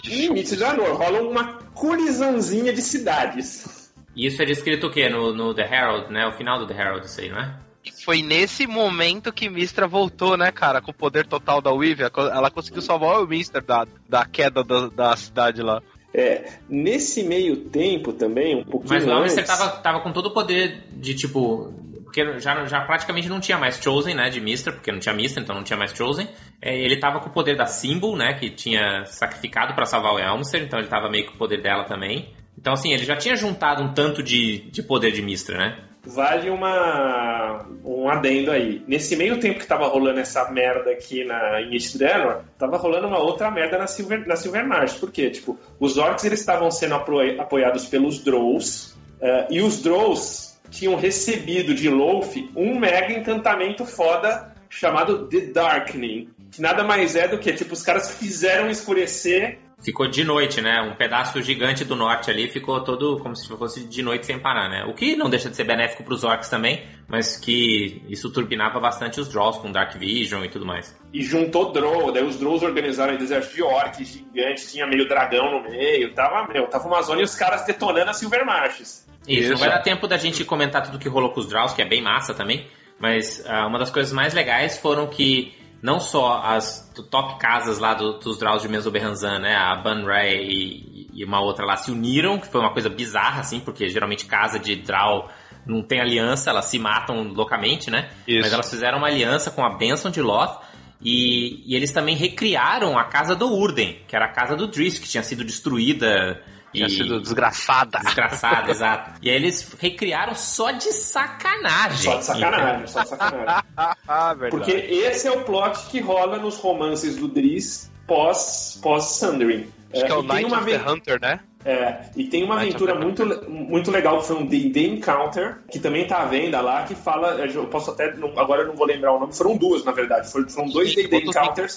E 0.05 0.25
em 0.25 0.29
Mithranor 0.31 0.95
rola 0.97 1.21
uma 1.21 1.59
colisãozinha 1.73 2.73
de 2.73 2.81
cidades. 2.81 3.91
E 4.15 4.27
isso 4.27 4.41
é 4.41 4.45
descrito 4.45 4.87
o 4.87 4.91
quê? 4.91 5.07
No, 5.07 5.33
no 5.33 5.53
The 5.53 5.63
Herald, 5.63 6.11
né? 6.11 6.27
O 6.27 6.33
final 6.33 6.59
do 6.59 6.67
The 6.67 6.73
Herald, 6.73 7.05
isso 7.05 7.21
aí, 7.21 7.29
não 7.29 7.39
é? 7.39 7.55
Foi 8.03 8.21
nesse 8.21 8.67
momento 8.67 9.31
que 9.31 9.49
Mistra 9.49 9.87
voltou, 9.87 10.35
né, 10.35 10.51
cara? 10.51 10.81
Com 10.81 10.91
o 10.91 10.93
poder 10.93 11.25
total 11.25 11.61
da 11.61 11.71
Weave. 11.71 12.03
Ela 12.03 12.51
conseguiu 12.51 12.81
salvar 12.81 13.21
o 13.21 13.27
Mister 13.27 13.63
da, 13.63 13.87
da 14.07 14.25
queda 14.25 14.63
da, 14.63 14.87
da 14.87 15.15
cidade 15.15 15.61
lá. 15.61 15.81
É, 16.13 16.53
nesse 16.67 17.23
meio 17.23 17.55
tempo 17.55 18.11
também, 18.11 18.57
um 18.57 18.63
pouquinho 18.63 18.95
Mas 18.95 19.05
o 19.05 19.11
antes... 19.11 19.37
Elminster 19.37 19.45
tava, 19.45 19.69
tava 19.77 19.99
com 20.01 20.11
todo 20.11 20.27
o 20.27 20.33
poder 20.33 20.83
de, 20.91 21.15
tipo... 21.15 21.73
Porque 22.09 22.39
já, 22.39 22.65
já 22.65 22.81
praticamente 22.81 23.29
não 23.29 23.39
tinha 23.39 23.55
mais 23.55 23.79
Chosen, 23.79 24.15
né? 24.15 24.31
De 24.31 24.41
Mister, 24.41 24.73
porque 24.73 24.91
não 24.91 24.97
tinha 24.97 25.13
Mister, 25.13 25.43
então 25.43 25.55
não 25.55 25.63
tinha 25.63 25.77
mais 25.77 25.93
Chosen. 25.95 26.27
É, 26.59 26.75
ele 26.75 26.97
tava 26.97 27.19
com 27.19 27.29
o 27.29 27.31
poder 27.31 27.55
da 27.55 27.67
Symbol, 27.67 28.17
né? 28.17 28.33
Que 28.33 28.49
tinha 28.49 29.05
sacrificado 29.05 29.75
pra 29.75 29.85
salvar 29.85 30.15
o 30.15 30.19
Elminster, 30.19 30.59
então 30.63 30.79
ele 30.79 30.87
tava 30.87 31.07
meio 31.07 31.27
com 31.27 31.35
o 31.35 31.37
poder 31.37 31.61
dela 31.61 31.83
também. 31.83 32.33
Então, 32.57 32.73
assim, 32.73 32.91
ele 32.91 33.05
já 33.05 33.15
tinha 33.15 33.35
juntado 33.35 33.83
um 33.83 33.93
tanto 33.93 34.23
de, 34.23 34.71
de 34.71 34.81
poder 34.81 35.11
de 35.11 35.21
Mistra, 35.21 35.55
né? 35.59 35.77
Vale 36.03 36.49
uma, 36.49 37.63
um 37.85 38.09
adendo 38.09 38.49
aí. 38.49 38.81
Nesse 38.87 39.15
meio 39.15 39.39
tempo 39.39 39.59
que 39.59 39.67
tava 39.67 39.87
rolando 39.87 40.19
essa 40.19 40.49
merda 40.49 40.89
aqui 40.89 41.23
na, 41.23 41.61
em 41.61 41.75
East 41.75 41.95
Denver, 41.95 42.39
tava 42.57 42.75
rolando 42.77 43.07
uma 43.07 43.19
outra 43.19 43.51
merda 43.51 43.77
na 43.77 43.85
Silver, 43.85 44.25
na 44.27 44.35
Silver 44.35 44.67
Marsh. 44.67 44.95
Por 44.95 45.11
quê? 45.11 45.29
Tipo, 45.29 45.59
os 45.79 45.95
orcs 45.99 46.25
eles 46.25 46.39
estavam 46.39 46.71
sendo 46.71 46.95
apo- 46.95 47.21
apoiados 47.39 47.85
pelos 47.85 48.23
Drows, 48.23 48.97
eh, 49.21 49.47
e 49.51 49.61
os 49.61 49.83
Drows 49.83 50.48
tinham 50.69 50.95
recebido 50.95 51.73
de 51.73 51.89
Loth 51.89 52.35
um 52.55 52.79
mega 52.79 53.13
encantamento 53.13 53.85
foda 53.85 54.53
chamado 54.69 55.27
The 55.27 55.41
Darkening. 55.47 56.29
Que 56.51 56.61
nada 56.61 56.83
mais 56.83 57.15
é 57.15 57.27
do 57.27 57.37
que, 57.37 57.51
tipo, 57.53 57.73
os 57.73 57.83
caras 57.83 58.15
fizeram 58.15 58.69
escurecer 58.69 59.59
Ficou 59.81 60.09
de 60.09 60.25
noite, 60.25 60.61
né? 60.61 60.81
Um 60.81 60.95
pedaço 60.95 61.41
gigante 61.41 61.85
do 61.85 61.95
norte 61.95 62.29
ali 62.29 62.49
ficou 62.49 62.83
todo 62.83 63.17
como 63.19 63.33
se 63.33 63.47
fosse 63.47 63.85
de 63.85 64.03
noite 64.03 64.25
sem 64.25 64.37
parar, 64.37 64.67
né? 64.67 64.83
O 64.83 64.93
que 64.93 65.15
não 65.15 65.29
deixa 65.29 65.49
de 65.49 65.55
ser 65.55 65.63
benéfico 65.63 66.03
pros 66.03 66.25
orcs 66.25 66.49
também, 66.49 66.85
mas 67.07 67.37
que 67.37 68.03
isso 68.09 68.29
turbinava 68.29 68.77
bastante 68.79 69.21
os 69.21 69.29
draws 69.29 69.57
com 69.57 69.71
Dark 69.71 69.95
Vision 69.95 70.43
e 70.43 70.49
tudo 70.49 70.65
mais. 70.65 70.93
e 71.13 71.23
juntou 71.23 71.71
Drow, 71.71 72.11
daí 72.11 72.23
os 72.23 72.37
Drows 72.37 72.61
organizaram 72.61 73.13
um 73.13 73.17
exército 73.17 73.55
de 73.55 73.63
orcs 73.63 74.07
gigantes, 74.07 74.71
tinha 74.71 74.85
meio 74.85 75.07
dragão 75.07 75.49
no 75.51 75.69
meio, 75.69 76.13
tava, 76.13 76.45
meu, 76.51 76.67
tava 76.67 76.87
uma 76.87 77.01
zona 77.01 77.21
e 77.21 77.23
os 77.23 77.35
caras 77.35 77.65
detonando 77.65 78.11
a 78.11 78.13
Silver 78.13 78.45
Marches. 78.45 79.07
Isso, 79.29 79.47
não 79.49 79.53
Isso. 79.55 79.59
vai 79.59 79.69
dar 79.69 79.79
tempo 79.79 80.07
da 80.07 80.17
gente 80.17 80.43
comentar 80.43 80.81
tudo 80.83 80.97
que 80.99 81.07
rolou 81.07 81.31
com 81.31 81.39
os 81.39 81.47
Draws, 81.47 81.73
que 81.73 81.81
é 81.81 81.85
bem 81.87 82.01
massa 82.01 82.33
também, 82.33 82.65
mas 82.99 83.43
ah, 83.47 83.67
uma 83.67 83.77
das 83.79 83.91
coisas 83.91 84.11
mais 84.11 84.33
legais 84.33 84.77
foram 84.77 85.07
que 85.07 85.53
não 85.81 85.99
só 85.99 86.41
as 86.43 86.91
top 87.09 87.39
casas 87.39 87.79
lá 87.79 87.93
do- 87.93 88.19
dos 88.19 88.37
Draws 88.37 88.61
de 88.61 88.67
Mesoberranzan, 88.67 89.39
né, 89.39 89.55
a 89.55 89.75
Ban 89.75 90.03
Ray 90.03 90.43
e, 90.45 91.09
e 91.13 91.23
uma 91.23 91.39
outra 91.41 91.65
lá 91.65 91.77
se 91.77 91.89
uniram, 91.91 92.37
que 92.37 92.47
foi 92.47 92.59
uma 92.59 92.73
coisa 92.73 92.89
bizarra, 92.89 93.39
assim, 93.39 93.59
porque 93.61 93.87
geralmente 93.87 94.25
casa 94.25 94.59
de 94.59 94.75
Draw 94.75 95.29
não 95.65 95.81
tem 95.81 96.01
aliança, 96.01 96.49
elas 96.49 96.65
se 96.65 96.77
matam 96.79 97.23
loucamente, 97.31 97.89
né? 97.91 98.09
Isso. 98.27 98.41
Mas 98.41 98.51
elas 98.53 98.69
fizeram 98.69 98.97
uma 98.97 99.07
aliança 99.07 99.51
com 99.51 99.63
a 99.63 99.69
Benção 99.77 100.09
de 100.11 100.21
Loth 100.21 100.59
e, 101.01 101.63
e 101.65 101.75
eles 101.75 101.91
também 101.91 102.15
recriaram 102.15 102.97
a 102.97 103.03
casa 103.05 103.35
do 103.35 103.47
Urden, 103.53 103.99
que 104.07 104.15
era 104.15 104.25
a 104.25 104.29
casa 104.33 104.55
do 104.55 104.67
Driss, 104.67 104.99
que 104.99 105.07
tinha 105.07 105.23
sido 105.23 105.43
destruída 105.45 106.41
Tinha 106.73 106.87
E- 106.87 106.89
sido 106.89 107.19
desgraçada. 107.21 107.99
Desgraçado, 107.99 108.69
exato. 108.71 109.11
E 109.21 109.29
aí 109.29 109.35
eles 109.35 109.75
recriaram 109.79 110.35
só 110.35 110.71
de 110.71 110.91
sacanagem. 110.91 112.11
Só 112.11 112.17
de 112.17 112.25
sacanagem, 112.25 112.87
só 112.87 113.03
de 113.03 113.09
sacanagem. 113.09 113.63
Ah, 114.07 114.33
verdade. 114.33 114.51
Porque 114.51 114.71
esse 114.71 115.27
é 115.27 115.31
o 115.31 115.43
plot 115.43 115.87
que 115.89 115.99
rola 115.99 116.37
nos 116.37 116.57
romances 116.57 117.15
do 117.15 117.27
Driz 117.27 117.89
pós, 118.05 118.79
pós 118.81 119.03
Sundering. 119.05 119.71
Acho 119.93 120.05
que 120.05 120.11
é 120.11 120.15
o 120.15 120.23
Night 120.23 120.53
of 120.53 120.65
the 120.65 120.77
Hunter, 120.91 121.19
né? 121.21 121.39
É, 121.65 122.03
e 122.15 122.23
tem 122.25 122.43
uma 122.43 122.55
aventura 122.55 122.93
of 122.93 123.01
the 123.15 123.23
muito, 123.25 123.51
muito 123.51 123.91
legal 123.91 124.19
que 124.19 124.27
foi 124.27 124.37
um 124.37 124.45
D&D 124.45 124.87
Encounter, 124.87 125.57
que 125.69 125.77
também 125.77 126.07
tá 126.07 126.21
à 126.21 126.25
venda 126.25 126.61
lá, 126.61 126.83
que 126.83 126.95
fala, 126.95 127.31
eu 127.35 127.65
posso 127.67 127.91
até, 127.91 128.13
agora 128.37 128.61
eu 128.61 128.67
não 128.67 128.75
vou 128.75 128.87
lembrar 128.87 129.13
o 129.13 129.19
nome, 129.19 129.33
foram 129.35 129.57
duas 129.57 129.83
na 129.83 129.91
verdade, 129.91 130.31
foram, 130.31 130.47
foram 130.47 130.69
dois 130.69 130.95
D&D 130.95 131.17
Encounters. 131.17 131.75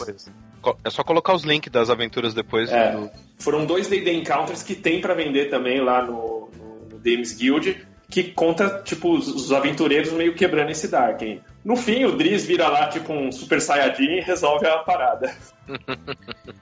Co- 0.61 0.78
É 0.85 0.91
só 0.91 1.03
colocar 1.03 1.35
os 1.35 1.43
links 1.43 1.70
das 1.72 1.91
aventuras 1.91 2.33
depois. 2.33 2.70
É. 2.70 2.93
do- 2.93 3.11
foram 3.39 3.66
dois 3.66 3.89
D&D 3.89 4.12
Encounters 4.12 4.62
que 4.62 4.76
tem 4.76 5.01
pra 5.01 5.14
vender 5.14 5.51
também 5.51 5.80
lá 5.80 6.01
no, 6.01 6.49
no, 6.57 6.89
no 6.93 6.99
Dames 6.99 7.33
Guild, 7.35 7.85
que 8.09 8.22
conta, 8.24 8.83
tipo, 8.85 9.12
os, 9.12 9.26
os 9.26 9.53
aventureiros 9.53 10.12
meio 10.12 10.35
quebrando 10.37 10.70
esse 10.70 10.87
Darken. 10.87 11.41
No 11.64 11.74
fim, 11.76 12.05
o 12.05 12.12
Driz 12.12 12.45
vira 12.45 12.68
lá, 12.68 12.87
tipo, 12.89 13.12
um 13.12 13.33
Super 13.33 13.61
Saiyajin 13.61 14.18
e 14.18 14.20
resolve 14.20 14.64
a 14.66 14.78
parada. 14.78 15.35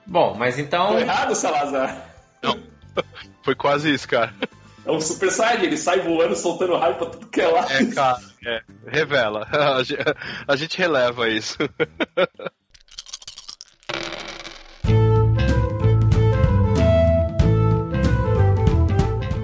Bom, 0.07 0.35
mas 0.39 0.59
então. 0.59 0.93
Tô 0.93 0.99
errado, 0.99 1.35
Salazar? 1.35 2.07
Foi 3.43 3.55
quase 3.55 3.93
isso, 3.93 4.09
cara. 4.09 4.35
É 4.85 4.91
um 4.91 5.01
Super 5.01 5.31
Saiyajin, 5.31 5.67
ele 5.67 5.77
sai 5.77 6.01
voando, 6.01 6.35
soltando 6.35 6.77
raio 6.77 6.95
pra 6.97 7.07
tudo 7.07 7.27
que 7.27 7.41
é 7.41 7.49
lá. 7.49 7.67
É, 7.71 7.85
cara. 7.87 8.19
É. 8.45 8.63
Revela. 8.87 9.47
A 9.53 9.83
ge- 9.83 9.99
A 10.49 10.57
gente 10.57 10.79
releva 10.79 11.29
isso. 11.29 11.57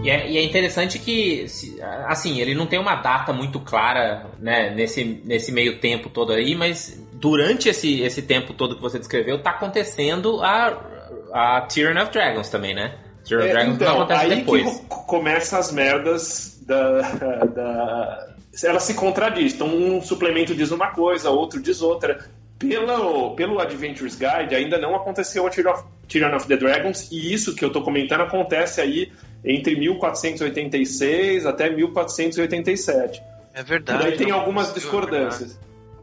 E 0.03 0.11
é, 0.11 0.31
e 0.31 0.39
é 0.39 0.45
interessante 0.45 1.01
que, 1.01 1.45
assim, 2.07 2.41
ele 2.41 2.55
não 2.55 2.65
tem 2.67 2.79
uma 2.79 2.95
data 2.95 3.33
muito 3.33 3.59
clara, 3.59 4.27
né, 4.39 4.71
nesse, 4.71 5.03
nesse 5.25 5.51
meio 5.51 5.81
tempo 5.81 6.09
todo 6.09 6.33
aí, 6.33 6.55
mas 6.55 6.97
durante 7.15 7.69
esse, 7.69 8.03
esse 8.03 8.23
tempo 8.23 8.53
todo 8.53 8.77
que 8.77 8.83
você 8.83 9.01
descreveu, 9.01 9.43
tá 9.43 9.51
acontecendo 9.51 10.41
a, 10.45 10.79
a 11.33 11.61
Tyranny 11.63 12.01
of 12.01 12.13
Dragons 12.13 12.49
também, 12.49 12.73
né? 12.73 12.95
Of 13.35 13.47
É, 13.47 13.51
Dragons 13.53 13.69
não 13.69 13.75
então, 13.75 13.97
acontece 14.03 14.25
aí 14.25 14.37
depois. 14.37 14.63
que 14.81 14.87
co- 14.87 15.03
começa 15.05 15.59
as 15.59 15.73
merdas 15.73 16.61
da, 16.67 17.01
da... 17.55 18.29
Ela 18.65 18.81
se 18.81 18.95
contradiz. 18.95 19.55
Então, 19.55 19.69
um 19.69 20.01
suplemento 20.01 20.55
diz 20.55 20.71
uma 20.71 20.89
coisa, 20.93 21.31
outro 21.31 21.61
diz 21.61 21.83
outra. 21.83 22.19
Pelo, 22.59 23.35
pelo 23.37 23.61
Adventures 23.61 24.15
Guide, 24.17 24.55
ainda 24.55 24.79
não 24.79 24.95
aconteceu 24.97 25.47
a 25.47 25.51
Tyranny 25.51 26.37
of, 26.37 26.37
of 26.37 26.49
the 26.49 26.57
Dragons, 26.57 27.11
e 27.13 27.31
isso 27.35 27.55
que 27.55 27.63
eu 27.63 27.71
tô 27.71 27.83
comentando 27.83 28.23
acontece 28.23 28.81
aí 28.81 29.13
entre 29.45 29.77
1486 29.79 31.45
até 31.47 31.69
1487. 31.71 33.23
É 33.55 33.61
E 33.61 33.63
verdade. 33.63 34.03
daí 34.03 34.17
tem 34.17 34.31
algumas 34.31 34.67
aconteceu, 34.71 34.91
discordâncias. 34.91 35.59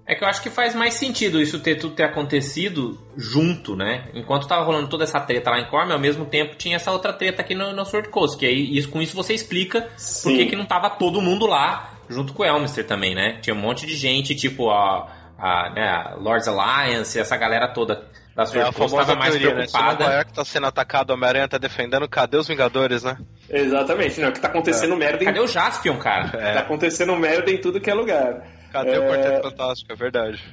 É 0.05 0.15
que 0.15 0.23
eu 0.23 0.27
acho 0.27 0.41
que 0.41 0.49
faz 0.49 0.75
mais 0.75 0.95
sentido 0.95 1.41
isso 1.41 1.59
ter 1.61 1.75
tudo 1.75 1.95
ter 1.95 2.03
acontecido 2.03 2.99
junto, 3.15 3.75
né? 3.75 4.09
Enquanto 4.13 4.47
tava 4.47 4.63
rolando 4.63 4.89
toda 4.89 5.05
essa 5.05 5.19
treta 5.19 5.49
lá 5.49 5.59
em 5.59 5.65
Corme, 5.65 5.93
ao 5.93 5.99
mesmo 5.99 6.25
tempo 6.25 6.55
tinha 6.55 6.75
essa 6.75 6.91
outra 6.91 7.13
treta 7.13 7.41
aqui 7.41 7.55
no, 7.55 7.71
no 7.73 7.85
Sword 7.85 8.09
Coast, 8.09 8.37
que 8.37 8.45
aí 8.45 8.77
isso, 8.77 8.89
com 8.89 9.01
isso 9.01 9.15
você 9.15 9.33
explica 9.33 9.81
por 9.81 9.89
Sim. 9.97 10.35
que 10.37 10.45
que 10.47 10.55
não 10.57 10.65
tava 10.65 10.89
todo 10.89 11.21
mundo 11.21 11.45
lá 11.47 11.93
junto 12.09 12.33
com 12.33 12.43
o 12.43 12.45
Elminster 12.45 12.85
também, 12.85 13.15
né? 13.15 13.37
Tinha 13.41 13.55
um 13.55 13.59
monte 13.59 13.85
de 13.85 13.95
gente, 13.95 14.35
tipo 14.35 14.69
a, 14.69 15.07
a, 15.37 15.69
né, 15.69 15.87
a 15.87 16.15
Lords 16.15 16.47
Alliance, 16.49 17.17
essa 17.17 17.37
galera 17.37 17.69
toda 17.69 18.05
da 18.35 18.43
É 18.43 18.45
Sword 18.45 18.69
a 18.69 18.73
Coast 18.73 18.89
famosa 18.91 19.07
tava 19.07 19.19
mais 19.19 19.31
teoria, 19.35 19.55
né? 19.55 19.67
Se 19.67 19.73
Nova 19.73 19.85
preocupada. 19.95 20.15
York 20.17 20.33
tá 20.33 20.43
sendo 20.43 20.67
atacado, 20.67 21.11
o 21.11 21.13
Homem-Aranha 21.13 21.47
tá 21.47 21.57
defendendo, 21.57 22.09
cadê 22.09 22.35
os 22.35 22.47
Vingadores, 22.47 23.03
né? 23.03 23.15
Exatamente, 23.49 24.19
não, 24.19 24.31
que 24.33 24.39
tá 24.41 24.49
acontecendo 24.49 24.97
merda 24.97 25.23
em 25.23 25.27
Cadê 25.27 25.39
o 25.39 25.47
Jaspion, 25.47 25.97
cara? 25.97 26.27
Tá 26.29 26.37
É. 26.39 26.57
acontecendo 26.57 27.15
merda 27.15 27.49
em 27.51 27.57
tudo 27.57 27.79
que 27.79 27.89
é 27.89 27.93
lugar. 27.93 28.43
Cadê 28.74 28.91
É, 28.91 28.99
o 28.99 29.03
Quarteto 29.03 29.49
Fantástico? 29.49 29.93
É 29.93 29.95
verdade. 29.95 30.43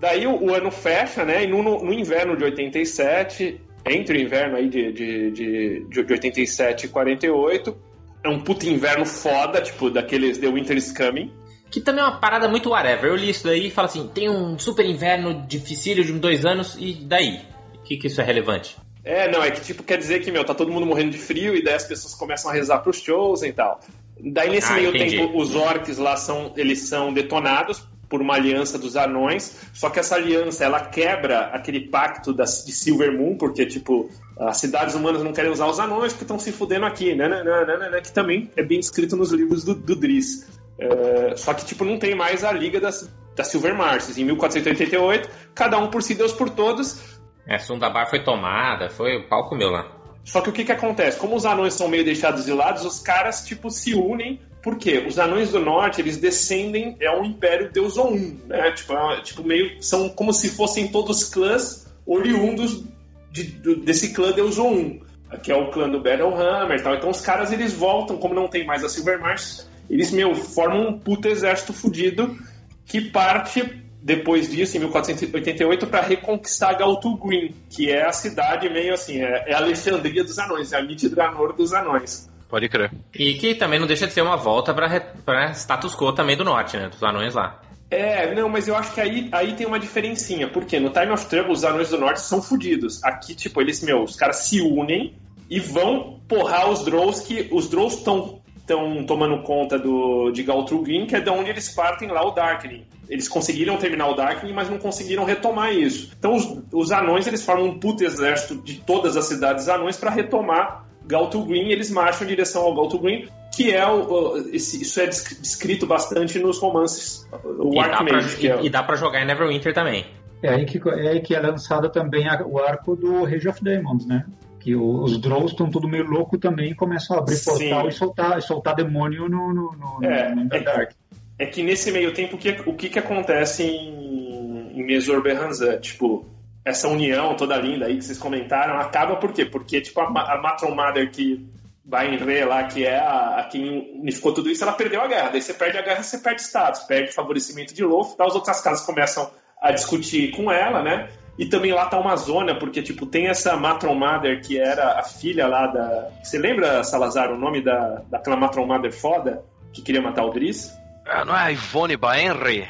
Daí 0.00 0.26
o, 0.26 0.42
o 0.44 0.54
ano 0.54 0.70
fecha, 0.70 1.24
né? 1.24 1.44
E 1.44 1.46
no, 1.46 1.62
no- 1.62 1.84
no 1.84 1.92
inverno 1.92 2.34
de 2.36 2.44
87, 2.44 3.60
entre 3.84 4.16
o 4.18 4.20
inverno 4.22 4.56
aí 4.56 4.68
de, 4.68 4.92
de, 4.92 5.30
de, 5.30 5.84
de 5.88 6.12
87 6.12 6.86
e 6.86 6.88
48, 6.88 7.76
é 8.24 8.28
um 8.28 8.40
puto 8.40 8.66
inverno 8.66 9.04
foda, 9.04 9.60
tipo, 9.60 9.90
daqueles 9.90 10.38
The 10.38 10.48
Winter 10.48 10.76
is 10.76 10.92
Coming. 10.96 11.30
Que 11.70 11.80
também 11.80 12.02
é 12.02 12.06
uma 12.06 12.18
parada 12.18 12.48
muito 12.48 12.70
whatever. 12.70 13.10
Eu 13.10 13.16
li 13.16 13.30
isso 13.30 13.44
daí 13.44 13.66
e 13.66 13.70
falo 13.70 13.86
assim: 13.88 14.08
tem 14.08 14.28
um 14.30 14.58
super 14.58 14.84
inverno 14.86 15.44
dificílio 15.46 16.04
de 16.04 16.12
dois 16.12 16.44
anos, 16.46 16.76
e 16.78 16.94
daí? 16.94 17.40
O 17.74 17.82
que, 17.82 17.96
que 17.96 18.06
isso 18.06 18.20
é 18.20 18.24
relevante? 18.24 18.76
É, 19.04 19.30
não, 19.30 19.42
é 19.42 19.50
que 19.50 19.60
tipo, 19.60 19.82
quer 19.82 19.96
dizer 19.96 20.20
que, 20.20 20.30
meu, 20.30 20.44
tá 20.44 20.54
todo 20.54 20.70
mundo 20.70 20.84
morrendo 20.86 21.10
de 21.10 21.18
frio 21.18 21.54
e 21.54 21.62
daí 21.62 21.74
as 21.74 21.84
pessoas 21.84 22.14
começam 22.14 22.50
a 22.50 22.54
rezar 22.54 22.78
pros 22.80 23.00
shows 23.00 23.42
e 23.42 23.52
tal. 23.52 23.80
Daí 24.24 24.50
nesse 24.50 24.72
Ah, 24.72 24.76
meio 24.76 24.90
entendi. 24.90 25.16
tempo, 25.16 25.38
os 25.38 25.54
orcs 25.54 25.98
lá 25.98 26.16
são, 26.16 26.52
eles 26.56 26.88
são 26.88 27.12
detonados 27.12 27.86
por 28.08 28.20
uma 28.20 28.34
aliança 28.34 28.76
dos 28.76 28.96
anões, 28.96 29.68
só 29.72 29.88
que 29.88 30.00
essa 30.00 30.16
aliança, 30.16 30.64
ela 30.64 30.80
quebra 30.80 31.42
aquele 31.52 31.88
pacto 31.88 32.32
das, 32.32 32.64
de 32.64 32.72
Silver 32.72 33.16
Moon, 33.16 33.36
porque, 33.36 33.64
tipo, 33.64 34.10
as 34.36 34.56
cidades 34.56 34.96
humanas 34.96 35.22
não 35.22 35.32
querem 35.32 35.50
usar 35.50 35.66
os 35.66 35.78
anões 35.78 36.12
porque 36.12 36.24
estão 36.24 36.38
se 36.38 36.50
fudendo 36.50 36.86
aqui, 36.86 37.14
né, 37.14 37.28
né, 37.28 37.44
né, 37.44 37.64
né, 37.64 37.76
né, 37.76 37.90
né, 37.90 38.00
que 38.00 38.12
também 38.12 38.50
é 38.56 38.64
bem 38.64 38.80
escrito 38.80 39.16
nos 39.16 39.30
livros 39.30 39.62
do, 39.64 39.74
do 39.76 39.94
Driz. 39.94 40.48
É, 40.76 41.36
só 41.36 41.54
que, 41.54 41.64
tipo, 41.64 41.84
não 41.84 41.98
tem 41.98 42.14
mais 42.14 42.42
a 42.42 42.50
Liga 42.50 42.80
das, 42.80 43.08
das 43.36 43.46
Silver 43.46 43.76
Marches. 43.76 44.18
Em 44.18 44.24
1488, 44.24 45.28
cada 45.54 45.78
um 45.78 45.88
por 45.88 46.02
si, 46.02 46.14
Deus 46.14 46.32
por 46.32 46.50
todos, 46.50 47.00
É, 47.46 47.58
Sundabar 47.58 48.08
foi 48.10 48.24
tomada, 48.24 48.88
foi 48.88 49.18
o 49.18 49.28
pau 49.28 49.48
comeu 49.48 49.70
lá. 49.70 49.99
Só 50.24 50.40
que 50.40 50.50
o 50.50 50.52
que 50.52 50.64
que 50.64 50.72
acontece? 50.72 51.18
Como 51.18 51.34
os 51.34 51.44
anões 51.46 51.74
são 51.74 51.88
meio 51.88 52.04
deixados 52.04 52.44
de 52.44 52.52
lado, 52.52 52.86
os 52.86 53.00
caras, 53.00 53.44
tipo, 53.44 53.70
se 53.70 53.94
unem. 53.94 54.40
Por 54.62 54.76
quê? 54.76 55.04
Os 55.08 55.18
anões 55.18 55.50
do 55.50 55.58
norte, 55.58 56.00
eles 56.00 56.18
descendem, 56.18 56.94
é 57.00 57.10
um 57.10 57.24
império 57.24 57.70
Deus 57.72 57.96
ou 57.96 58.12
um, 58.12 58.36
né? 58.46 58.70
Tipo, 58.72 58.92
é 58.92 59.22
tipo, 59.22 59.42
meio, 59.42 59.82
são 59.82 60.10
como 60.10 60.32
se 60.34 60.50
fossem 60.50 60.88
todos 60.88 61.24
clãs 61.24 61.86
oriundos 62.06 62.84
de- 63.32 63.44
do- 63.44 63.76
desse 63.76 64.12
clã 64.12 64.32
Deus 64.32 64.58
ou 64.58 64.70
um. 64.70 65.00
Que 65.42 65.50
é 65.50 65.56
o 65.56 65.70
clã 65.70 65.88
do 65.88 66.00
Battlehammer 66.00 66.78
e 66.78 66.82
tal. 66.82 66.94
Então 66.94 67.08
os 67.08 67.20
caras, 67.20 67.52
eles 67.52 67.72
voltam, 67.72 68.18
como 68.18 68.34
não 68.34 68.48
tem 68.48 68.66
mais 68.66 68.84
a 68.84 68.88
Silvermarch, 68.88 69.62
eles, 69.88 70.10
meu, 70.10 70.34
formam 70.34 70.88
um 70.88 70.98
puto 70.98 71.28
exército 71.28 71.72
fudido 71.72 72.36
que 72.84 73.00
parte 73.00 73.82
depois 74.02 74.50
disso, 74.50 74.76
em 74.76 74.80
1488, 74.80 75.86
para 75.86 76.00
reconquistar 76.00 76.74
Galtu 76.74 77.16
Green, 77.16 77.54
que 77.68 77.90
é 77.90 78.06
a 78.06 78.12
cidade 78.12 78.68
meio 78.68 78.94
assim, 78.94 79.20
é, 79.20 79.50
é 79.50 79.54
a 79.54 79.58
Alexandria 79.58 80.24
dos 80.24 80.38
anões, 80.38 80.72
é 80.72 80.78
a 80.78 80.82
Mitidranor 80.82 81.52
dos 81.52 81.72
anões. 81.72 82.28
Pode 82.48 82.68
crer. 82.68 82.90
E 83.14 83.34
que 83.34 83.54
também 83.54 83.78
não 83.78 83.86
deixa 83.86 84.06
de 84.06 84.12
ser 84.12 84.22
uma 84.22 84.36
volta 84.36 84.74
pra 84.74 85.52
status 85.52 85.94
quo 85.94 86.12
também 86.12 86.36
do 86.36 86.44
norte, 86.44 86.76
né? 86.76 86.88
Dos 86.88 87.02
anões 87.02 87.34
lá. 87.34 87.60
É, 87.90 88.34
não, 88.34 88.48
mas 88.48 88.68
eu 88.68 88.76
acho 88.76 88.94
que 88.94 89.00
aí, 89.00 89.28
aí 89.32 89.54
tem 89.54 89.66
uma 89.66 89.78
diferencinha, 89.78 90.48
porque 90.48 90.78
no 90.78 90.90
Time 90.90 91.10
of 91.10 91.26
Trouble 91.26 91.52
os 91.52 91.64
anões 91.64 91.90
do 91.90 91.98
norte 91.98 92.20
são 92.20 92.40
fodidos. 92.40 93.02
Aqui, 93.04 93.34
tipo, 93.34 93.60
eles, 93.60 93.82
meu, 93.82 94.02
os 94.02 94.16
caras 94.16 94.36
se 94.36 94.60
unem 94.60 95.14
e 95.48 95.58
vão 95.58 96.20
porrar 96.28 96.70
os 96.70 96.84
Drows, 96.84 97.20
que 97.20 97.48
os 97.50 97.68
Drows 97.68 97.94
estão 97.94 98.39
estão 98.72 99.04
tomando 99.04 99.42
conta 99.42 99.78
do, 99.78 100.30
de 100.30 100.42
Galtrugin, 100.42 101.06
que 101.06 101.16
é 101.16 101.20
de 101.20 101.30
onde 101.30 101.50
eles 101.50 101.68
partem 101.68 102.08
lá 102.08 102.24
o 102.26 102.30
Darkening. 102.30 102.86
Eles 103.08 103.28
conseguiram 103.28 103.76
terminar 103.76 104.08
o 104.08 104.14
Darkening, 104.14 104.52
mas 104.52 104.70
não 104.70 104.78
conseguiram 104.78 105.24
retomar 105.24 105.72
isso. 105.72 106.12
Então 106.18 106.34
os, 106.34 106.62
os 106.72 106.92
anões 106.92 107.26
eles 107.26 107.44
formam 107.44 107.66
um 107.66 107.78
puto 107.78 108.04
exército 108.04 108.62
de 108.62 108.74
todas 108.76 109.16
as 109.16 109.24
cidades 109.24 109.68
anões 109.68 109.96
para 109.96 110.10
retomar 110.10 110.86
Galtrugin 111.06 111.66
e 111.68 111.72
eles 111.72 111.90
marcham 111.90 112.24
em 112.24 112.30
direção 112.30 112.62
ao 112.62 112.74
Galtrugin, 112.74 113.26
que 113.54 113.72
é 113.74 113.84
o, 113.86 114.36
isso 114.52 115.00
é 115.00 115.06
desc- 115.06 115.40
descrito 115.40 115.86
bastante 115.86 116.38
nos 116.38 116.58
romances 116.58 117.28
o 117.58 117.72
E 117.72 117.76
dá, 117.76 117.82
pra, 117.88 117.96
Archmage, 117.98 118.36
que 118.36 118.48
é 118.48 118.60
e, 118.62 118.66
e 118.66 118.70
dá 118.70 118.82
pra 118.82 118.94
jogar 118.94 119.20
em 119.20 119.26
Neverwinter 119.26 119.74
também. 119.74 120.06
É 120.42 120.50
aí 120.50 120.64
que 120.64 120.80
é, 120.88 121.08
aí 121.08 121.20
que 121.20 121.34
é 121.34 121.40
lançado 121.40 121.88
também 121.90 122.28
a- 122.28 122.42
o 122.46 122.58
arco 122.60 122.94
do 122.94 123.24
Rage 123.24 123.48
of 123.48 123.62
Demons, 123.62 124.06
né? 124.06 124.24
Que 124.60 124.76
os 124.76 125.18
Drows 125.18 125.52
estão 125.52 125.70
tudo 125.70 125.88
meio 125.88 126.04
louco 126.04 126.38
também 126.38 126.70
e 126.70 126.74
começam 126.74 127.16
a 127.16 127.20
abrir 127.20 127.34
Sim. 127.36 127.50
portal 127.50 127.88
e 127.88 127.92
soltar, 127.92 128.38
e 128.38 128.42
soltar 128.42 128.74
demônio 128.74 129.28
no, 129.28 129.52
no, 129.52 129.72
no, 129.72 130.04
É, 130.04 130.34
no 130.34 130.40
é- 130.42 130.44
Underdark. 130.44 130.94
é 131.38 131.46
que 131.46 131.62
nesse 131.62 131.90
meio 131.90 132.12
tempo, 132.12 132.36
o 132.36 132.38
que, 132.38 132.50
o 132.66 132.74
que, 132.74 132.90
que 132.90 132.98
acontece 132.98 133.62
em, 133.64 134.78
em 134.78 134.84
Mesor 134.84 135.22
Berranzan? 135.22 135.78
Tipo, 135.78 136.26
essa 136.64 136.88
união 136.88 137.34
toda 137.36 137.56
linda 137.56 137.86
aí 137.86 137.96
que 137.96 138.04
vocês 138.04 138.18
comentaram, 138.18 138.78
acaba 138.78 139.16
por 139.16 139.32
quê? 139.32 139.46
Porque, 139.46 139.80
tipo, 139.80 139.98
a, 140.00 140.04
a 140.04 140.40
Matron 140.42 140.74
Mother 140.74 141.10
que 141.10 141.48
vai 141.82 142.14
em 142.14 142.44
lá, 142.44 142.64
que 142.64 142.84
é 142.84 142.98
a, 142.98 143.38
a 143.40 143.44
quem 143.44 143.98
unificou 144.00 144.32
tudo 144.32 144.50
isso, 144.50 144.62
ela 144.62 144.72
perdeu 144.74 145.00
a 145.00 145.08
guerra. 145.08 145.30
Daí 145.30 145.40
você 145.42 145.54
perde 145.54 145.78
a 145.78 145.82
guerra, 145.82 146.02
você 146.02 146.18
perde 146.18 146.42
status, 146.42 146.82
perde 146.82 147.12
favorecimento 147.12 147.74
de 147.74 147.82
Loth, 147.82 148.14
tá? 148.16 148.26
as 148.26 148.34
outras 148.34 148.60
casas 148.60 148.84
começam 148.84 149.28
a 149.60 149.72
discutir 149.72 150.30
com 150.36 150.52
ela, 150.52 150.82
né? 150.82 151.08
E 151.40 151.46
também 151.46 151.72
lá 151.72 151.86
tá 151.86 151.98
uma 151.98 152.14
zona, 152.16 152.54
porque, 152.54 152.82
tipo, 152.82 153.06
tem 153.06 153.26
essa 153.28 153.56
Matron 153.56 153.94
Mother 153.94 154.42
que 154.42 154.58
era 154.60 155.00
a 155.00 155.02
filha 155.02 155.46
lá 155.48 155.66
da... 155.68 156.10
Você 156.22 156.38
lembra, 156.38 156.84
Salazar, 156.84 157.32
o 157.32 157.38
nome 157.38 157.62
da, 157.64 158.02
daquela 158.10 158.36
Matron 158.36 158.66
Mother 158.66 158.92
foda 158.92 159.42
que 159.72 159.80
queria 159.80 160.02
matar 160.02 160.22
o 160.24 160.30
Driz? 160.30 160.78
Ah, 161.06 161.24
não 161.24 161.34
é 161.34 161.40
a 161.40 161.50
Ivone 161.50 161.96
Baenri? 161.96 162.68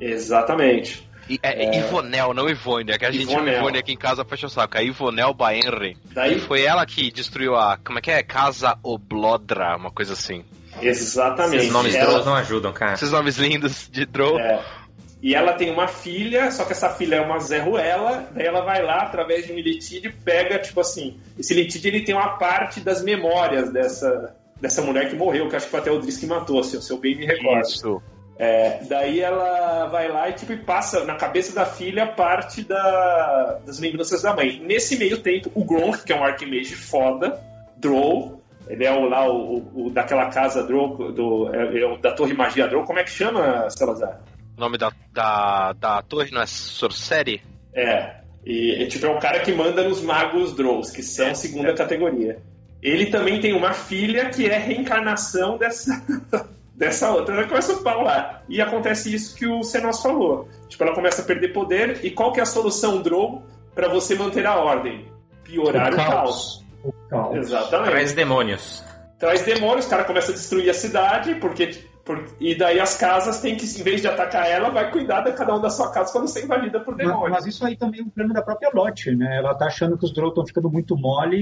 Exatamente. 0.00 1.06
E- 1.28 1.38
É, 1.42 1.64
é 1.64 1.78
Ivonel, 1.78 2.32
não 2.32 2.48
Ivone. 2.48 2.92
É 2.92 2.98
que 2.98 3.04
a 3.04 3.10
gente 3.10 3.26
chama 3.26 3.40
Ivonel. 3.42 3.58
Ivone 3.60 3.78
aqui 3.78 3.92
em 3.92 3.96
casa 3.98 4.24
fecha 4.24 4.46
o 4.46 4.50
saco. 4.50 4.78
É 4.78 4.84
Ivonel 4.84 5.34
Baenre. 5.34 5.96
Daí, 6.12 6.36
E 6.36 6.40
foi 6.40 6.62
ela 6.62 6.86
que 6.86 7.10
destruiu 7.10 7.54
a. 7.56 7.76
Como 7.76 7.98
é 7.98 8.02
que 8.02 8.10
é? 8.10 8.22
Casa 8.22 8.78
Oblodra, 8.82 9.76
uma 9.76 9.90
coisa 9.90 10.14
assim. 10.14 10.44
exatamente. 10.80 11.56
Esses 11.56 11.72
nomes 11.72 11.94
ela, 11.94 12.10
Drows 12.12 12.26
não 12.26 12.34
ajudam, 12.36 12.72
cara. 12.72 12.94
Esses 12.94 13.10
nomes 13.10 13.36
lindos 13.36 13.88
de 13.90 14.06
Drow. 14.06 14.38
É. 14.38 14.62
E 15.20 15.34
ela 15.34 15.52
tem 15.54 15.70
uma 15.70 15.88
filha, 15.88 16.50
só 16.52 16.64
que 16.64 16.72
essa 16.72 16.90
filha 16.90 17.16
é 17.16 17.20
uma 17.20 17.38
Zé 17.40 17.58
Ruela, 17.58 18.28
daí 18.32 18.46
ela 18.46 18.60
vai 18.60 18.82
lá, 18.82 19.02
através 19.02 19.46
de 19.46 19.52
um 19.52 19.56
litídio, 19.56 20.12
pega, 20.24 20.58
tipo 20.60 20.80
assim, 20.80 21.18
esse 21.36 21.54
litídio 21.54 21.88
ele 21.88 22.04
tem 22.04 22.14
uma 22.14 22.36
parte 22.38 22.78
das 22.80 23.02
memórias 23.02 23.72
dessa, 23.72 24.36
dessa 24.60 24.80
mulher 24.80 25.08
que 25.10 25.16
morreu, 25.16 25.48
que 25.48 25.56
acho 25.56 25.66
que 25.66 25.72
foi 25.72 25.80
até 25.80 25.90
o 25.90 25.98
Driss 25.98 26.18
que 26.18 26.26
matou, 26.26 26.62
se, 26.62 26.80
se 26.80 26.90
eu 26.92 26.98
bem 26.98 27.16
me 27.16 27.26
recordo. 27.26 27.62
Isso. 27.66 28.00
É, 28.38 28.84
daí 28.88 29.18
ela 29.20 29.86
vai 29.86 30.06
lá 30.06 30.28
e 30.28 30.34
tipo, 30.34 30.56
passa 30.58 31.02
na 31.04 31.16
cabeça 31.16 31.52
da 31.52 31.66
filha 31.66 32.06
parte 32.06 32.62
da, 32.62 33.58
das 33.66 33.80
lembranças 33.80 34.22
da 34.22 34.32
mãe. 34.32 34.60
Nesse 34.64 34.96
meio 34.96 35.18
tempo, 35.18 35.50
o 35.52 35.64
Gronk, 35.64 36.04
que 36.04 36.12
é 36.12 36.16
um 36.16 36.22
Archimage 36.22 36.76
foda, 36.76 37.40
Drow, 37.76 38.40
ele 38.68 38.84
é 38.84 38.92
o, 38.92 39.08
lá 39.08 39.28
o- 39.28 39.86
o 39.86 39.90
daquela 39.90 40.26
casa 40.26 40.62
Drow, 40.62 41.10
do, 41.10 41.52
é, 41.52 41.80
é 41.80 41.86
o 41.86 41.96
da 41.96 42.12
Torre 42.12 42.34
Magia 42.34 42.68
Drow, 42.68 42.84
como 42.84 43.00
é 43.00 43.02
que 43.02 43.10
chama, 43.10 43.68
Salazar? 43.70 44.20
O 44.58 44.60
nome 44.60 44.76
da, 44.76 44.92
da, 45.12 45.72
da 45.72 46.02
torre 46.02 46.32
não 46.32 46.42
é 46.42 46.46
Sorcery? 46.46 47.40
É. 47.72 48.16
E, 48.44 48.84
tipo, 48.88 49.06
é 49.06 49.08
o 49.08 49.20
cara 49.20 49.38
que 49.38 49.52
manda 49.52 49.84
nos 49.84 50.02
magos 50.02 50.52
Drows, 50.56 50.90
que 50.90 51.00
são 51.00 51.32
segunda 51.32 51.72
categoria. 51.74 52.42
Ele 52.82 53.06
também 53.06 53.40
tem 53.40 53.52
uma 53.52 53.72
filha 53.72 54.30
que 54.30 54.48
é 54.48 54.58
reencarnação 54.58 55.56
dessa, 55.56 56.02
dessa 56.74 57.08
outra. 57.12 57.36
Ela 57.36 57.46
começa 57.46 57.74
a 57.74 57.82
falar. 57.82 58.44
E 58.48 58.60
acontece 58.60 59.14
isso 59.14 59.36
que 59.36 59.46
o 59.46 59.62
Senos 59.62 60.02
falou. 60.02 60.48
Tipo, 60.68 60.82
ela 60.82 60.94
começa 60.94 61.22
a 61.22 61.24
perder 61.24 61.52
poder. 61.52 62.04
E 62.04 62.10
qual 62.10 62.32
que 62.32 62.40
é 62.40 62.42
a 62.42 62.46
solução 62.46 63.00
Drow 63.00 63.44
para 63.76 63.88
você 63.88 64.16
manter 64.16 64.44
a 64.44 64.56
ordem? 64.56 65.06
Piorar 65.44 65.92
o, 65.92 65.96
caos. 65.96 66.64
O 66.82 66.92
caos. 67.08 67.36
Exatamente. 67.36 67.90
Traz 67.90 68.12
demônios. 68.12 68.84
Traz 69.20 69.42
demônios, 69.42 69.86
o 69.86 69.90
cara 69.90 70.02
começa 70.02 70.32
a 70.32 70.34
destruir 70.34 70.68
a 70.68 70.74
cidade, 70.74 71.36
porque. 71.36 71.86
Por- 72.08 72.24
e 72.40 72.54
daí 72.56 72.80
as 72.80 72.96
casas 72.96 73.40
têm 73.42 73.54
que, 73.54 73.66
em 73.66 73.82
vez 73.82 74.00
de 74.00 74.08
atacar 74.08 74.50
ela, 74.50 74.70
vai 74.70 74.90
cuidar 74.90 75.20
de 75.20 75.32
cada 75.32 75.54
um 75.54 75.60
da 75.60 75.68
sua 75.68 75.90
casa 75.92 76.10
quando 76.10 76.26
ser 76.26 76.44
invadida 76.44 76.80
por 76.80 76.96
Mas, 76.96 77.06
demônios. 77.06 77.30
mas 77.30 77.46
isso 77.46 77.66
aí 77.66 77.76
também 77.76 78.00
é 78.00 78.02
um 78.02 78.08
plano 78.08 78.32
da 78.32 78.40
própria 78.40 78.70
Lotte, 78.72 79.14
né? 79.14 79.36
Ela 79.36 79.54
tá 79.54 79.66
achando 79.66 79.98
que 79.98 80.06
os 80.06 80.12
Drow 80.14 80.30
estão 80.30 80.46
ficando 80.46 80.70
muito 80.70 80.96
mole 80.96 81.36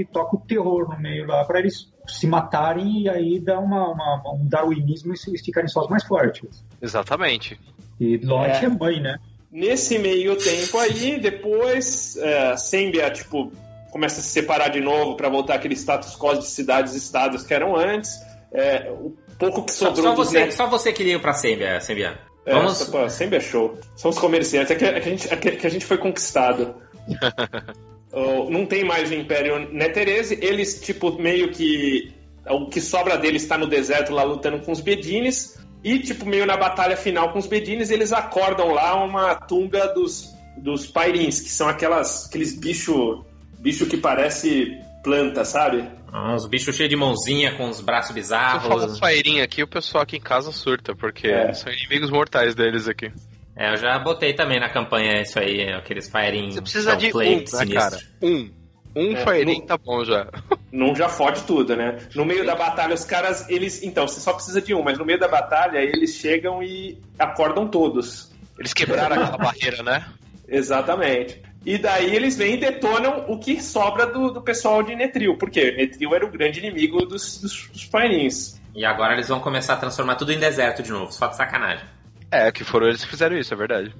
e 0.00 0.04
toca 0.12 0.36
o 0.36 0.40
terror 0.40 0.88
no 0.90 1.00
meio 1.00 1.26
lá 1.26 1.42
pra 1.46 1.58
eles 1.58 1.90
se 2.06 2.26
matarem 2.26 3.02
e 3.04 3.08
aí 3.08 3.40
dá 3.40 3.58
uma, 3.58 3.88
uma- 3.88 4.34
um 4.34 4.46
darwinismo 4.46 5.14
e 5.14 5.38
ficarem 5.38 5.68
só 5.68 5.80
os 5.80 5.88
mais 5.88 6.04
fortes. 6.04 6.62
Exatamente. 6.82 7.58
E 7.98 8.18
Lotte 8.18 8.64
É. 8.64 8.66
é, 8.66 8.68
mãe, 8.68 9.00
né? 9.00 9.18
Nesse 9.50 9.98
meio 9.98 10.36
tempo 10.36 10.78
aí, 10.78 11.18
depois, 11.18 12.16
é, 12.18 12.56
Sembia, 12.56 13.10
tipo, 13.10 13.50
começa 13.90 14.20
a 14.20 14.22
se 14.22 14.28
separar 14.28 14.68
de 14.68 14.80
novo 14.80 15.16
para 15.16 15.28
voltar 15.28 15.54
aquele 15.54 15.74
status 15.74 16.14
quo 16.16 16.34
de 16.38 16.46
cidades-estados 16.46 17.42
que 17.42 17.52
eram 17.54 17.74
antes. 17.74 18.20
É, 18.52 18.90
o 18.90 19.12
pouco 19.40 19.64
que 19.64 19.72
Só, 19.72 19.86
sobrou 19.86 20.04
só 20.04 20.14
dos 20.14 20.28
você, 20.28 20.38
net- 20.40 20.54
só 20.54 20.66
você 20.68 20.92
queria 20.92 21.14
ir 21.14 21.20
pra 21.20 21.32
Sembia, 21.32 21.80
Sembia. 21.80 22.20
É, 22.46 22.54
Vamos. 22.54 22.76
só- 22.78 22.90
pô, 22.90 23.08
Sembia 23.10 23.38
é 23.38 23.40
show. 23.40 23.76
São 23.96 24.10
os 24.10 24.18
comerciantes. 24.18 24.70
É 24.70 24.74
que, 24.76 24.84
é 24.84 24.92
que 25.00 25.08
a, 25.08 25.10
gente, 25.12 25.32
é 25.32 25.36
que- 25.36 25.50
que 25.52 25.66
a 25.66 25.70
gente 25.70 25.84
foi 25.84 25.98
conquistado. 25.98 26.74
Oh, 28.12 28.50
não 28.50 28.66
tem 28.66 28.82
mais 28.82 29.08
o 29.08 29.14
Império 29.14 29.72
Netherese. 29.72 30.36
Eles, 30.42 30.80
tipo, 30.80 31.12
meio 31.12 31.52
que... 31.52 32.12
O 32.48 32.66
que 32.68 32.80
sobra 32.80 33.16
deles 33.16 33.42
está 33.42 33.56
no 33.56 33.68
deserto 33.68 34.12
lá 34.12 34.24
lutando 34.24 34.58
com 34.64 34.72
os 34.72 34.80
Bedines. 34.80 35.56
E, 35.84 36.00
tipo, 36.00 36.26
meio 36.26 36.44
na 36.44 36.56
batalha 36.56 36.96
final 36.96 37.32
com 37.32 37.38
os 37.38 37.46
Bedines, 37.46 37.88
eles 37.88 38.12
acordam 38.12 38.72
lá 38.72 38.96
uma 39.04 39.36
tumba 39.36 39.86
dos, 39.94 40.34
dos 40.56 40.86
Pairins, 40.88 41.40
que 41.40 41.50
são 41.50 41.68
aquelas, 41.68 42.26
aqueles 42.26 42.52
bicho, 42.52 43.24
bicho 43.60 43.86
que 43.86 43.96
parece 43.96 44.76
planta, 45.02 45.44
sabe? 45.44 45.88
Uns 46.12 46.46
bichos 46.48 46.74
cheios 46.76 46.90
de 46.90 46.96
mãozinha 46.96 47.54
com 47.56 47.68
os 47.68 47.80
braços 47.80 48.12
Se 48.14 48.20
eu 48.20 48.26
falar 48.28 48.60
bizarros. 48.74 48.98
fairinha 48.98 49.44
aqui, 49.44 49.62
o 49.62 49.68
pessoal 49.68 50.02
aqui 50.02 50.16
em 50.16 50.20
casa 50.20 50.50
surta, 50.52 50.94
porque 50.94 51.28
É. 51.28 51.52
são 51.52 51.72
inimigos 51.72 52.10
mortais 52.10 52.54
deles 52.54 52.88
aqui. 52.88 53.12
É, 53.56 53.72
eu 53.72 53.76
já 53.76 53.98
botei 53.98 54.32
também 54.34 54.58
na 54.58 54.68
campanha 54.70 55.20
isso 55.22 55.38
aí, 55.38 55.70
aqueles 55.72 56.08
firing 56.08 56.50
Você 56.50 56.62
precisa 56.62 56.96
de 56.96 57.12
um, 57.14 57.18
né, 57.18 57.74
cara? 57.74 57.98
Um. 58.22 58.50
Um 58.96 59.14
É, 59.16 59.44
no- 59.44 59.60
tá 59.66 59.76
bom 59.78 60.04
já. 60.04 60.26
Não 60.72 60.94
já 60.96 61.08
fode 61.08 61.44
tudo, 61.44 61.76
né? 61.76 61.98
No 62.14 62.24
meio 62.24 62.44
da 62.44 62.56
batalha, 62.56 62.92
os 62.94 63.04
caras, 63.04 63.48
eles. 63.48 63.82
Então, 63.84 64.06
você 64.08 64.18
só 64.20 64.32
precisa 64.32 64.60
de 64.60 64.74
um, 64.74 64.82
mas 64.82 64.98
no 64.98 65.04
meio 65.04 65.18
da 65.18 65.28
batalha, 65.28 65.78
eles 65.78 66.14
chegam 66.16 66.60
e 66.62 66.98
acordam 67.18 67.68
todos. 67.68 68.32
Eles 68.58 68.72
quebraram 68.72 69.14
aquela 69.22 69.36
barreira, 69.38 69.82
né? 69.84 70.06
Exatamente. 70.48 71.40
E 71.64 71.76
daí 71.76 72.14
eles 72.14 72.36
vêm 72.36 72.54
e 72.54 72.56
detonam 72.56 73.26
o 73.28 73.38
que 73.38 73.62
sobra 73.62 74.06
do, 74.06 74.30
do 74.30 74.40
pessoal 74.40 74.82
de 74.82 74.94
Netril. 74.94 75.36
Porque 75.36 75.72
Netril 75.72 76.14
era 76.14 76.24
o 76.24 76.30
grande 76.30 76.58
inimigo 76.58 77.04
dos, 77.04 77.40
dos, 77.40 77.68
dos 77.68 77.84
Pairins. 77.84 78.60
E 78.74 78.84
agora 78.84 79.12
eles 79.14 79.28
vão 79.28 79.40
começar 79.40 79.74
a 79.74 79.76
transformar 79.76 80.14
tudo 80.14 80.32
em 80.32 80.38
deserto 80.38 80.82
de 80.82 80.90
novo, 80.90 81.12
só 81.12 81.26
de 81.26 81.36
sacanagem. 81.36 81.84
É, 82.30 82.50
que 82.52 82.64
foram 82.64 82.86
eles 82.86 83.04
que 83.04 83.10
fizeram 83.10 83.36
isso, 83.36 83.52
é 83.52 83.56
verdade. 83.56 83.94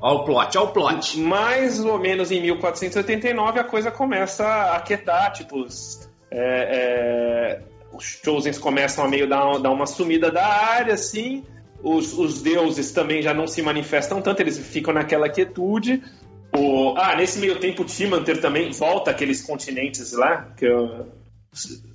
Ó 0.00 0.16
o 0.16 0.24
plot, 0.24 0.58
ó 0.58 0.64
o 0.64 0.68
plot. 0.68 1.18
Mais 1.18 1.82
ou 1.82 1.98
menos 1.98 2.30
em 2.30 2.40
1489 2.40 3.60
a 3.60 3.64
coisa 3.64 3.90
começa 3.90 4.44
a 4.44 4.76
aquietar, 4.76 5.32
tipo, 5.32 5.62
os, 5.62 6.10
é, 6.30 6.40
é, 6.40 7.62
os 7.92 8.20
Chosens 8.22 8.58
começam 8.58 9.04
a 9.04 9.08
meio 9.08 9.28
dar, 9.28 9.58
dar 9.58 9.70
uma 9.70 9.86
sumida 9.86 10.30
da 10.30 10.46
área, 10.46 10.94
assim, 10.94 11.44
os, 11.82 12.12
os 12.12 12.42
deuses 12.42 12.90
também 12.90 13.22
já 13.22 13.32
não 13.32 13.46
se 13.46 13.62
manifestam 13.62 14.20
tanto, 14.20 14.40
eles 14.40 14.58
ficam 14.58 14.92
naquela 14.92 15.28
quietude. 15.28 16.02
O, 16.56 16.94
ah, 16.96 17.14
nesse 17.16 17.38
meio 17.38 17.58
tempo 17.60 17.82
o 17.82 17.84
Timanter 17.84 18.40
também 18.40 18.70
volta 18.72 19.10
aqueles 19.10 19.42
continentes 19.42 20.12
lá, 20.12 20.48
que 20.56 20.64
eu- 20.66 21.06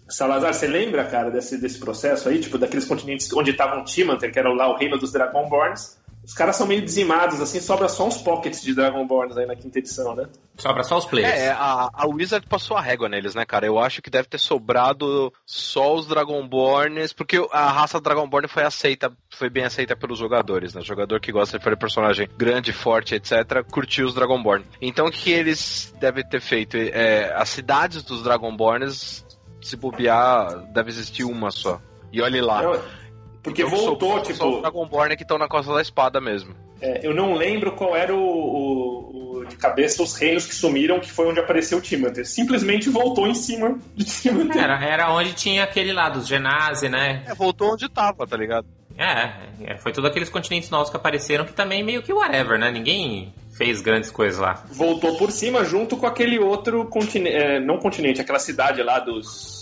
Salazar, 0.10 0.54
você 0.54 0.68
lembra, 0.68 1.06
cara, 1.06 1.30
desse, 1.32 1.58
desse 1.58 1.80
processo 1.80 2.28
aí? 2.28 2.40
Tipo, 2.40 2.58
daqueles 2.58 2.86
continentes 2.86 3.32
onde 3.34 3.52
estavam 3.52 3.84
Timanter, 3.86 4.32
que 4.32 4.38
era 4.38 4.52
lá 4.54 4.70
o 4.70 4.76
reino 4.76 4.98
dos 4.98 5.12
Dragonborns. 5.12 5.98
Os 6.32 6.38
caras 6.38 6.56
são 6.56 6.66
meio 6.66 6.82
dizimados, 6.82 7.42
assim, 7.42 7.60
sobra 7.60 7.90
só 7.90 8.08
uns 8.08 8.18
pockets 8.18 8.62
de 8.62 8.74
Dragonborns 8.74 9.36
aí 9.36 9.46
na 9.46 9.54
quinta 9.54 9.80
edição, 9.80 10.16
né? 10.16 10.30
Sobra 10.56 10.82
só 10.82 10.98
os 10.98 11.04
players. 11.04 11.38
É, 11.38 11.52
a, 11.52 11.90
a 11.92 12.08
Wizard 12.08 12.48
passou 12.48 12.78
a 12.78 12.82
régua 12.82 13.10
neles, 13.10 13.36
né, 13.36 13.44
cara? 13.44 13.66
Eu 13.66 13.78
acho 13.78 14.02
que 14.02 14.10
deve 14.10 14.30
ter 14.30 14.38
sobrado 14.38 15.34
só 15.46 15.94
os 15.94 16.08
Dragonborns, 16.08 17.12
porque 17.12 17.36
a 17.52 17.70
raça 17.70 18.00
Dragonborn 18.00 18.48
foi 18.48 18.64
aceita, 18.64 19.12
foi 19.30 19.50
bem 19.50 19.66
aceita 19.66 19.94
pelos 19.94 20.18
jogadores, 20.18 20.74
né? 20.74 20.80
O 20.80 20.86
jogador 20.86 21.20
que 21.20 21.34
gosta 21.34 21.58
de 21.58 21.64
fazer 21.66 21.76
personagem 21.76 22.30
grande, 22.38 22.72
forte, 22.72 23.14
etc., 23.14 23.62
curtiu 23.70 24.06
os 24.06 24.14
Dragonborn. 24.14 24.64
Então 24.82 25.08
o 25.08 25.12
que 25.12 25.32
eles 25.32 25.94
devem 26.00 26.24
ter 26.26 26.40
feito? 26.40 26.78
É, 26.78 27.34
as 27.36 27.50
cidades 27.50 28.04
dos 28.04 28.24
Dragonborns, 28.24 29.26
se 29.62 29.76
bobear, 29.76 30.60
deve 30.72 30.92
existir 30.92 31.26
uma 31.26 31.52
só. 31.52 31.82
E 32.10 32.22
olhe 32.22 32.40
lá. 32.40 32.64
Não, 32.64 33.01
porque 33.44 33.64
Então, 33.64 33.76
voltou, 33.78 34.10
só- 34.10 34.16
Só 34.18 34.32
os 34.32 34.38
tipo, 34.38 34.62
Dragonborn 34.62 35.16
que 35.16 35.24
estão 35.24 35.38
na 35.38 35.48
Costa 35.48 35.74
da 35.74 35.82
Espada 35.82 36.20
mesmo. 36.22 36.54
é, 36.82 37.00
eu 37.06 37.14
não 37.14 37.34
lembro 37.34 37.72
qual 37.74 37.96
era 37.96 38.14
o, 38.14 38.20
o- 38.20 39.40
o- 39.40 39.46
de 39.46 39.56
cabeça 39.56 40.02
os 40.04 40.16
reinos 40.16 40.46
que 40.46 40.54
sumiram, 40.56 41.00
que 41.00 41.12
foi 41.12 41.28
onde 41.28 41.40
apareceu 41.40 41.78
o 41.80 41.82
Timanter. 41.82 42.26
Simplesmente 42.28 42.90
voltou 42.90 43.28
em 43.28 43.34
cima 43.34 43.78
de 43.96 44.06
Timanter. 44.06 44.62
Era, 44.64 44.84
era 44.86 45.12
onde 45.12 45.34
tinha 45.34 45.64
aquele 45.64 45.92
lá 45.94 46.10
dos 46.10 46.28
Genasi, 46.28 46.88
né? 46.90 47.24
É, 47.28 47.34
voltou 47.34 47.74
onde 47.74 47.90
tava, 47.90 48.26
tá 48.28 48.38
ligado? 48.38 48.68
É, 48.98 49.34
é, 49.74 49.78
foi 49.78 49.92
todos 49.92 50.10
aqueles 50.10 50.30
continentes 50.30 50.70
novos 50.70 50.90
que 50.90 50.96
apareceram 50.98 51.46
que 51.46 51.54
também 51.54 51.82
meio 51.84 52.04
que 52.04 52.14
whatever, 52.14 52.60
né? 52.60 52.70
Ninguém 52.72 53.34
fez 53.58 53.82
grandes 53.82 54.12
coisas 54.12 54.40
lá. 54.40 54.64
Voltou 54.72 55.18
por 55.18 55.32
cima 55.32 55.64
junto 55.66 55.98
com 55.98 56.06
aquele 56.06 56.38
outro 56.40 56.86
continente, 56.86 57.60
não 57.66 57.78
continente, 57.80 58.22
aquela 58.22 58.38
cidade 58.40 58.82
lá 58.84 59.00
dos 59.00 59.61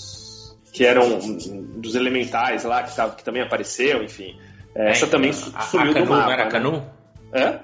que 0.72 0.86
eram 0.86 1.18
dos 1.78 1.96
elementais 1.96 2.64
lá 2.64 2.84
que, 2.84 2.96
tava, 2.96 3.16
que 3.16 3.24
também 3.24 3.42
apareceu, 3.42 4.04
enfim. 4.04 4.38
É, 4.76 4.92
Essa 4.92 5.08
também 5.08 5.34
su- 5.34 5.52
a, 5.56 5.62
sumiu 5.62 5.92
a 5.92 5.94
Canu, 5.94 6.06
do 6.06 6.12
mapa. 6.12 6.26
não 6.26 6.32
era 6.34 6.46
né? 6.46 6.52
Canu? 6.52 6.90
É? 7.34 7.60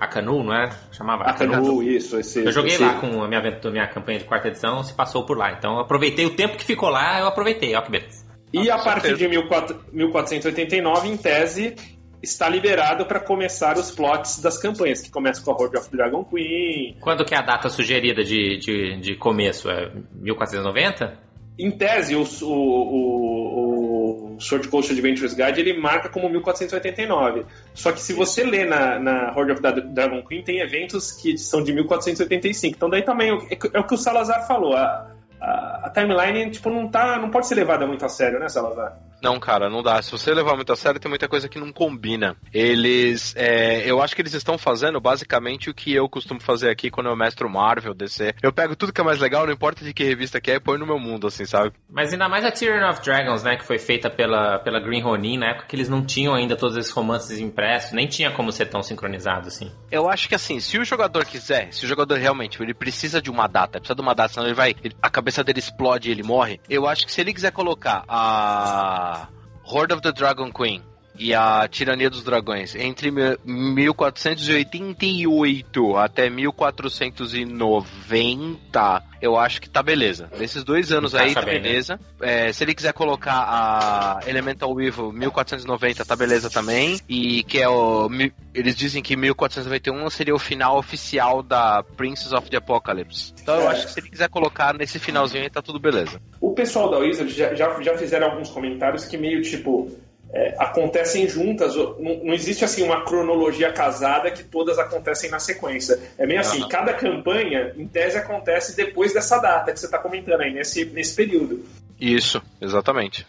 A 0.00 0.06
Canu, 0.06 0.42
não 0.42 0.52
era? 0.54 0.70
Chamava 0.92 1.24
A 1.24 1.32
Canu, 1.34 1.82
isso. 1.82 2.18
Esse, 2.18 2.44
Eu 2.44 2.52
joguei 2.52 2.72
esse- 2.72 2.82
lá 2.82 2.94
com 2.94 3.22
a 3.22 3.28
minha, 3.28 3.40
aventura, 3.40 3.72
minha 3.72 3.86
campanha 3.88 4.18
de 4.18 4.24
quarta 4.24 4.48
edição, 4.48 4.82
se 4.82 4.92
passou 4.94 5.24
por 5.24 5.36
lá. 5.36 5.52
Então 5.52 5.74
eu 5.74 5.80
aproveitei 5.80 6.24
o 6.26 6.30
tempo 6.30 6.56
que 6.56 6.64
ficou 6.64 6.88
lá, 6.88 7.20
eu 7.20 7.26
aproveitei, 7.26 7.74
ó 7.76 7.82
que 7.82 7.90
beleza. 7.90 8.24
E 8.52 8.70
Ah, 8.70 8.76
a 8.76 8.78
partir 8.82 9.08
certeza. 9.16 9.28
de 9.28 9.36
14- 9.48 9.76
1489, 9.92 11.08
em 11.08 11.16
tese, 11.16 11.74
está 12.22 12.48
liberado 12.48 13.04
para 13.06 13.20
começar 13.20 13.76
os 13.76 13.90
plots 13.90 14.40
das 14.40 14.56
campanhas, 14.58 15.00
que 15.02 15.10
começam 15.10 15.44
com 15.44 15.50
a 15.52 15.54
Horde 15.54 15.76
of 15.78 15.90
Dragon 15.90 16.24
Queen. 16.24 16.96
Quando 17.00 17.24
que 17.24 17.34
é 17.34 17.38
a 17.38 17.42
data 17.42 17.68
sugerida 17.68 18.24
de, 18.24 18.56
de, 18.58 18.96
de 19.00 19.14
começo? 19.16 19.68
É 19.70 19.90
1490? 20.14 21.18
Em 21.58 21.70
tese, 21.70 22.14
o, 22.14 22.22
o, 22.42 24.34
o, 24.34 24.40
Sword 24.40 24.68
Coast 24.68 24.92
Adventures 24.92 25.32
Guide 25.32 25.60
ele 25.60 25.78
marca 25.78 26.08
como 26.08 26.28
1489. 26.28 27.46
Só 27.74 27.92
que 27.92 28.00
se 28.00 28.12
você 28.12 28.44
lê 28.44 28.64
na, 28.64 28.98
na 28.98 29.32
Horde 29.34 29.52
of 29.52 29.62
Dra- 29.62 29.72
Dragon 29.72 30.22
Queen, 30.22 30.42
tem 30.42 30.60
eventos 30.60 31.12
que 31.12 31.38
são 31.38 31.62
de 31.62 31.72
1485. 31.72 32.76
Então 32.76 32.90
daí 32.90 33.02
também 33.02 33.30
é, 33.30 33.58
é 33.72 33.80
o 33.80 33.84
que 33.84 33.94
o 33.94 33.98
Salazar 33.98 34.46
falou. 34.46 34.74
A, 34.76 35.10
a, 35.40 35.86
a 35.86 35.90
timeline 35.90 36.50
tipo, 36.50 36.68
não, 36.68 36.88
tá, 36.88 37.18
não 37.18 37.30
pode 37.30 37.46
ser 37.46 37.54
levada 37.54 37.86
muito 37.86 38.04
a 38.04 38.08
sério, 38.08 38.38
né, 38.38 38.48
Salazar? 38.48 38.98
Não, 39.22 39.38
cara, 39.40 39.68
não 39.70 39.82
dá. 39.82 40.00
Se 40.02 40.10
você 40.12 40.32
levar 40.32 40.54
muito 40.54 40.72
a 40.72 40.76
sério, 40.76 41.00
tem 41.00 41.08
muita 41.08 41.28
coisa 41.28 41.48
que 41.48 41.58
não 41.58 41.72
combina. 41.72 42.36
Eles. 42.52 43.34
É, 43.36 43.88
eu 43.90 44.02
acho 44.02 44.14
que 44.14 44.22
eles 44.22 44.34
estão 44.34 44.58
fazendo 44.58 45.00
basicamente 45.00 45.70
o 45.70 45.74
que 45.74 45.92
eu 45.92 46.08
costumo 46.08 46.40
fazer 46.40 46.70
aqui 46.70 46.90
quando 46.90 47.08
eu 47.08 47.16
mestro 47.16 47.48
Marvel, 47.48 47.94
DC. 47.94 48.34
Eu 48.42 48.52
pego 48.52 48.76
tudo 48.76 48.92
que 48.92 49.00
é 49.00 49.04
mais 49.04 49.18
legal, 49.18 49.46
não 49.46 49.52
importa 49.52 49.84
de 49.84 49.92
que 49.92 50.04
revista 50.04 50.40
que 50.40 50.50
é, 50.50 50.54
e 50.56 50.60
põe 50.60 50.78
no 50.78 50.86
meu 50.86 50.98
mundo, 50.98 51.26
assim, 51.26 51.44
sabe? 51.44 51.72
Mas 51.88 52.12
ainda 52.12 52.28
mais 52.28 52.44
a 52.44 52.50
Tyrion 52.50 52.88
of 52.90 53.00
Dragons, 53.02 53.42
né? 53.42 53.56
Que 53.56 53.64
foi 53.64 53.78
feita 53.78 54.08
pela, 54.10 54.58
pela 54.58 54.80
Green 54.80 55.02
Ronin, 55.02 55.38
na 55.38 55.50
época 55.50 55.66
que 55.66 55.76
eles 55.76 55.88
não 55.88 56.04
tinham 56.04 56.34
ainda 56.34 56.56
todos 56.56 56.76
esses 56.76 56.90
romances 56.92 57.38
impressos, 57.38 57.92
nem 57.92 58.06
tinha 58.06 58.30
como 58.30 58.52
ser 58.52 58.66
tão 58.66 58.82
sincronizado 58.82 59.48
assim. 59.48 59.70
Eu 59.90 60.08
acho 60.08 60.28
que 60.28 60.34
assim, 60.34 60.60
se 60.60 60.78
o 60.78 60.84
jogador 60.84 61.24
quiser, 61.24 61.72
se 61.72 61.84
o 61.84 61.88
jogador 61.88 62.18
realmente 62.18 62.62
ele 62.62 62.74
precisa 62.74 63.20
de 63.20 63.30
uma 63.30 63.46
data, 63.46 63.78
precisa 63.78 63.94
de 63.94 64.02
uma 64.02 64.14
data, 64.14 64.34
senão 64.34 64.46
ele 64.46 64.54
vai. 64.54 64.74
ele- 64.82 64.96
a 65.02 65.08
cabeça 65.10 65.42
dele 65.42 65.58
explode 65.58 66.08
e 66.08 66.12
ele 66.12 66.22
morre. 66.22 66.60
Eu 66.68 66.86
acho 66.86 67.06
que 67.06 67.12
se 67.12 67.20
ele 67.20 67.32
quiser 67.32 67.52
colocar 67.52 68.04
a 68.08 69.05
Uh, 69.06 69.24
Horde 69.62 69.92
of 69.92 70.02
the 70.02 70.12
Dragon 70.12 70.50
Queen 70.50 70.82
e 71.18 71.34
a 71.34 71.66
Tirania 71.68 72.08
dos 72.10 72.22
Dragões 72.22 72.74
entre 72.74 73.10
mi- 73.10 73.36
1488 73.44 75.96
até 75.96 76.28
1490, 76.30 79.02
eu 79.20 79.36
acho 79.38 79.60
que 79.60 79.68
tá 79.68 79.82
beleza. 79.82 80.30
Nesses 80.38 80.62
dois 80.64 80.90
anos 80.92 81.14
aí 81.14 81.30
Encaixa 81.30 81.46
tá 81.46 81.52
né? 81.52 81.58
beleza. 81.58 82.00
É, 82.20 82.52
se 82.52 82.62
ele 82.64 82.74
quiser 82.74 82.92
colocar 82.92 83.44
a 83.46 84.20
Elemental 84.26 84.78
Evil 84.80 85.12
1490, 85.12 86.04
tá 86.04 86.14
beleza 86.16 86.50
também. 86.50 86.98
E 87.08 87.42
que 87.44 87.58
é 87.60 87.68
o. 87.68 88.08
Eles 88.54 88.74
dizem 88.76 89.02
que 89.02 89.16
1491 89.16 90.08
seria 90.10 90.34
o 90.34 90.38
final 90.38 90.76
oficial 90.78 91.42
da 91.42 91.82
Princess 91.82 92.32
of 92.32 92.48
the 92.50 92.56
Apocalypse. 92.58 93.32
Então 93.40 93.54
eu 93.56 93.62
É. 93.62 93.66
acho 93.68 93.86
que 93.86 93.92
se 93.92 94.00
ele 94.00 94.10
quiser 94.10 94.28
colocar 94.28 94.74
nesse 94.74 94.98
finalzinho 94.98 95.44
aí, 95.44 95.50
tá 95.50 95.62
tudo 95.62 95.78
beleza. 95.78 96.20
O 96.40 96.52
pessoal 96.52 96.90
da 96.90 96.98
Wizard 96.98 97.32
já, 97.32 97.54
já, 97.54 97.80
já 97.82 97.96
fizeram 97.96 98.28
alguns 98.30 98.50
comentários 98.50 99.04
que 99.06 99.16
meio 99.16 99.40
tipo. 99.42 99.90
É, 100.32 100.54
acontecem 100.58 101.28
juntas, 101.28 101.74
não, 101.76 101.96
não 101.98 102.34
existe 102.34 102.64
assim 102.64 102.82
uma 102.82 103.04
cronologia 103.04 103.72
casada 103.72 104.30
que 104.30 104.42
todas 104.42 104.78
acontecem 104.78 105.30
na 105.30 105.38
sequência. 105.38 105.98
É 106.18 106.26
meio 106.26 106.40
assim, 106.40 106.60
Aham. 106.60 106.68
cada 106.68 106.94
campanha, 106.94 107.72
em 107.76 107.86
tese, 107.86 108.18
acontece 108.18 108.76
depois 108.76 109.14
dessa 109.14 109.38
data 109.38 109.72
que 109.72 109.78
você 109.78 109.86
está 109.86 109.98
comentando 109.98 110.40
aí, 110.40 110.52
nesse, 110.52 110.84
nesse 110.86 111.14
período. 111.14 111.64
Isso, 112.00 112.42
exatamente. 112.60 113.26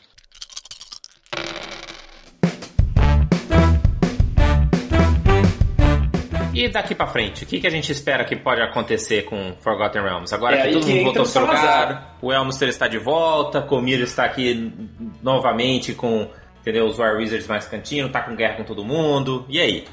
E 6.57 6.67
daqui 6.67 6.95
pra 6.95 7.05
frente, 7.05 7.43
o 7.43 7.47
que, 7.47 7.59
que 7.59 7.67
a 7.67 7.69
gente 7.69 7.91
espera 7.91 8.25
que 8.25 8.35
pode 8.35 8.59
acontecer 8.63 9.25
com 9.25 9.53
Forgotten 9.61 10.01
Realms? 10.01 10.33
Agora 10.33 10.57
É 10.57 10.63
que 10.63 10.73
todo 10.73 10.85
que 10.87 10.91
mundo 10.91 11.03
voltou 11.03 11.21
o 11.21 11.25
pro 11.25 11.31
seu 11.31 11.41
lugar, 11.41 12.17
o 12.19 12.33
Elmster 12.33 12.67
está 12.67 12.87
de 12.87 12.97
volta, 12.97 13.61
Comir 13.61 14.01
está 14.01 14.25
aqui 14.25 14.73
novamente 15.21 15.93
com 15.93 16.27
entendeu, 16.67 16.85
os 16.85 16.99
War 16.99 17.15
Wizards 17.15 17.47
mais 17.47 17.65
cantinho, 17.65 18.09
tá 18.09 18.21
com 18.21 18.35
guerra 18.35 18.57
com 18.57 18.63
todo 18.65 18.83
mundo. 18.83 19.45
E 19.47 19.59
aí? 19.59 19.85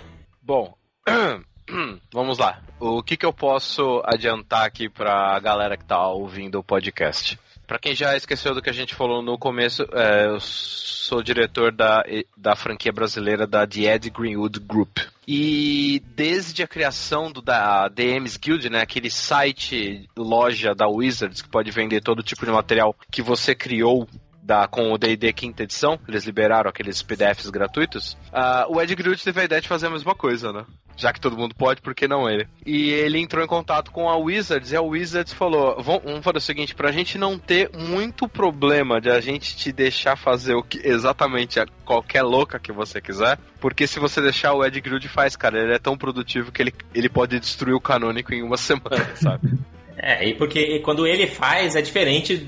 Bom, 0.42 0.74
vamos 2.12 2.38
lá. 2.38 2.60
O 2.80 3.00
que, 3.00 3.16
que 3.16 3.24
eu 3.24 3.32
posso 3.32 4.02
adiantar 4.04 4.66
aqui 4.66 4.88
pra 4.88 5.38
galera 5.38 5.76
que 5.76 5.84
tá 5.84 6.08
ouvindo 6.08 6.58
o 6.58 6.64
podcast? 6.64 7.38
Pra 7.66 7.78
quem 7.78 7.94
já 7.94 8.16
esqueceu 8.16 8.54
do 8.54 8.60
que 8.60 8.68
a 8.68 8.74
gente 8.74 8.94
falou 8.94 9.22
no 9.22 9.38
começo, 9.38 9.86
é, 9.92 10.26
eu 10.26 10.38
sou 10.40 11.22
diretor 11.22 11.72
da, 11.72 12.04
da 12.36 12.56
franquia 12.56 12.92
brasileira 12.92 13.46
da 13.46 13.66
The 13.66 13.94
Ed 13.94 14.10
Greenwood 14.10 14.60
Group. 14.60 14.98
E 15.26 16.02
desde 16.14 16.62
a 16.62 16.68
criação 16.68 17.32
do, 17.32 17.40
da 17.40 17.88
DMs 17.88 18.38
Guild, 18.38 18.68
né, 18.68 18.82
aquele 18.82 19.08
site, 19.08 20.06
loja 20.14 20.74
da 20.74 20.86
Wizards, 20.86 21.40
que 21.40 21.48
pode 21.48 21.70
vender 21.70 22.02
todo 22.02 22.22
tipo 22.22 22.44
de 22.44 22.52
material 22.52 22.94
que 23.10 23.22
você 23.22 23.54
criou 23.54 24.06
da, 24.44 24.68
com 24.68 24.92
o 24.92 24.98
D&D 24.98 25.32
quinta 25.32 25.62
edição, 25.62 25.98
eles 26.06 26.24
liberaram 26.24 26.68
aqueles 26.68 27.02
PDFs 27.02 27.48
gratuitos, 27.50 28.16
ah, 28.32 28.66
o 28.68 28.80
Ed 28.80 28.94
Greenwood 28.94 29.24
teve 29.24 29.40
a 29.40 29.44
ideia 29.44 29.60
de 29.60 29.68
fazer 29.68 29.86
a 29.86 29.90
mesma 29.90 30.14
coisa, 30.14 30.52
né? 30.52 30.64
Já 30.96 31.12
que 31.12 31.20
todo 31.20 31.36
mundo 31.36 31.56
pode, 31.56 31.80
por 31.82 31.92
que 31.92 32.06
não 32.06 32.30
ele? 32.30 32.46
E 32.64 32.90
ele 32.90 33.18
entrou 33.18 33.42
em 33.42 33.48
contato 33.48 33.90
com 33.90 34.08
a 34.08 34.16
Wizards 34.16 34.70
e 34.70 34.76
a 34.76 34.80
Wizards 34.80 35.32
falou: 35.32 35.82
"Vam- 35.82 35.98
vamos 36.04 36.22
fazer 36.22 36.38
o 36.38 36.40
seguinte, 36.40 36.72
pra 36.72 36.92
gente 36.92 37.18
não 37.18 37.36
ter 37.36 37.68
muito 37.76 38.28
problema 38.28 39.00
de 39.00 39.10
a 39.10 39.20
gente 39.20 39.56
te 39.56 39.72
deixar 39.72 40.14
fazer 40.14 40.54
o 40.54 40.62
que 40.62 40.80
exatamente 40.86 41.58
a 41.58 41.66
qualquer 41.84 42.22
louca 42.22 42.60
que 42.60 42.70
você 42.70 43.00
quiser, 43.00 43.38
porque 43.60 43.88
se 43.88 43.98
você 43.98 44.20
deixar 44.20 44.52
o 44.52 44.64
Ed 44.64 44.80
Greenwood 44.80 45.08
faz, 45.08 45.34
cara, 45.34 45.58
ele 45.60 45.74
é 45.74 45.78
tão 45.80 45.96
produtivo 45.98 46.52
que 46.52 46.62
ele, 46.62 46.72
ele 46.94 47.08
pode 47.08 47.40
destruir 47.40 47.74
o 47.74 47.80
canônico 47.80 48.32
em 48.32 48.42
uma 48.44 48.56
semana, 48.58 49.16
sabe? 49.16 49.50
É, 49.96 50.28
e 50.28 50.34
porque 50.34 50.78
quando 50.80 51.06
ele 51.06 51.26
faz 51.26 51.74
é 51.74 51.82
diferente 51.82 52.46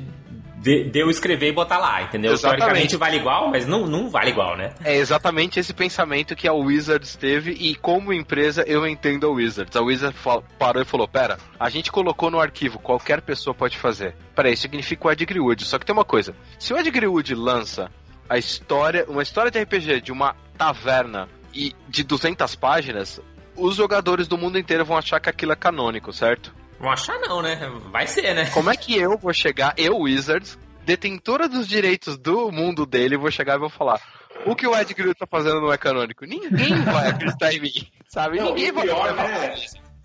de, 0.67 0.83
de 0.83 0.99
eu 0.99 1.09
escrever 1.09 1.51
e 1.51 1.53
botar 1.53 1.79
lá, 1.79 2.03
entendeu? 2.03 2.33
Exatamente. 2.33 2.59
Teoricamente 2.59 2.97
vale 2.97 3.17
igual, 3.19 3.49
mas 3.49 3.67
não, 3.69 3.87
não 3.87 4.11
vale 4.11 4.31
igual, 4.31 4.57
né? 4.57 4.75
É 4.85 4.97
exatamente 4.97 5.61
esse 5.61 5.73
pensamento 5.73 6.35
que 6.35 6.49
a 6.49 6.53
Wizards 6.53 7.15
teve 7.15 7.53
e 7.53 7.77
como 7.77 8.13
empresa 8.13 8.65
eu 8.67 8.85
entendo 8.85 9.29
a 9.29 9.31
Wizards. 9.31 9.77
A 9.77 9.81
Wizards 9.81 10.21
parou 10.59 10.83
e 10.83 10.85
falou, 10.85 11.07
pera, 11.07 11.39
a 11.61 11.71
gente 11.71 11.93
colocou 11.93 12.33
no 12.33 12.41
arquivo, 12.41 12.81
qualquer 12.81 13.21
pessoa 13.21 13.55
pode 13.55 13.79
fazer. 13.79 14.17
Pera, 14.35 14.51
isso 14.51 14.63
significa 14.63 15.07
o 15.07 15.13
Ed 15.13 15.25
Greenwood. 15.25 15.65
Só 15.65 15.79
que 15.79 15.87
tem 15.87 15.93
uma 15.93 16.05
coisa, 16.05 16.35
se 16.59 16.75
o 16.75 16.77
Ed 16.77 16.91
Greenwood 16.91 17.33
lança 17.37 17.89
a 18.29 18.37
história, 18.37 19.05
uma 19.09 19.23
história 19.23 19.53
de 19.53 19.63
RPG 19.63 20.01
de 20.01 20.11
uma 20.11 20.35
taverna 20.59 21.29
e 21.55 21.73
de 21.89 22.03
200 22.03 22.57
páginas, 22.57 23.21
os 23.55 23.77
jogadores 23.77 24.27
do 24.27 24.37
mundo 24.37 24.59
inteiro 24.59 24.85
vão 24.85 24.99
achar 24.99 25.21
que 25.21 25.31
aquilo 25.31 25.53
é 25.53 25.57
canônico, 25.57 26.13
certo? 26.13 26.53
Vão 26.79 26.91
achar 26.91 27.19
não, 27.21 27.41
né? 27.41 27.59
Vai 27.91 28.07
ser, 28.07 28.35
né? 28.35 28.51
Como 28.51 28.71
é 28.71 28.77
que 28.77 28.97
eu 28.97 29.17
vou 29.17 29.33
chegar, 29.33 29.75
eu, 29.77 29.99
Wizards, 29.99 30.59
detentora 30.85 31.49
dos 31.49 31.67
direitos 31.67 32.17
do 32.17 32.51
mundo 32.53 32.87
dele, 32.87 33.17
vou 33.17 33.31
chegar 33.31 33.57
e 33.57 33.61
vou 33.61 33.71
falar. 33.71 34.01
O 34.45 34.55
que 34.55 34.67
o 34.67 34.77
Ed 34.77 34.93
Greenwood 34.93 35.19
tá 35.19 35.27
fazendo 35.27 35.61
não 35.61 35.73
é 35.73 35.79
canônico. 35.79 36.25
Ninguém 36.25 36.75
vai 36.85 37.09
acreditar 37.09 37.53
em 37.53 37.61
mim, 37.61 37.89
sabe? 38.07 38.39
Não, 38.39 38.55
Ninguém 38.55 38.71
o 38.71 38.75
vai 38.75 38.85
pior, 38.85 39.17
né? 39.17 39.57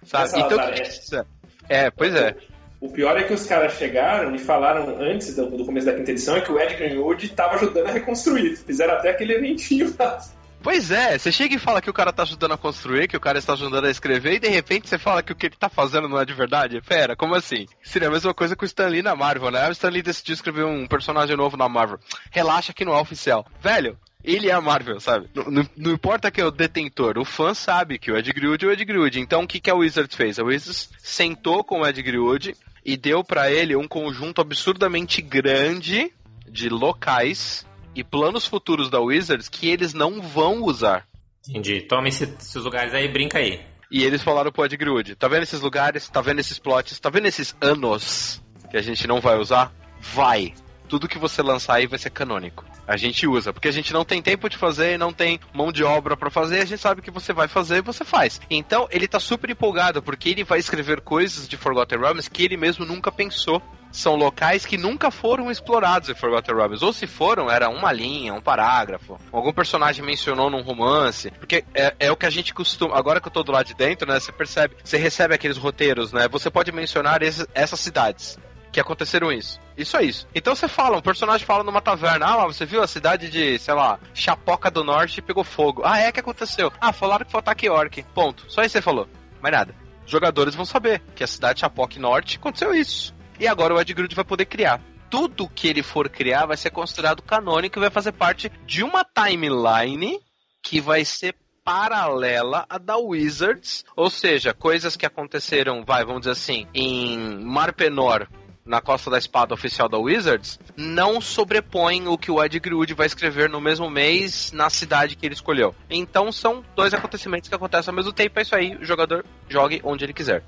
sabe? 0.04 0.24
Essa 0.24 0.40
Então, 0.40 0.58
que 0.58 0.72
precisa? 0.72 1.28
É, 1.70 1.92
pois 1.92 2.16
é. 2.16 2.36
O 2.80 2.90
pior 2.92 3.16
é 3.16 3.24
que 3.24 3.34
os 3.34 3.46
caras 3.46 3.74
chegaram 3.74 4.34
e 4.34 4.40
falaram 4.40 5.00
antes 5.00 5.36
do, 5.36 5.52
do 5.52 5.66
começo 5.66 5.86
da 5.86 5.94
quinta 5.94 6.10
edição 6.10 6.36
é 6.36 6.42
que 6.42 6.52
o 6.52 6.60
Ed 6.60 6.74
Greenwood 6.76 7.28
estava 7.28 7.56
ajudando 7.56 7.88
a 7.88 7.92
reconstruir. 7.92 8.56
Fizeram 8.56 8.96
até 8.96 9.12
aquele 9.12 9.34
eventinho 9.34 9.94
lá. 10.00 10.20
Pois 10.64 10.91
é, 10.91 11.18
você 11.18 11.32
chega 11.32 11.55
e 11.55 11.59
fala 11.59 11.82
que 11.82 11.89
o 11.89 11.93
cara 11.93 12.14
tá 12.14 12.22
ajudando 12.24 12.51
a 12.53 12.57
construir, 12.57 13.07
que 13.07 13.18
o 13.18 13.20
cara 13.20 13.39
está 13.39 13.53
ajudando 13.53 13.86
a 13.86 13.89
escrever, 13.89 14.34
e 14.36 14.39
de 14.39 14.47
repente 14.47 14.88
você 14.88 14.97
fala 14.99 15.24
que 15.24 15.32
o 15.32 15.36
que 15.36 15.47
ele 15.47 15.55
tá 15.57 15.70
fazendo 15.70 16.07
não 16.07 16.20
é 16.20 16.26
de 16.26 16.34
verdade? 16.34 16.80
Pera, 16.82 17.16
como 17.16 17.34
assim? 17.34 17.66
Seria 17.82 18.07
a 18.07 18.12
mesma 18.12 18.34
coisa 18.34 18.55
com 18.55 18.64
o 18.64 18.66
Stan 18.68 18.88
Lee 18.88 19.01
na 19.01 19.16
Marvel, 19.16 19.49
né? 19.49 19.68
O 19.68 19.72
Stan 19.72 19.89
Lee 19.89 20.03
decidiu 20.03 20.34
escrever 20.36 20.64
um 20.66 20.86
personagem 20.86 21.36
novo 21.36 21.57
na 21.57 21.68
Marvel. 21.68 21.99
Relaxa 22.30 22.74
que 22.74 22.86
não 22.86 22.93
é 22.93 23.01
oficial. 23.01 23.43
Velho, 23.59 23.97
ele 24.24 24.49
é 24.49 24.53
a 24.53 24.62
Marvel, 24.62 24.99
sabe? 24.99 25.28
Não, 25.34 25.45
não- 25.45 25.70
não 25.76 25.91
importa 25.91 26.30
que 26.30 26.39
é 26.39 26.45
o 26.45 26.51
detentor, 26.51 27.18
o 27.18 27.26
fã 27.26 27.55
sabe 27.55 27.97
que 27.97 28.12
o 28.12 28.18
Ed 28.18 28.32
Greenwood 28.32 28.64
é 28.64 28.68
o 28.68 28.72
Ed 28.72 28.86
Greenwood. 28.86 29.20
Então 29.20 29.41
o 29.41 29.47
que, 29.47 29.59
que 29.59 29.70
a 29.72 29.76
Wizards 29.76 30.16
fez? 30.16 30.38
A 30.38 30.43
Wizards 30.43 30.89
sentou 30.99 31.64
com 31.64 31.82
o 31.82 31.88
Ed 31.88 31.99
Greenwood 32.03 32.55
e 32.86 32.95
deu 32.95 33.24
pra 33.24 33.51
ele 33.51 33.76
um 33.76 33.88
conjunto 33.88 34.41
absurdamente 34.41 35.24
grande 35.24 36.14
de 36.47 36.70
locais 36.70 37.66
e 37.96 38.04
planos 38.04 38.46
futuros 38.46 38.89
da 38.89 39.00
Wizards 39.00 39.50
que 39.50 39.70
eles 39.70 39.94
não 39.94 40.22
vão 40.22 40.64
usar. 40.64 41.06
Entendi. 41.48 41.82
Tome 41.82 42.10
esse- 42.10 42.24
esses 42.39 42.56
lugares 42.64 42.94
aí 42.94 43.06
e 43.06 43.12
brinca 43.12 43.39
aí. 43.39 43.62
E 43.92 44.04
eles 44.04 44.22
falaram 44.24 44.52
pro 44.52 44.64
Ed 44.66 44.78
Greenwood, 44.78 45.16
tá 45.16 45.28
vendo 45.28 45.44
esses 45.44 45.60
lugares, 45.60 46.08
tá 46.08 46.22
vendo 46.22 46.39
esses 46.39 46.58
plots, 46.58 46.98
tá 47.00 47.10
vendo 47.10 47.26
esses 47.26 47.54
anos 47.60 48.42
que 48.70 48.78
a 48.78 48.82
gente 48.82 49.06
não 49.06 49.20
vai 49.20 49.38
usar? 49.38 49.74
Vai. 50.00 50.54
Tudo 50.92 51.08
que 51.08 51.18
você 51.18 51.42
lançar 51.42 51.76
aí 51.76 51.88
vai 51.88 51.98
ser 51.98 52.10
canônico. 52.10 52.66
A 52.86 52.98
gente 52.98 53.26
usa, 53.26 53.54
porque 53.54 53.70
a 53.70 53.72
gente 53.72 53.94
não 53.94 54.04
tem 54.04 54.22
tempo 54.22 54.50
de 54.50 54.58
fazer, 54.58 55.00
não 55.00 55.14
tem 55.14 55.39
mão 55.54 55.72
de 55.72 55.86
obra 55.86 56.18
pra 56.18 56.30
fazer, 56.30 56.60
a 56.60 56.66
gente 56.66 56.82
sabe 56.82 57.02
que 57.02 57.10
você 57.10 57.32
vai 57.32 57.48
fazer 57.48 57.78
e 57.78 57.82
você 57.82 58.04
faz. 58.04 58.42
Então, 58.50 58.89
ele 58.92 59.08
tá 59.08 59.18
super 59.18 59.50
empolgado, 59.50 60.04
porque 60.04 60.28
ele 60.28 60.44
vai 60.44 60.60
escrever 60.60 61.00
coisas 61.00 61.48
de 61.48 61.56
Forgotten 61.56 61.98
Realms 61.98 62.30
que 62.30 62.44
ele 62.44 62.58
mesmo 62.58 62.84
nunca 62.86 63.10
pensou. 63.10 63.62
São 63.89 64.16
locais 64.16 64.66
que 64.66 64.78
nunca 64.78 65.10
foram 65.10 65.50
explorados 65.50 66.10
em 66.10 66.14
Forgotten 66.14 66.56
Realms. 66.56 66.84
Ou 66.84 66.92
se 66.92 67.08
foram, 67.08 67.50
era 67.50 67.70
uma 67.70 67.94
linha, 67.94 68.34
um 68.34 68.42
parágrafo. 68.42 69.18
Algum 69.32 69.54
personagem 69.54 70.04
mencionou 70.04 70.50
num 70.50 70.62
romance. 70.62 71.32
Porque 71.32 71.64
é, 71.74 71.96
é 72.00 72.12
o 72.12 72.18
que 72.18 72.26
a 72.26 72.30
gente 72.30 72.54
costuma. 72.54 72.98
Agora 72.98 73.22
que 73.22 73.30
eu 73.30 73.32
tô 73.32 73.44
do 73.44 73.52
lado 73.54 73.68
de 73.68 73.76
dentro, 73.76 74.08
né? 74.08 74.20
Você 74.20 74.32
percebe. 74.34 74.76
Você 74.84 74.98
recebe 74.98 75.36
aqueles 75.36 75.58
roteiros, 75.58 76.12
né? 76.12 76.28
Você 76.30 76.50
pode 76.50 76.72
mencionar 76.74 77.22
essas 77.22 77.80
cidades 77.80 78.38
que 78.72 78.80
aconteceram 78.80 79.32
isso. 79.32 79.60
Isso 79.78 79.98
é 79.98 80.04
isso. 80.04 80.28
Então 80.34 80.56
você 80.56 80.68
fala, 80.68 80.98
um 80.98 81.02
personagem 81.02 81.46
fala 81.46 81.64
numa 81.64 81.82
taverna, 81.82 82.26
ah, 82.26 82.48
você 82.48 82.66
viu 82.66 82.82
a 82.82 82.88
cidade 82.88 83.30
de, 83.30 83.60
sei 83.60 83.74
lá, 83.74 84.00
Chapoca 84.14 84.72
do 84.72 84.84
Norte 84.84 85.22
pegou 85.22 85.44
fogo. 85.44 85.82
Ah, 85.84 86.00
é 86.00 86.12
que 86.12 86.20
aconteceu. 86.20 86.72
Ah, 86.80 86.94
falaram 86.94 87.26
que 87.26 87.32
foi 87.32 87.40
ataque 87.40 87.70
orc. 87.70 88.04
Ponto. 88.14 88.46
Só 88.48 88.62
isso 88.62 88.74
você 88.74 88.82
falou. 88.82 89.08
Mais 89.42 89.54
nada. 89.54 89.76
Os 90.06 90.12
jogadores 90.12 90.56
vão 90.56 90.66
saber 90.66 91.02
que 91.16 91.24
a 91.24 91.28
cidade 91.28 91.56
de 91.56 91.62
Chapoca 91.62 92.00
Norte 92.00 92.38
aconteceu 92.38 92.74
isso. 92.74 93.14
E 93.40 93.48
agora 93.48 93.74
o 93.74 93.82
Ed 93.82 93.94
Grud 93.94 94.14
vai 94.14 94.26
poder 94.26 94.46
criar. 94.46 94.82
Tudo 95.10 95.50
que 95.50 95.68
ele 95.68 95.84
for 95.84 96.08
criar 96.10 96.46
vai 96.46 96.56
ser 96.56 96.70
considerado 96.70 97.22
canônico 97.22 97.78
e 97.78 97.82
vai 97.82 97.90
fazer 97.90 98.14
parte 98.14 98.52
de 98.66 98.84
uma 98.84 99.04
timeline 99.04 100.20
que 100.64 100.80
vai 100.80 101.04
ser 101.04 101.36
paralela 101.64 102.66
à 102.70 102.78
da 102.78 102.98
Wizards, 102.98 103.86
ou 103.96 104.10
seja, 104.10 104.54
coisas 104.54 104.96
que 104.96 105.06
aconteceram, 105.06 105.84
vai, 105.86 106.04
vamos 106.04 106.22
dizer 106.22 106.32
assim, 106.32 106.68
em 106.74 107.18
Mar 107.44 107.74
Penor 107.74 108.28
na 108.66 108.80
Costa 108.82 109.09
da 109.09 109.18
Espada 109.18 109.53
oficial 109.53 109.89
da 109.89 109.97
Wizards, 109.97 110.59
não 110.78 111.20
sobrepõem 111.20 112.07
o 112.07 112.18
que 112.18 112.30
o 112.32 112.43
Ed 112.43 112.59
Greenwood 112.59 112.93
vai 112.93 113.07
escrever 113.07 113.49
no 113.49 113.59
mesmo 113.59 113.89
mês 113.89 114.51
na 114.51 114.70
cidade 114.70 115.16
que 115.16 115.26
ele 115.26 115.34
escolheu. 115.34 115.74
Então 115.89 116.32
são 116.32 116.64
dois 116.76 116.93
acontecimentos 116.93 117.49
que 117.49 117.55
acontecem 117.55 117.89
ao 117.91 117.95
mesmo 117.95 118.14
tempo, 118.14 118.38
é 118.39 118.43
isso 118.43 118.55
aí, 118.55 118.76
o 118.76 118.86
jogador 118.86 119.26
jogue 119.49 119.82
onde 119.84 120.05
ele 120.05 120.14
quiser. 120.14 120.43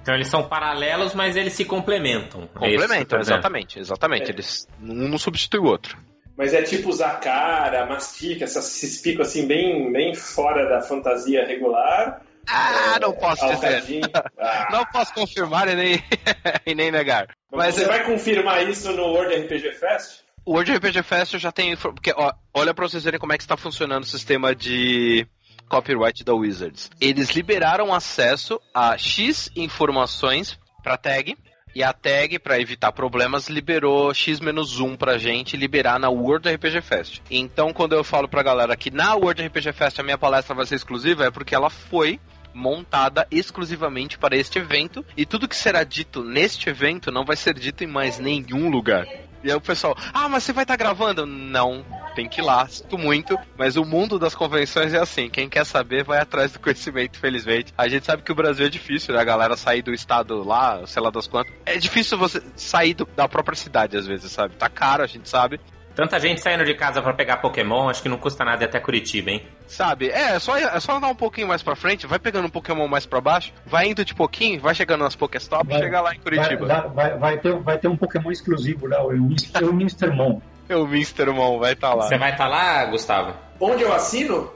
Então 0.00 0.14
eles 0.14 0.28
são 0.28 0.44
paralelos, 0.48 1.14
mas 1.14 1.36
eles 1.36 1.52
se 1.52 1.64
complementam. 1.64 2.42
É 2.42 2.58
Complementam, 2.58 3.18
dizendo. 3.18 3.34
exatamente, 3.34 3.78
exatamente. 3.78 4.30
É. 4.30 4.32
Eles 4.32 4.66
um 4.80 5.08
não 5.08 5.18
substitui 5.18 5.60
o 5.60 5.64
outro. 5.64 5.98
Mas 6.36 6.54
é 6.54 6.62
tipo 6.62 6.88
usar 6.88 7.18
cara, 7.20 7.84
mastica, 7.84 8.44
essas- 8.44 8.82
esses 8.82 9.02
picos 9.02 9.28
assim 9.28 9.46
bem, 9.46 9.92
bem 9.92 10.14
fora 10.14 10.68
da 10.68 10.80
fantasia 10.80 11.44
regular. 11.44 12.22
Ah, 12.50 12.98
não 13.00 13.12
posso 13.12 13.46
dizer. 13.48 13.66
alcadinho. 13.66 14.02
Ah. 14.38 14.68
Não 14.72 14.84
posso 14.86 15.12
confirmar 15.14 15.68
e 15.68 15.74
nem, 15.74 16.02
e 16.66 16.74
nem 16.74 16.90
negar. 16.90 17.28
Mas 17.50 17.66
Mas 17.66 17.74
você 17.76 17.84
eu- 17.84 17.88
vai 17.88 18.04
confirmar 18.04 18.68
isso 18.68 18.92
no 18.92 19.02
World 19.02 19.34
RPG 19.34 19.72
Fest? 19.74 20.20
o 20.44 20.52
World 20.52 20.72
RPG 20.76 21.02
Fest 21.02 21.34
eu 21.34 21.40
já 21.40 21.52
tem. 21.52 21.76
Porque, 21.76 22.12
ó, 22.16 22.32
olha 22.54 22.72
pra 22.72 22.88
vocês 22.88 23.04
verem 23.04 23.20
como 23.20 23.32
é 23.32 23.36
que 23.36 23.42
está 23.44 23.56
funcionando 23.56 24.02
o 24.04 24.06
sistema 24.06 24.54
de 24.54 25.26
copyright 25.68 26.24
da 26.24 26.32
Wizards. 26.34 26.90
Eles 27.00 27.30
liberaram 27.30 27.92
acesso 27.92 28.58
a 28.74 28.96
X 28.96 29.50
informações 29.54 30.58
pra 30.82 30.96
tag. 30.96 31.36
E 31.74 31.82
a 31.84 31.92
tag, 31.92 32.38
pra 32.38 32.58
evitar 32.58 32.90
problemas, 32.92 33.48
liberou 33.48 34.12
X-1 34.12 34.96
pra 34.96 35.18
gente 35.18 35.54
liberar 35.56 36.00
na 36.00 36.08
World 36.08 36.48
RPG 36.48 36.80
Fest. 36.80 37.20
Então, 37.30 37.72
quando 37.74 37.92
eu 37.94 38.02
falo 38.02 38.26
pra 38.26 38.42
galera 38.42 38.74
que 38.74 38.90
na 38.90 39.14
World 39.14 39.42
RPG 39.46 39.72
Fest 39.74 39.98
a 40.00 40.02
minha 40.02 40.16
palestra 40.18 40.54
vai 40.56 40.64
ser 40.66 40.74
exclusiva, 40.76 41.26
é 41.26 41.30
porque 41.30 41.54
ela 41.54 41.68
foi 41.68 42.18
montada 42.54 43.26
exclusivamente 43.30 44.18
para 44.18 44.36
este 44.36 44.58
evento 44.58 45.04
e 45.16 45.24
tudo 45.24 45.48
que 45.48 45.56
será 45.56 45.84
dito 45.84 46.22
neste 46.24 46.68
evento 46.68 47.10
não 47.10 47.24
vai 47.24 47.36
ser 47.36 47.54
dito 47.54 47.84
em 47.84 47.86
mais 47.86 48.18
nenhum 48.18 48.68
lugar. 48.68 49.06
E 49.42 49.50
aí 49.50 49.56
o 49.56 49.60
pessoal, 49.60 49.96
ah, 50.12 50.28
mas 50.28 50.42
você 50.42 50.52
vai 50.52 50.64
estar 50.64 50.74
gravando? 50.76 51.24
Não, 51.24 51.84
tem 52.16 52.28
que 52.28 52.40
ir 52.40 52.44
lá, 52.44 52.66
sinto 52.66 52.98
muito, 52.98 53.38
mas 53.56 53.76
o 53.76 53.84
mundo 53.84 54.18
das 54.18 54.34
convenções 54.34 54.92
é 54.92 54.98
assim, 54.98 55.30
quem 55.30 55.48
quer 55.48 55.64
saber 55.64 56.02
vai 56.02 56.18
atrás 56.18 56.52
do 56.52 56.58
conhecimento, 56.58 57.18
felizmente. 57.20 57.72
A 57.78 57.86
gente 57.86 58.04
sabe 58.04 58.24
que 58.24 58.32
o 58.32 58.34
Brasil 58.34 58.66
é 58.66 58.68
difícil, 58.68 59.14
né, 59.14 59.20
a 59.20 59.24
galera 59.24 59.56
sair 59.56 59.80
do 59.82 59.94
estado 59.94 60.42
lá, 60.42 60.84
sei 60.86 61.00
lá 61.00 61.10
das 61.10 61.28
quantas. 61.28 61.52
É 61.64 61.76
difícil 61.78 62.18
você 62.18 62.42
sair 62.56 62.94
do- 62.94 63.08
da 63.14 63.28
própria 63.28 63.54
cidade 63.54 63.96
às 63.96 64.06
vezes, 64.08 64.32
sabe? 64.32 64.56
Tá 64.56 64.68
caro, 64.68 65.04
a 65.04 65.06
gente 65.06 65.28
sabe. 65.28 65.60
Tanta 65.98 66.20
gente 66.20 66.40
saindo 66.40 66.64
de 66.64 66.74
casa 66.74 67.02
pra 67.02 67.12
pegar 67.12 67.38
Pokémon, 67.38 67.88
acho 67.88 68.00
que 68.00 68.08
não 68.08 68.18
custa 68.18 68.44
nada 68.44 68.62
ir 68.62 68.66
até 68.66 68.78
Curitiba, 68.78 69.32
hein? 69.32 69.44
Sabe, 69.66 70.08
é, 70.10 70.36
é 70.36 70.38
só, 70.38 70.56
é 70.56 70.78
só 70.78 70.96
andar 70.96 71.08
um 71.08 71.14
pouquinho 71.16 71.48
mais 71.48 71.60
pra 71.60 71.74
frente, 71.74 72.06
vai 72.06 72.20
pegando 72.20 72.46
um 72.46 72.50
Pokémon 72.50 72.86
mais 72.86 73.04
pra 73.04 73.20
baixo, 73.20 73.52
vai 73.66 73.88
indo 73.88 74.04
de 74.04 74.14
pouquinho, 74.14 74.60
vai 74.60 74.76
chegando 74.76 75.02
nas 75.02 75.16
Pokéstop 75.16 75.66
e 75.66 75.72
Vai- 75.72 75.82
chega 75.82 76.00
lá 76.00 76.14
em 76.14 76.20
Curitiba. 76.20 76.66
Vai, 76.66 76.88
vai- 76.90 77.18
vai 77.18 77.38
ter, 77.38 77.52
vai 77.58 77.78
ter 77.78 77.88
um 77.88 77.96
Pokémon 77.96 78.30
exclusivo 78.30 78.86
lá, 78.86 79.02
o 79.04 79.10
Minstermon. 79.10 80.40
É 80.68 80.76
o 80.76 80.86
Minstermon, 80.86 81.58
vai 81.58 81.72
estar 81.72 81.92
lá. 81.94 82.04
Você 82.06 82.16
vai 82.16 82.30
estar 82.30 82.46
lá, 82.46 82.84
Gustavo? 82.84 83.34
Onde 83.58 83.82
eu 83.82 83.92
assino? 83.92 84.52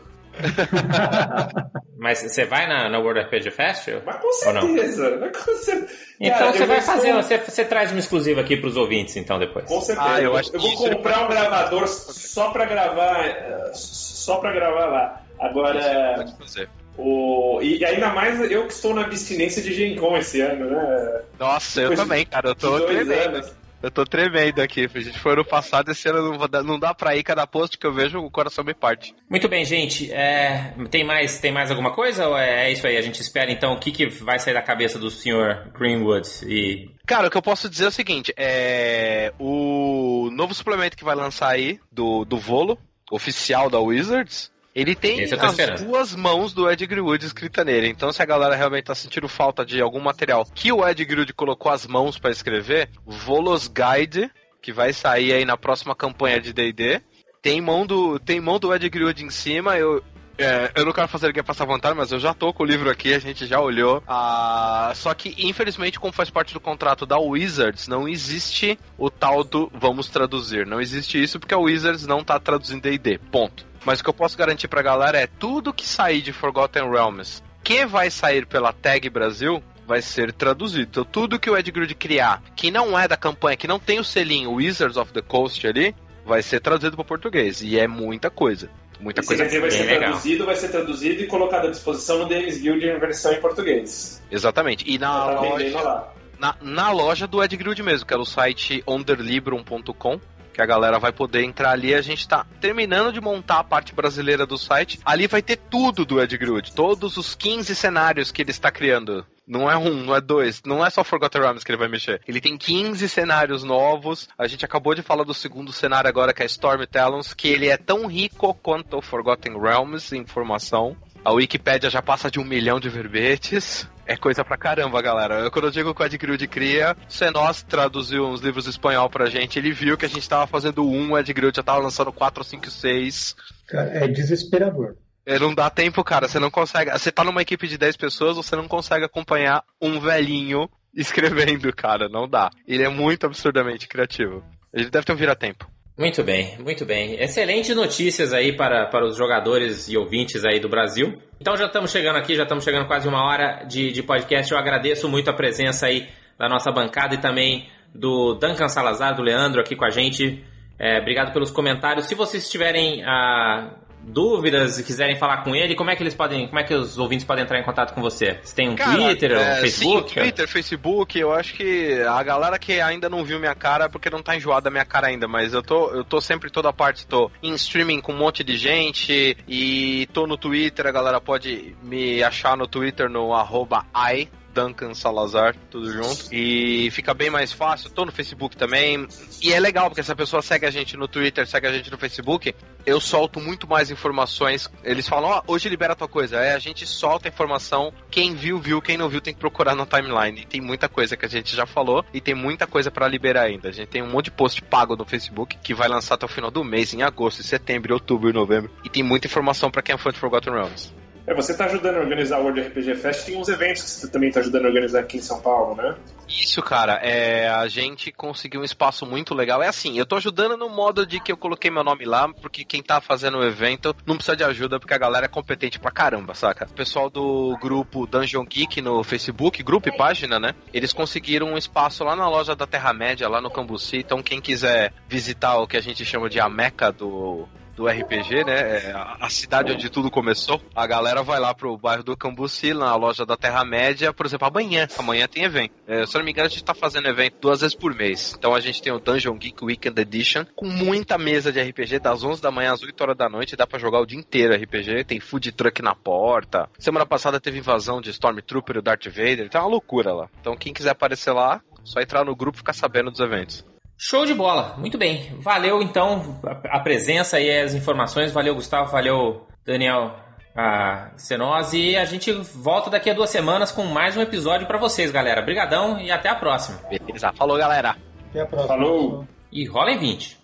Mas 1.98 2.20
você 2.22 2.44
vai 2.44 2.66
na, 2.66 2.88
na 2.88 2.98
World 2.98 3.20
RPG 3.20 3.50
Fest? 3.50 3.88
Mas 4.04 4.16
com 4.16 4.32
certeza. 4.32 5.18
Mas 5.20 5.36
com 5.36 5.52
certeza. 5.54 5.92
Então 6.20 6.38
Cara, 6.38 6.52
você 6.52 6.62
eu 6.62 6.66
vai 6.66 6.76
vou 6.76 6.86
fazer, 6.86 7.12
com- 7.12 7.22
você, 7.22 7.38
você 7.38 7.64
traz 7.64 7.90
uma 7.90 8.00
exclusiva 8.00 8.40
aqui 8.40 8.56
pros 8.56 8.76
ouvintes, 8.76 9.16
então, 9.16 9.38
depois. 9.38 9.66
Com 9.66 9.80
certeza. 9.80 10.06
Ah, 10.14 10.18
eu 10.20 10.24
eu, 10.32 10.36
acho 10.36 10.50
que 10.50 10.58
vou 10.58 10.68
ele 10.68 10.76
comprar 10.96 11.24
um 11.24 11.28
gravador 11.28 11.86
só 11.88 12.50
pra 12.50 12.64
gravar. 12.64 13.24
eh, 13.26 13.70
Só 13.74 14.36
pra 14.38 14.52
gravar 14.52 14.86
lá. 14.86 15.20
Agora. 15.40 16.14
Pode 16.16 16.36
fazer. 16.38 16.68
O... 16.96 17.58
E 17.62 17.84
ainda 17.84 18.10
mais 18.10 18.38
eu 18.50 18.66
que 18.66 18.72
estou 18.72 18.94
na 18.94 19.00
abstinência 19.02 19.62
de 19.62 19.72
Gen 19.72 19.96
Con 19.96 20.16
esse 20.16 20.40
ano, 20.42 20.70
né? 20.70 21.22
Nossa, 21.38 21.80
eu 21.80 21.88
Depois 21.90 21.98
de- 22.00 22.04
também, 22.08 22.26
cara, 22.26 22.48
eu 22.50 22.54
tô 22.54 22.80
tremendo. 22.80 23.61
Eu 23.82 23.90
tô 23.90 24.04
tremendo 24.04 24.60
aqui. 24.60 24.88
A 24.94 25.00
gente 25.00 25.18
foi 25.18 25.32
ano 25.32 25.44
passado, 25.44 25.90
esse 25.90 26.08
ano 26.08 26.38
não, 26.38 26.62
não 26.62 26.78
dá 26.78 26.94
pra 26.94 27.16
ir. 27.16 27.22
Cada 27.22 27.46
post 27.46 27.76
que 27.76 27.86
eu 27.86 27.92
vejo, 27.92 28.20
o 28.20 28.30
coração 28.30 28.62
me 28.62 28.74
parte. 28.74 29.14
Muito 29.28 29.48
bem, 29.48 29.64
gente. 29.64 30.12
É, 30.12 30.72
tem, 30.90 31.04
mais, 31.04 31.40
tem 31.40 31.50
mais 31.50 31.70
alguma 31.70 31.92
coisa 31.92 32.28
ou 32.28 32.38
é, 32.38 32.66
é 32.68 32.72
isso 32.72 32.86
aí? 32.86 32.96
A 32.96 33.02
gente 33.02 33.20
espera 33.20 33.50
então 33.50 33.72
o 33.72 33.80
que, 33.80 33.90
que 33.90 34.06
vai 34.06 34.38
sair 34.38 34.54
da 34.54 34.62
cabeça 34.62 34.98
do 34.98 35.10
Sr. 35.10 35.72
Greenwood 35.76 36.28
e. 36.46 36.90
Cara, 37.04 37.26
o 37.26 37.30
que 37.30 37.36
eu 37.36 37.42
posso 37.42 37.68
dizer 37.68 37.86
é 37.86 37.88
o 37.88 37.92
seguinte: 37.92 38.32
é. 38.36 39.32
O 39.38 40.30
novo 40.32 40.54
suplemento 40.54 40.96
que 40.96 41.04
vai 41.04 41.16
lançar 41.16 41.48
aí, 41.48 41.80
do, 41.90 42.24
do 42.24 42.38
Volo, 42.38 42.78
oficial 43.10 43.68
da 43.68 43.80
Wizards. 43.80 44.52
Ele 44.74 44.94
tem 44.94 45.22
as 45.22 45.32
esperando. 45.32 45.84
duas 45.84 46.14
mãos 46.14 46.54
do 46.54 46.70
Ed 46.70 46.86
Greenwood 46.86 47.26
escrita 47.26 47.62
nele. 47.62 47.88
Então, 47.88 48.10
se 48.10 48.22
a 48.22 48.26
galera 48.26 48.56
realmente 48.56 48.84
tá 48.84 48.94
sentindo 48.94 49.28
falta 49.28 49.66
de 49.66 49.80
algum 49.82 50.00
material 50.00 50.46
que 50.54 50.72
o 50.72 50.86
Ed 50.86 51.04
Greenwood 51.04 51.32
colocou 51.34 51.70
as 51.70 51.86
mãos 51.86 52.18
pra 52.18 52.30
escrever, 52.30 52.88
Volos 53.04 53.68
Guide, 53.68 54.30
que 54.62 54.72
vai 54.72 54.92
sair 54.92 55.32
aí 55.34 55.44
na 55.44 55.56
próxima 55.56 55.94
campanha 55.94 56.40
de 56.40 56.52
D&D, 56.52 57.02
tem 57.42 57.60
mão 57.60 57.84
do 57.84 58.18
tem 58.18 58.40
mão 58.40 58.58
do 58.58 58.74
Ed 58.74 58.88
Greenwood 58.88 59.24
em 59.24 59.30
cima. 59.30 59.76
Eu 59.76 60.02
é, 60.38 60.72
eu 60.74 60.84
não 60.84 60.92
quero 60.92 61.08
fazer 61.08 61.26
ninguém 61.26 61.42
passar 61.42 61.64
vontade, 61.64 61.96
mas 61.96 62.10
eu 62.10 62.18
já 62.18 62.32
tô 62.32 62.52
com 62.52 62.62
o 62.62 62.66
livro 62.66 62.90
aqui, 62.90 63.12
a 63.12 63.18
gente 63.18 63.46
já 63.46 63.60
olhou. 63.60 64.02
Ah, 64.08 64.92
só 64.94 65.12
que, 65.14 65.34
infelizmente, 65.38 66.00
como 66.00 66.12
faz 66.12 66.30
parte 66.30 66.54
do 66.54 66.60
contrato 66.60 67.04
da 67.04 67.18
Wizards, 67.18 67.86
não 67.86 68.08
existe 68.08 68.78
o 68.96 69.10
tal 69.10 69.44
do 69.44 69.70
vamos 69.74 70.08
traduzir. 70.08 70.66
Não 70.66 70.80
existe 70.80 71.22
isso 71.22 71.38
porque 71.38 71.54
a 71.54 71.58
Wizards 71.58 72.06
não 72.06 72.24
tá 72.24 72.40
traduzindo 72.40 72.82
D&D. 72.82 73.18
Ponto. 73.30 73.71
Mas 73.84 74.00
o 74.00 74.04
que 74.04 74.10
eu 74.10 74.14
posso 74.14 74.36
garantir 74.36 74.68
pra 74.68 74.82
galera 74.82 75.18
é 75.18 75.26
tudo 75.26 75.72
que 75.72 75.86
sair 75.86 76.22
de 76.22 76.32
Forgotten 76.32 76.90
Realms 76.90 77.42
que 77.62 77.86
vai 77.86 78.10
sair 78.10 78.46
pela 78.46 78.72
Tag 78.72 79.08
Brasil 79.08 79.62
vai 79.86 80.02
ser 80.02 80.32
traduzido. 80.32 80.88
Então 80.90 81.04
tudo 81.04 81.38
que 81.38 81.50
o 81.50 81.56
Ed 81.56 81.70
Grud 81.70 81.94
criar, 81.94 82.42
que 82.56 82.70
não 82.70 82.98
é 82.98 83.06
da 83.06 83.16
campanha, 83.16 83.56
que 83.56 83.68
não 83.68 83.78
tem 83.78 83.98
o 83.98 84.04
selinho 84.04 84.52
Wizards 84.52 84.96
of 84.96 85.12
the 85.12 85.22
Coast 85.22 85.66
ali, 85.66 85.94
vai 86.24 86.42
ser 86.42 86.60
traduzido 86.60 86.96
para 86.96 87.04
português. 87.04 87.62
E 87.62 87.78
é 87.78 87.86
muita 87.86 88.30
coisa. 88.30 88.70
Muita 89.00 89.20
Isso 89.20 89.28
coisa. 89.28 89.42
quer 89.42 89.48
dizer, 89.48 89.60
vai 89.60 89.70
ser 89.70 89.84
legal. 89.84 90.00
traduzido, 90.00 90.46
vai 90.46 90.56
ser 90.56 90.68
traduzido 90.68 91.22
e 91.22 91.26
colocado 91.26 91.66
à 91.66 91.70
disposição 91.70 92.18
no 92.18 92.28
Davis 92.28 92.60
Guild 92.60 92.84
em 92.84 92.98
versão 93.00 93.32
em 93.32 93.40
português. 93.40 94.22
Exatamente. 94.30 94.84
E 94.88 94.96
na 94.96 95.08
tá 95.08 95.40
loja, 95.40 96.04
na, 96.38 96.56
na 96.60 96.92
loja 96.92 97.26
do 97.26 97.42
Ed 97.42 97.56
Grud 97.56 97.82
mesmo, 97.82 98.06
que 98.06 98.14
é 98.14 98.16
o 98.16 98.24
site 98.24 98.82
onderlibrum.com. 98.86 100.20
Que 100.52 100.62
a 100.62 100.66
galera 100.66 100.98
vai 100.98 101.12
poder 101.12 101.42
entrar 101.42 101.70
ali. 101.70 101.94
A 101.94 102.02
gente 102.02 102.26
tá 102.28 102.46
terminando 102.60 103.12
de 103.12 103.20
montar 103.20 103.60
a 103.60 103.64
parte 103.64 103.94
brasileira 103.94 104.46
do 104.46 104.58
site. 104.58 105.00
Ali 105.04 105.26
vai 105.26 105.42
ter 105.42 105.56
tudo 105.56 106.04
do 106.04 106.20
Ed 106.20 106.36
Grud. 106.36 106.72
Todos 106.72 107.16
os 107.16 107.34
15 107.34 107.74
cenários 107.74 108.30
que 108.30 108.42
ele 108.42 108.50
está 108.50 108.70
criando. 108.70 109.26
Não 109.46 109.70
é 109.70 109.76
um, 109.76 110.04
não 110.04 110.14
é 110.14 110.20
dois. 110.20 110.62
Não 110.64 110.84
é 110.84 110.90
só 110.90 111.02
Forgotten 111.02 111.40
Realms 111.40 111.64
que 111.64 111.70
ele 111.70 111.78
vai 111.78 111.88
mexer. 111.88 112.20
Ele 112.26 112.40
tem 112.40 112.56
15 112.56 113.08
cenários 113.08 113.64
novos. 113.64 114.28
A 114.38 114.46
gente 114.46 114.64
acabou 114.64 114.94
de 114.94 115.02
falar 115.02 115.24
do 115.24 115.34
segundo 115.34 115.72
cenário 115.72 116.08
agora, 116.08 116.32
que 116.32 116.42
é 116.42 116.46
Storm 116.46 116.84
Talons. 116.86 117.34
Que 117.34 117.48
ele 117.48 117.68
é 117.68 117.76
tão 117.76 118.06
rico 118.06 118.54
quanto 118.54 118.98
o 118.98 119.02
Forgotten 119.02 119.58
Realms 119.58 120.12
em 120.14 120.20
informação. 120.20 120.96
A 121.24 121.30
Wikipédia 121.30 121.88
já 121.88 122.02
passa 122.02 122.28
de 122.28 122.40
um 122.40 122.44
milhão 122.44 122.80
de 122.80 122.88
verbetes. 122.88 123.88
É 124.04 124.16
coisa 124.16 124.44
pra 124.44 124.56
caramba, 124.56 125.00
galera. 125.00 125.38
Eu, 125.40 125.50
quando 125.52 125.66
eu 125.66 125.70
digo 125.70 125.94
que 125.94 126.02
o 126.02 126.04
Ed 126.04 126.18
Grud 126.18 126.48
cria, 126.48 126.96
se 127.08 127.30
nós 127.30 127.62
traduziu 127.62 128.26
uns 128.26 128.40
livros 128.40 128.66
espanhol 128.66 129.08
pra 129.08 129.26
gente, 129.26 129.56
ele 129.56 129.70
viu 129.72 129.96
que 129.96 130.04
a 130.04 130.08
gente 130.08 130.28
tava 130.28 130.48
fazendo 130.48 130.84
um, 130.84 131.12
o 131.12 131.18
Ed 131.18 131.32
Grud 131.32 131.54
já 131.54 131.62
tava 131.62 131.78
lançando 131.78 132.12
4, 132.12 132.42
5, 132.42 132.68
6. 132.68 133.36
Cara, 133.68 134.04
é 134.04 134.08
desesperador. 134.08 134.96
É, 135.24 135.38
Não 135.38 135.54
dá 135.54 135.70
tempo, 135.70 136.02
cara. 136.02 136.26
Você 136.26 136.40
não 136.40 136.50
consegue. 136.50 136.90
Você 136.90 137.12
tá 137.12 137.22
numa 137.22 137.42
equipe 137.42 137.68
de 137.68 137.78
10 137.78 137.96
pessoas, 137.96 138.36
você 138.36 138.56
não 138.56 138.66
consegue 138.66 139.04
acompanhar 139.04 139.62
um 139.80 140.00
velhinho 140.00 140.68
escrevendo, 140.92 141.72
cara. 141.72 142.08
Não 142.08 142.28
dá. 142.28 142.50
Ele 142.66 142.82
é 142.82 142.88
muito 142.88 143.26
absurdamente 143.26 143.86
criativo. 143.86 144.42
Ele 144.74 144.90
deve 144.90 145.06
ter 145.06 145.12
um 145.12 145.16
vira-tempo. 145.16 145.70
Muito 145.96 146.24
bem, 146.24 146.56
muito 146.58 146.86
bem. 146.86 147.22
Excelentes 147.22 147.76
notícias 147.76 148.32
aí 148.32 148.56
para, 148.56 148.86
para 148.86 149.04
os 149.04 149.16
jogadores 149.16 149.88
e 149.88 149.96
ouvintes 149.96 150.42
aí 150.44 150.58
do 150.58 150.68
Brasil. 150.68 151.20
Então 151.38 151.54
já 151.54 151.66
estamos 151.66 151.90
chegando 151.90 152.16
aqui, 152.16 152.34
já 152.34 152.44
estamos 152.44 152.64
chegando 152.64 152.86
quase 152.86 153.06
uma 153.06 153.22
hora 153.24 153.64
de, 153.64 153.92
de 153.92 154.02
podcast. 154.02 154.50
Eu 154.50 154.58
agradeço 154.58 155.06
muito 155.08 155.28
a 155.28 155.34
presença 155.34 155.86
aí 155.86 156.08
da 156.38 156.48
nossa 156.48 156.72
bancada 156.72 157.14
e 157.14 157.18
também 157.18 157.68
do 157.94 158.34
Duncan 158.34 158.68
Salazar, 158.68 159.14
do 159.14 159.22
Leandro 159.22 159.60
aqui 159.60 159.76
com 159.76 159.84
a 159.84 159.90
gente. 159.90 160.42
É, 160.78 160.98
obrigado 160.98 161.32
pelos 161.32 161.50
comentários. 161.50 162.06
Se 162.06 162.14
vocês 162.14 162.50
tiverem 162.50 163.04
ah, 163.04 163.70
dúvidas 164.02 164.78
e 164.78 164.84
quiserem 164.84 165.16
falar 165.16 165.38
com 165.38 165.54
ele, 165.54 165.74
como 165.74 165.90
é 165.90 165.96
que 165.96 166.02
eles 166.02 166.14
podem, 166.14 166.46
como 166.46 166.58
é 166.58 166.64
que 166.64 166.74
os 166.74 166.98
ouvintes 166.98 167.24
podem 167.24 167.44
entrar 167.44 167.58
em 167.58 167.62
contato 167.62 167.94
com 167.94 168.00
você? 168.00 168.38
Você 168.42 168.54
tem 168.54 168.68
um 168.68 168.74
Cara, 168.74 168.96
Twitter, 168.96 169.32
um 169.32 169.40
é, 169.40 169.60
Facebook? 169.60 170.08
Sim, 170.08 170.20
Twitter, 170.20 170.48
Facebook. 170.48 171.18
Eu 171.18 171.32
acho 171.32 171.54
que 171.54 172.02
a 172.02 172.22
galera 172.22 172.58
que 172.58 172.80
ainda 172.80 173.08
não 173.08 173.24
viu 173.24 173.38
minha 173.38 173.54
cara 173.54 173.84
é 173.84 173.88
porque 173.88 174.10
não 174.10 174.22
tá 174.22 174.36
enjoada 174.36 174.62
da 174.62 174.70
minha 174.70 174.84
cara 174.84 175.06
ainda. 175.06 175.28
Mas 175.28 175.52
eu 175.52 175.62
tô, 175.62 175.90
eu 175.90 176.04
tô 176.04 176.20
sempre 176.20 176.48
em 176.48 176.52
toda 176.52 176.72
parte. 176.72 177.06
Tô 177.06 177.30
em 177.42 177.54
streaming 177.54 178.00
com 178.00 178.12
um 178.12 178.18
monte 178.18 178.42
de 178.44 178.56
gente. 178.56 179.36
E 179.48 180.08
tô 180.12 180.26
no 180.26 180.36
Twitter. 180.36 180.86
A 180.86 180.92
galera 180.92 181.20
pode 181.20 181.74
me 181.82 182.22
achar 182.22 182.56
no 182.56 182.66
Twitter 182.66 183.08
no 183.08 183.34
arroba 183.34 183.84
i 183.94 184.28
Duncan 184.52 184.94
Salazar, 184.94 185.56
tudo 185.70 185.90
junto. 185.92 186.28
E 186.32 186.90
fica 186.90 187.14
bem 187.14 187.30
mais 187.30 187.52
fácil. 187.52 187.90
Tô 187.90 188.04
no 188.04 188.12
Facebook 188.12 188.56
também. 188.56 189.06
E 189.42 189.52
é 189.52 189.58
legal, 189.58 189.88
porque 189.88 190.02
se 190.02 190.12
a 190.12 190.16
pessoa 190.16 190.42
segue 190.42 190.66
a 190.66 190.70
gente 190.70 190.96
no 190.96 191.08
Twitter, 191.08 191.46
segue 191.46 191.66
a 191.66 191.72
gente 191.72 191.90
no 191.90 191.98
Facebook, 191.98 192.54
eu 192.84 193.00
solto 193.00 193.40
muito 193.40 193.68
mais 193.68 193.90
informações. 193.90 194.68
Eles 194.84 195.08
falam, 195.08 195.30
ó, 195.30 195.42
oh, 195.46 195.52
hoje 195.52 195.68
libera 195.68 195.96
tua 195.96 196.08
coisa. 196.08 196.36
É, 196.36 196.54
a 196.54 196.58
gente 196.58 196.86
solta 196.86 197.28
informação. 197.28 197.92
Quem 198.10 198.34
viu, 198.34 198.58
viu. 198.58 198.80
Quem 198.82 198.96
não 198.96 199.08
viu, 199.08 199.20
tem 199.20 199.34
que 199.34 199.40
procurar 199.40 199.74
na 199.74 199.86
timeline. 199.86 200.40
E 200.40 200.46
tem 200.46 200.60
muita 200.60 200.88
coisa 200.88 201.16
que 201.16 201.24
a 201.24 201.28
gente 201.28 201.54
já 201.54 201.66
falou 201.66 202.04
e 202.12 202.20
tem 202.20 202.34
muita 202.34 202.66
coisa 202.66 202.90
para 202.90 203.08
liberar 203.08 203.42
ainda. 203.42 203.68
A 203.68 203.72
gente 203.72 203.88
tem 203.88 204.02
um 204.02 204.10
monte 204.10 204.26
de 204.26 204.32
post 204.32 204.62
pago 204.62 204.96
no 204.96 205.04
Facebook 205.04 205.58
que 205.62 205.74
vai 205.74 205.88
lançar 205.88 206.14
até 206.14 206.26
o 206.26 206.28
final 206.28 206.50
do 206.50 206.64
mês, 206.64 206.92
em 206.92 207.02
agosto, 207.02 207.42
setembro, 207.42 207.94
outubro 207.94 208.30
e 208.30 208.32
novembro. 208.32 208.70
E 208.84 208.88
tem 208.88 209.02
muita 209.02 209.26
informação 209.26 209.70
para 209.70 209.82
quem 209.82 209.94
é 209.94 209.98
fã 209.98 210.10
de 210.10 210.18
Forgotten 210.18 210.52
Realms. 210.52 211.01
É, 211.26 211.34
você 211.34 211.52
está 211.52 211.66
ajudando 211.66 211.96
a 211.96 212.00
organizar 212.00 212.38
o 212.38 212.42
World 212.42 212.60
RPG 212.60 212.96
Fest, 212.96 213.26
tem 213.26 213.36
uns 213.36 213.48
eventos 213.48 213.82
que 213.82 213.90
você 213.90 214.10
também 214.10 214.28
está 214.28 214.40
ajudando 214.40 214.64
a 214.64 214.68
organizar 214.68 215.00
aqui 215.00 215.18
em 215.18 215.22
São 215.22 215.40
Paulo, 215.40 215.76
né? 215.76 215.94
Isso, 216.28 216.60
cara, 216.62 216.94
é, 216.94 217.48
a 217.48 217.68
gente 217.68 218.10
conseguiu 218.10 218.60
um 218.60 218.64
espaço 218.64 219.06
muito 219.06 219.34
legal. 219.34 219.62
É 219.62 219.68
assim, 219.68 219.98
eu 219.98 220.06
tô 220.06 220.16
ajudando 220.16 220.56
no 220.56 220.68
modo 220.68 221.06
de 221.06 221.20
que 221.20 221.30
eu 221.30 221.36
coloquei 221.36 221.70
meu 221.70 221.84
nome 221.84 222.04
lá, 222.04 222.28
porque 222.28 222.64
quem 222.64 222.82
tá 222.82 223.00
fazendo 223.00 223.38
o 223.38 223.44
evento 223.44 223.94
não 224.04 224.16
precisa 224.16 224.36
de 224.36 224.42
ajuda, 224.42 224.80
porque 224.80 224.94
a 224.94 224.98
galera 224.98 225.26
é 225.26 225.28
competente 225.28 225.78
pra 225.78 225.90
caramba, 225.90 226.34
saca? 226.34 226.66
O 226.66 226.74
pessoal 226.74 227.08
do 227.08 227.56
grupo 227.60 228.06
Dungeon 228.06 228.44
Geek 228.44 228.80
no 228.80 229.04
Facebook, 229.04 229.62
grupo 229.62 229.88
e 229.88 229.96
página, 229.96 230.40
né? 230.40 230.54
Eles 230.72 230.92
conseguiram 230.92 231.48
um 231.52 231.58
espaço 231.58 232.02
lá 232.02 232.16
na 232.16 232.28
loja 232.28 232.56
da 232.56 232.66
Terra-média, 232.66 233.28
lá 233.28 233.40
no 233.40 233.50
Cambuci. 233.50 233.98
Então, 233.98 234.22
quem 234.22 234.40
quiser 234.40 234.92
visitar 235.08 235.58
o 235.58 235.66
que 235.66 235.76
a 235.76 235.82
gente 235.82 236.04
chama 236.04 236.28
de 236.28 236.40
a 236.40 236.48
meca 236.48 236.90
do, 236.90 237.46
do 237.74 237.86
RPG, 237.86 238.44
né? 238.44 238.60
É 238.60 238.92
a 239.20 239.28
cidade 239.28 239.72
onde 239.72 239.90
tudo 239.90 240.10
começou. 240.10 240.60
A 240.74 240.86
galera 240.86 241.22
vai 241.22 241.40
lá 241.40 241.54
pro 241.54 241.76
bairro 241.76 242.02
do 242.02 242.16
Cambuci, 242.16 242.74
na 242.74 242.94
loja 242.96 243.24
da 243.24 243.36
Terra-média, 243.36 244.12
por 244.12 244.26
exemplo, 244.26 244.46
amanhã. 244.48 244.86
Amanhã 244.98 245.26
tem 245.26 245.44
evento. 245.44 245.74
É, 245.86 246.06
se 246.06 246.16
eu 246.16 246.18
não 246.18 246.24
me 246.24 246.32
engano, 246.32 246.46
a 246.46 246.50
gente 246.50 246.64
tá 246.64 246.74
fazendo 246.74 247.08
evento 247.08 247.36
duas 247.40 247.60
vezes 247.60 247.74
por 247.74 247.94
mês. 247.94 248.34
Então 248.36 248.54
a 248.54 248.60
gente 248.60 248.82
tem 248.82 248.92
o 248.92 248.98
Dungeon 248.98 249.36
Geek 249.36 249.64
Weekend 249.64 250.00
Edition, 250.00 250.44
com 250.54 250.66
muita 250.66 251.18
mesa 251.18 251.52
de 251.52 251.60
RPG, 251.60 251.98
das 251.98 252.22
11 252.22 252.42
da 252.42 252.50
manhã 252.50 252.72
às 252.72 252.82
8 252.82 253.00
horas 253.00 253.16
da 253.16 253.28
noite. 253.28 253.56
Dá 253.56 253.66
para 253.66 253.78
jogar 253.78 254.00
o 254.00 254.06
dia 254.06 254.18
inteiro 254.18 254.54
RPG. 254.54 255.04
Tem 255.04 255.20
food 255.20 255.52
truck 255.52 255.82
na 255.82 255.94
porta. 255.94 256.68
Semana 256.78 257.06
passada 257.06 257.40
teve 257.40 257.58
invasão 257.58 258.00
de 258.00 258.10
Stormtrooper 258.10 258.76
e 258.76 258.82
Darth 258.82 259.06
Vader. 259.06 259.46
Então 259.46 259.60
é 259.60 259.64
uma 259.64 259.70
loucura 259.70 260.12
lá. 260.12 260.28
Então 260.40 260.56
quem 260.56 260.72
quiser 260.72 260.90
aparecer 260.90 261.32
lá, 261.32 261.60
só 261.84 262.00
entrar 262.00 262.24
no 262.24 262.36
grupo 262.36 262.56
e 262.56 262.58
ficar 262.58 262.72
sabendo 262.72 263.10
dos 263.10 263.20
eventos. 263.20 263.64
Show 264.04 264.26
de 264.26 264.34
bola, 264.34 264.74
muito 264.78 264.98
bem. 264.98 265.32
Valeu 265.38 265.80
então 265.80 266.40
a 266.64 266.80
presença 266.80 267.38
e 267.38 267.48
as 267.48 267.72
informações. 267.72 268.32
Valeu, 268.32 268.52
Gustavo. 268.52 268.90
Valeu, 268.90 269.46
Daniel 269.64 270.16
a 270.56 271.12
Senose. 271.16 271.80
E 271.80 271.96
a 271.96 272.04
gente 272.04 272.32
volta 272.32 272.90
daqui 272.90 273.08
a 273.08 273.14
duas 273.14 273.30
semanas 273.30 273.70
com 273.70 273.84
mais 273.84 274.16
um 274.16 274.20
episódio 274.20 274.66
para 274.66 274.76
vocês, 274.76 275.12
galera. 275.12 275.40
Obrigadão 275.40 276.00
e 276.00 276.10
até 276.10 276.28
a 276.28 276.34
próxima. 276.34 276.80
Beleza, 276.90 277.32
falou, 277.32 277.56
galera. 277.56 277.96
Até 278.28 278.40
a 278.40 278.46
próxima. 278.46 278.76
Falou. 278.76 279.24
E 279.52 279.64
rola 279.66 279.92
em 279.92 279.98
20. 280.00 280.36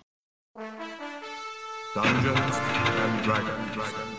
Dungeons 1.95 2.57
and 2.97 3.21
Dragons. 3.25 4.18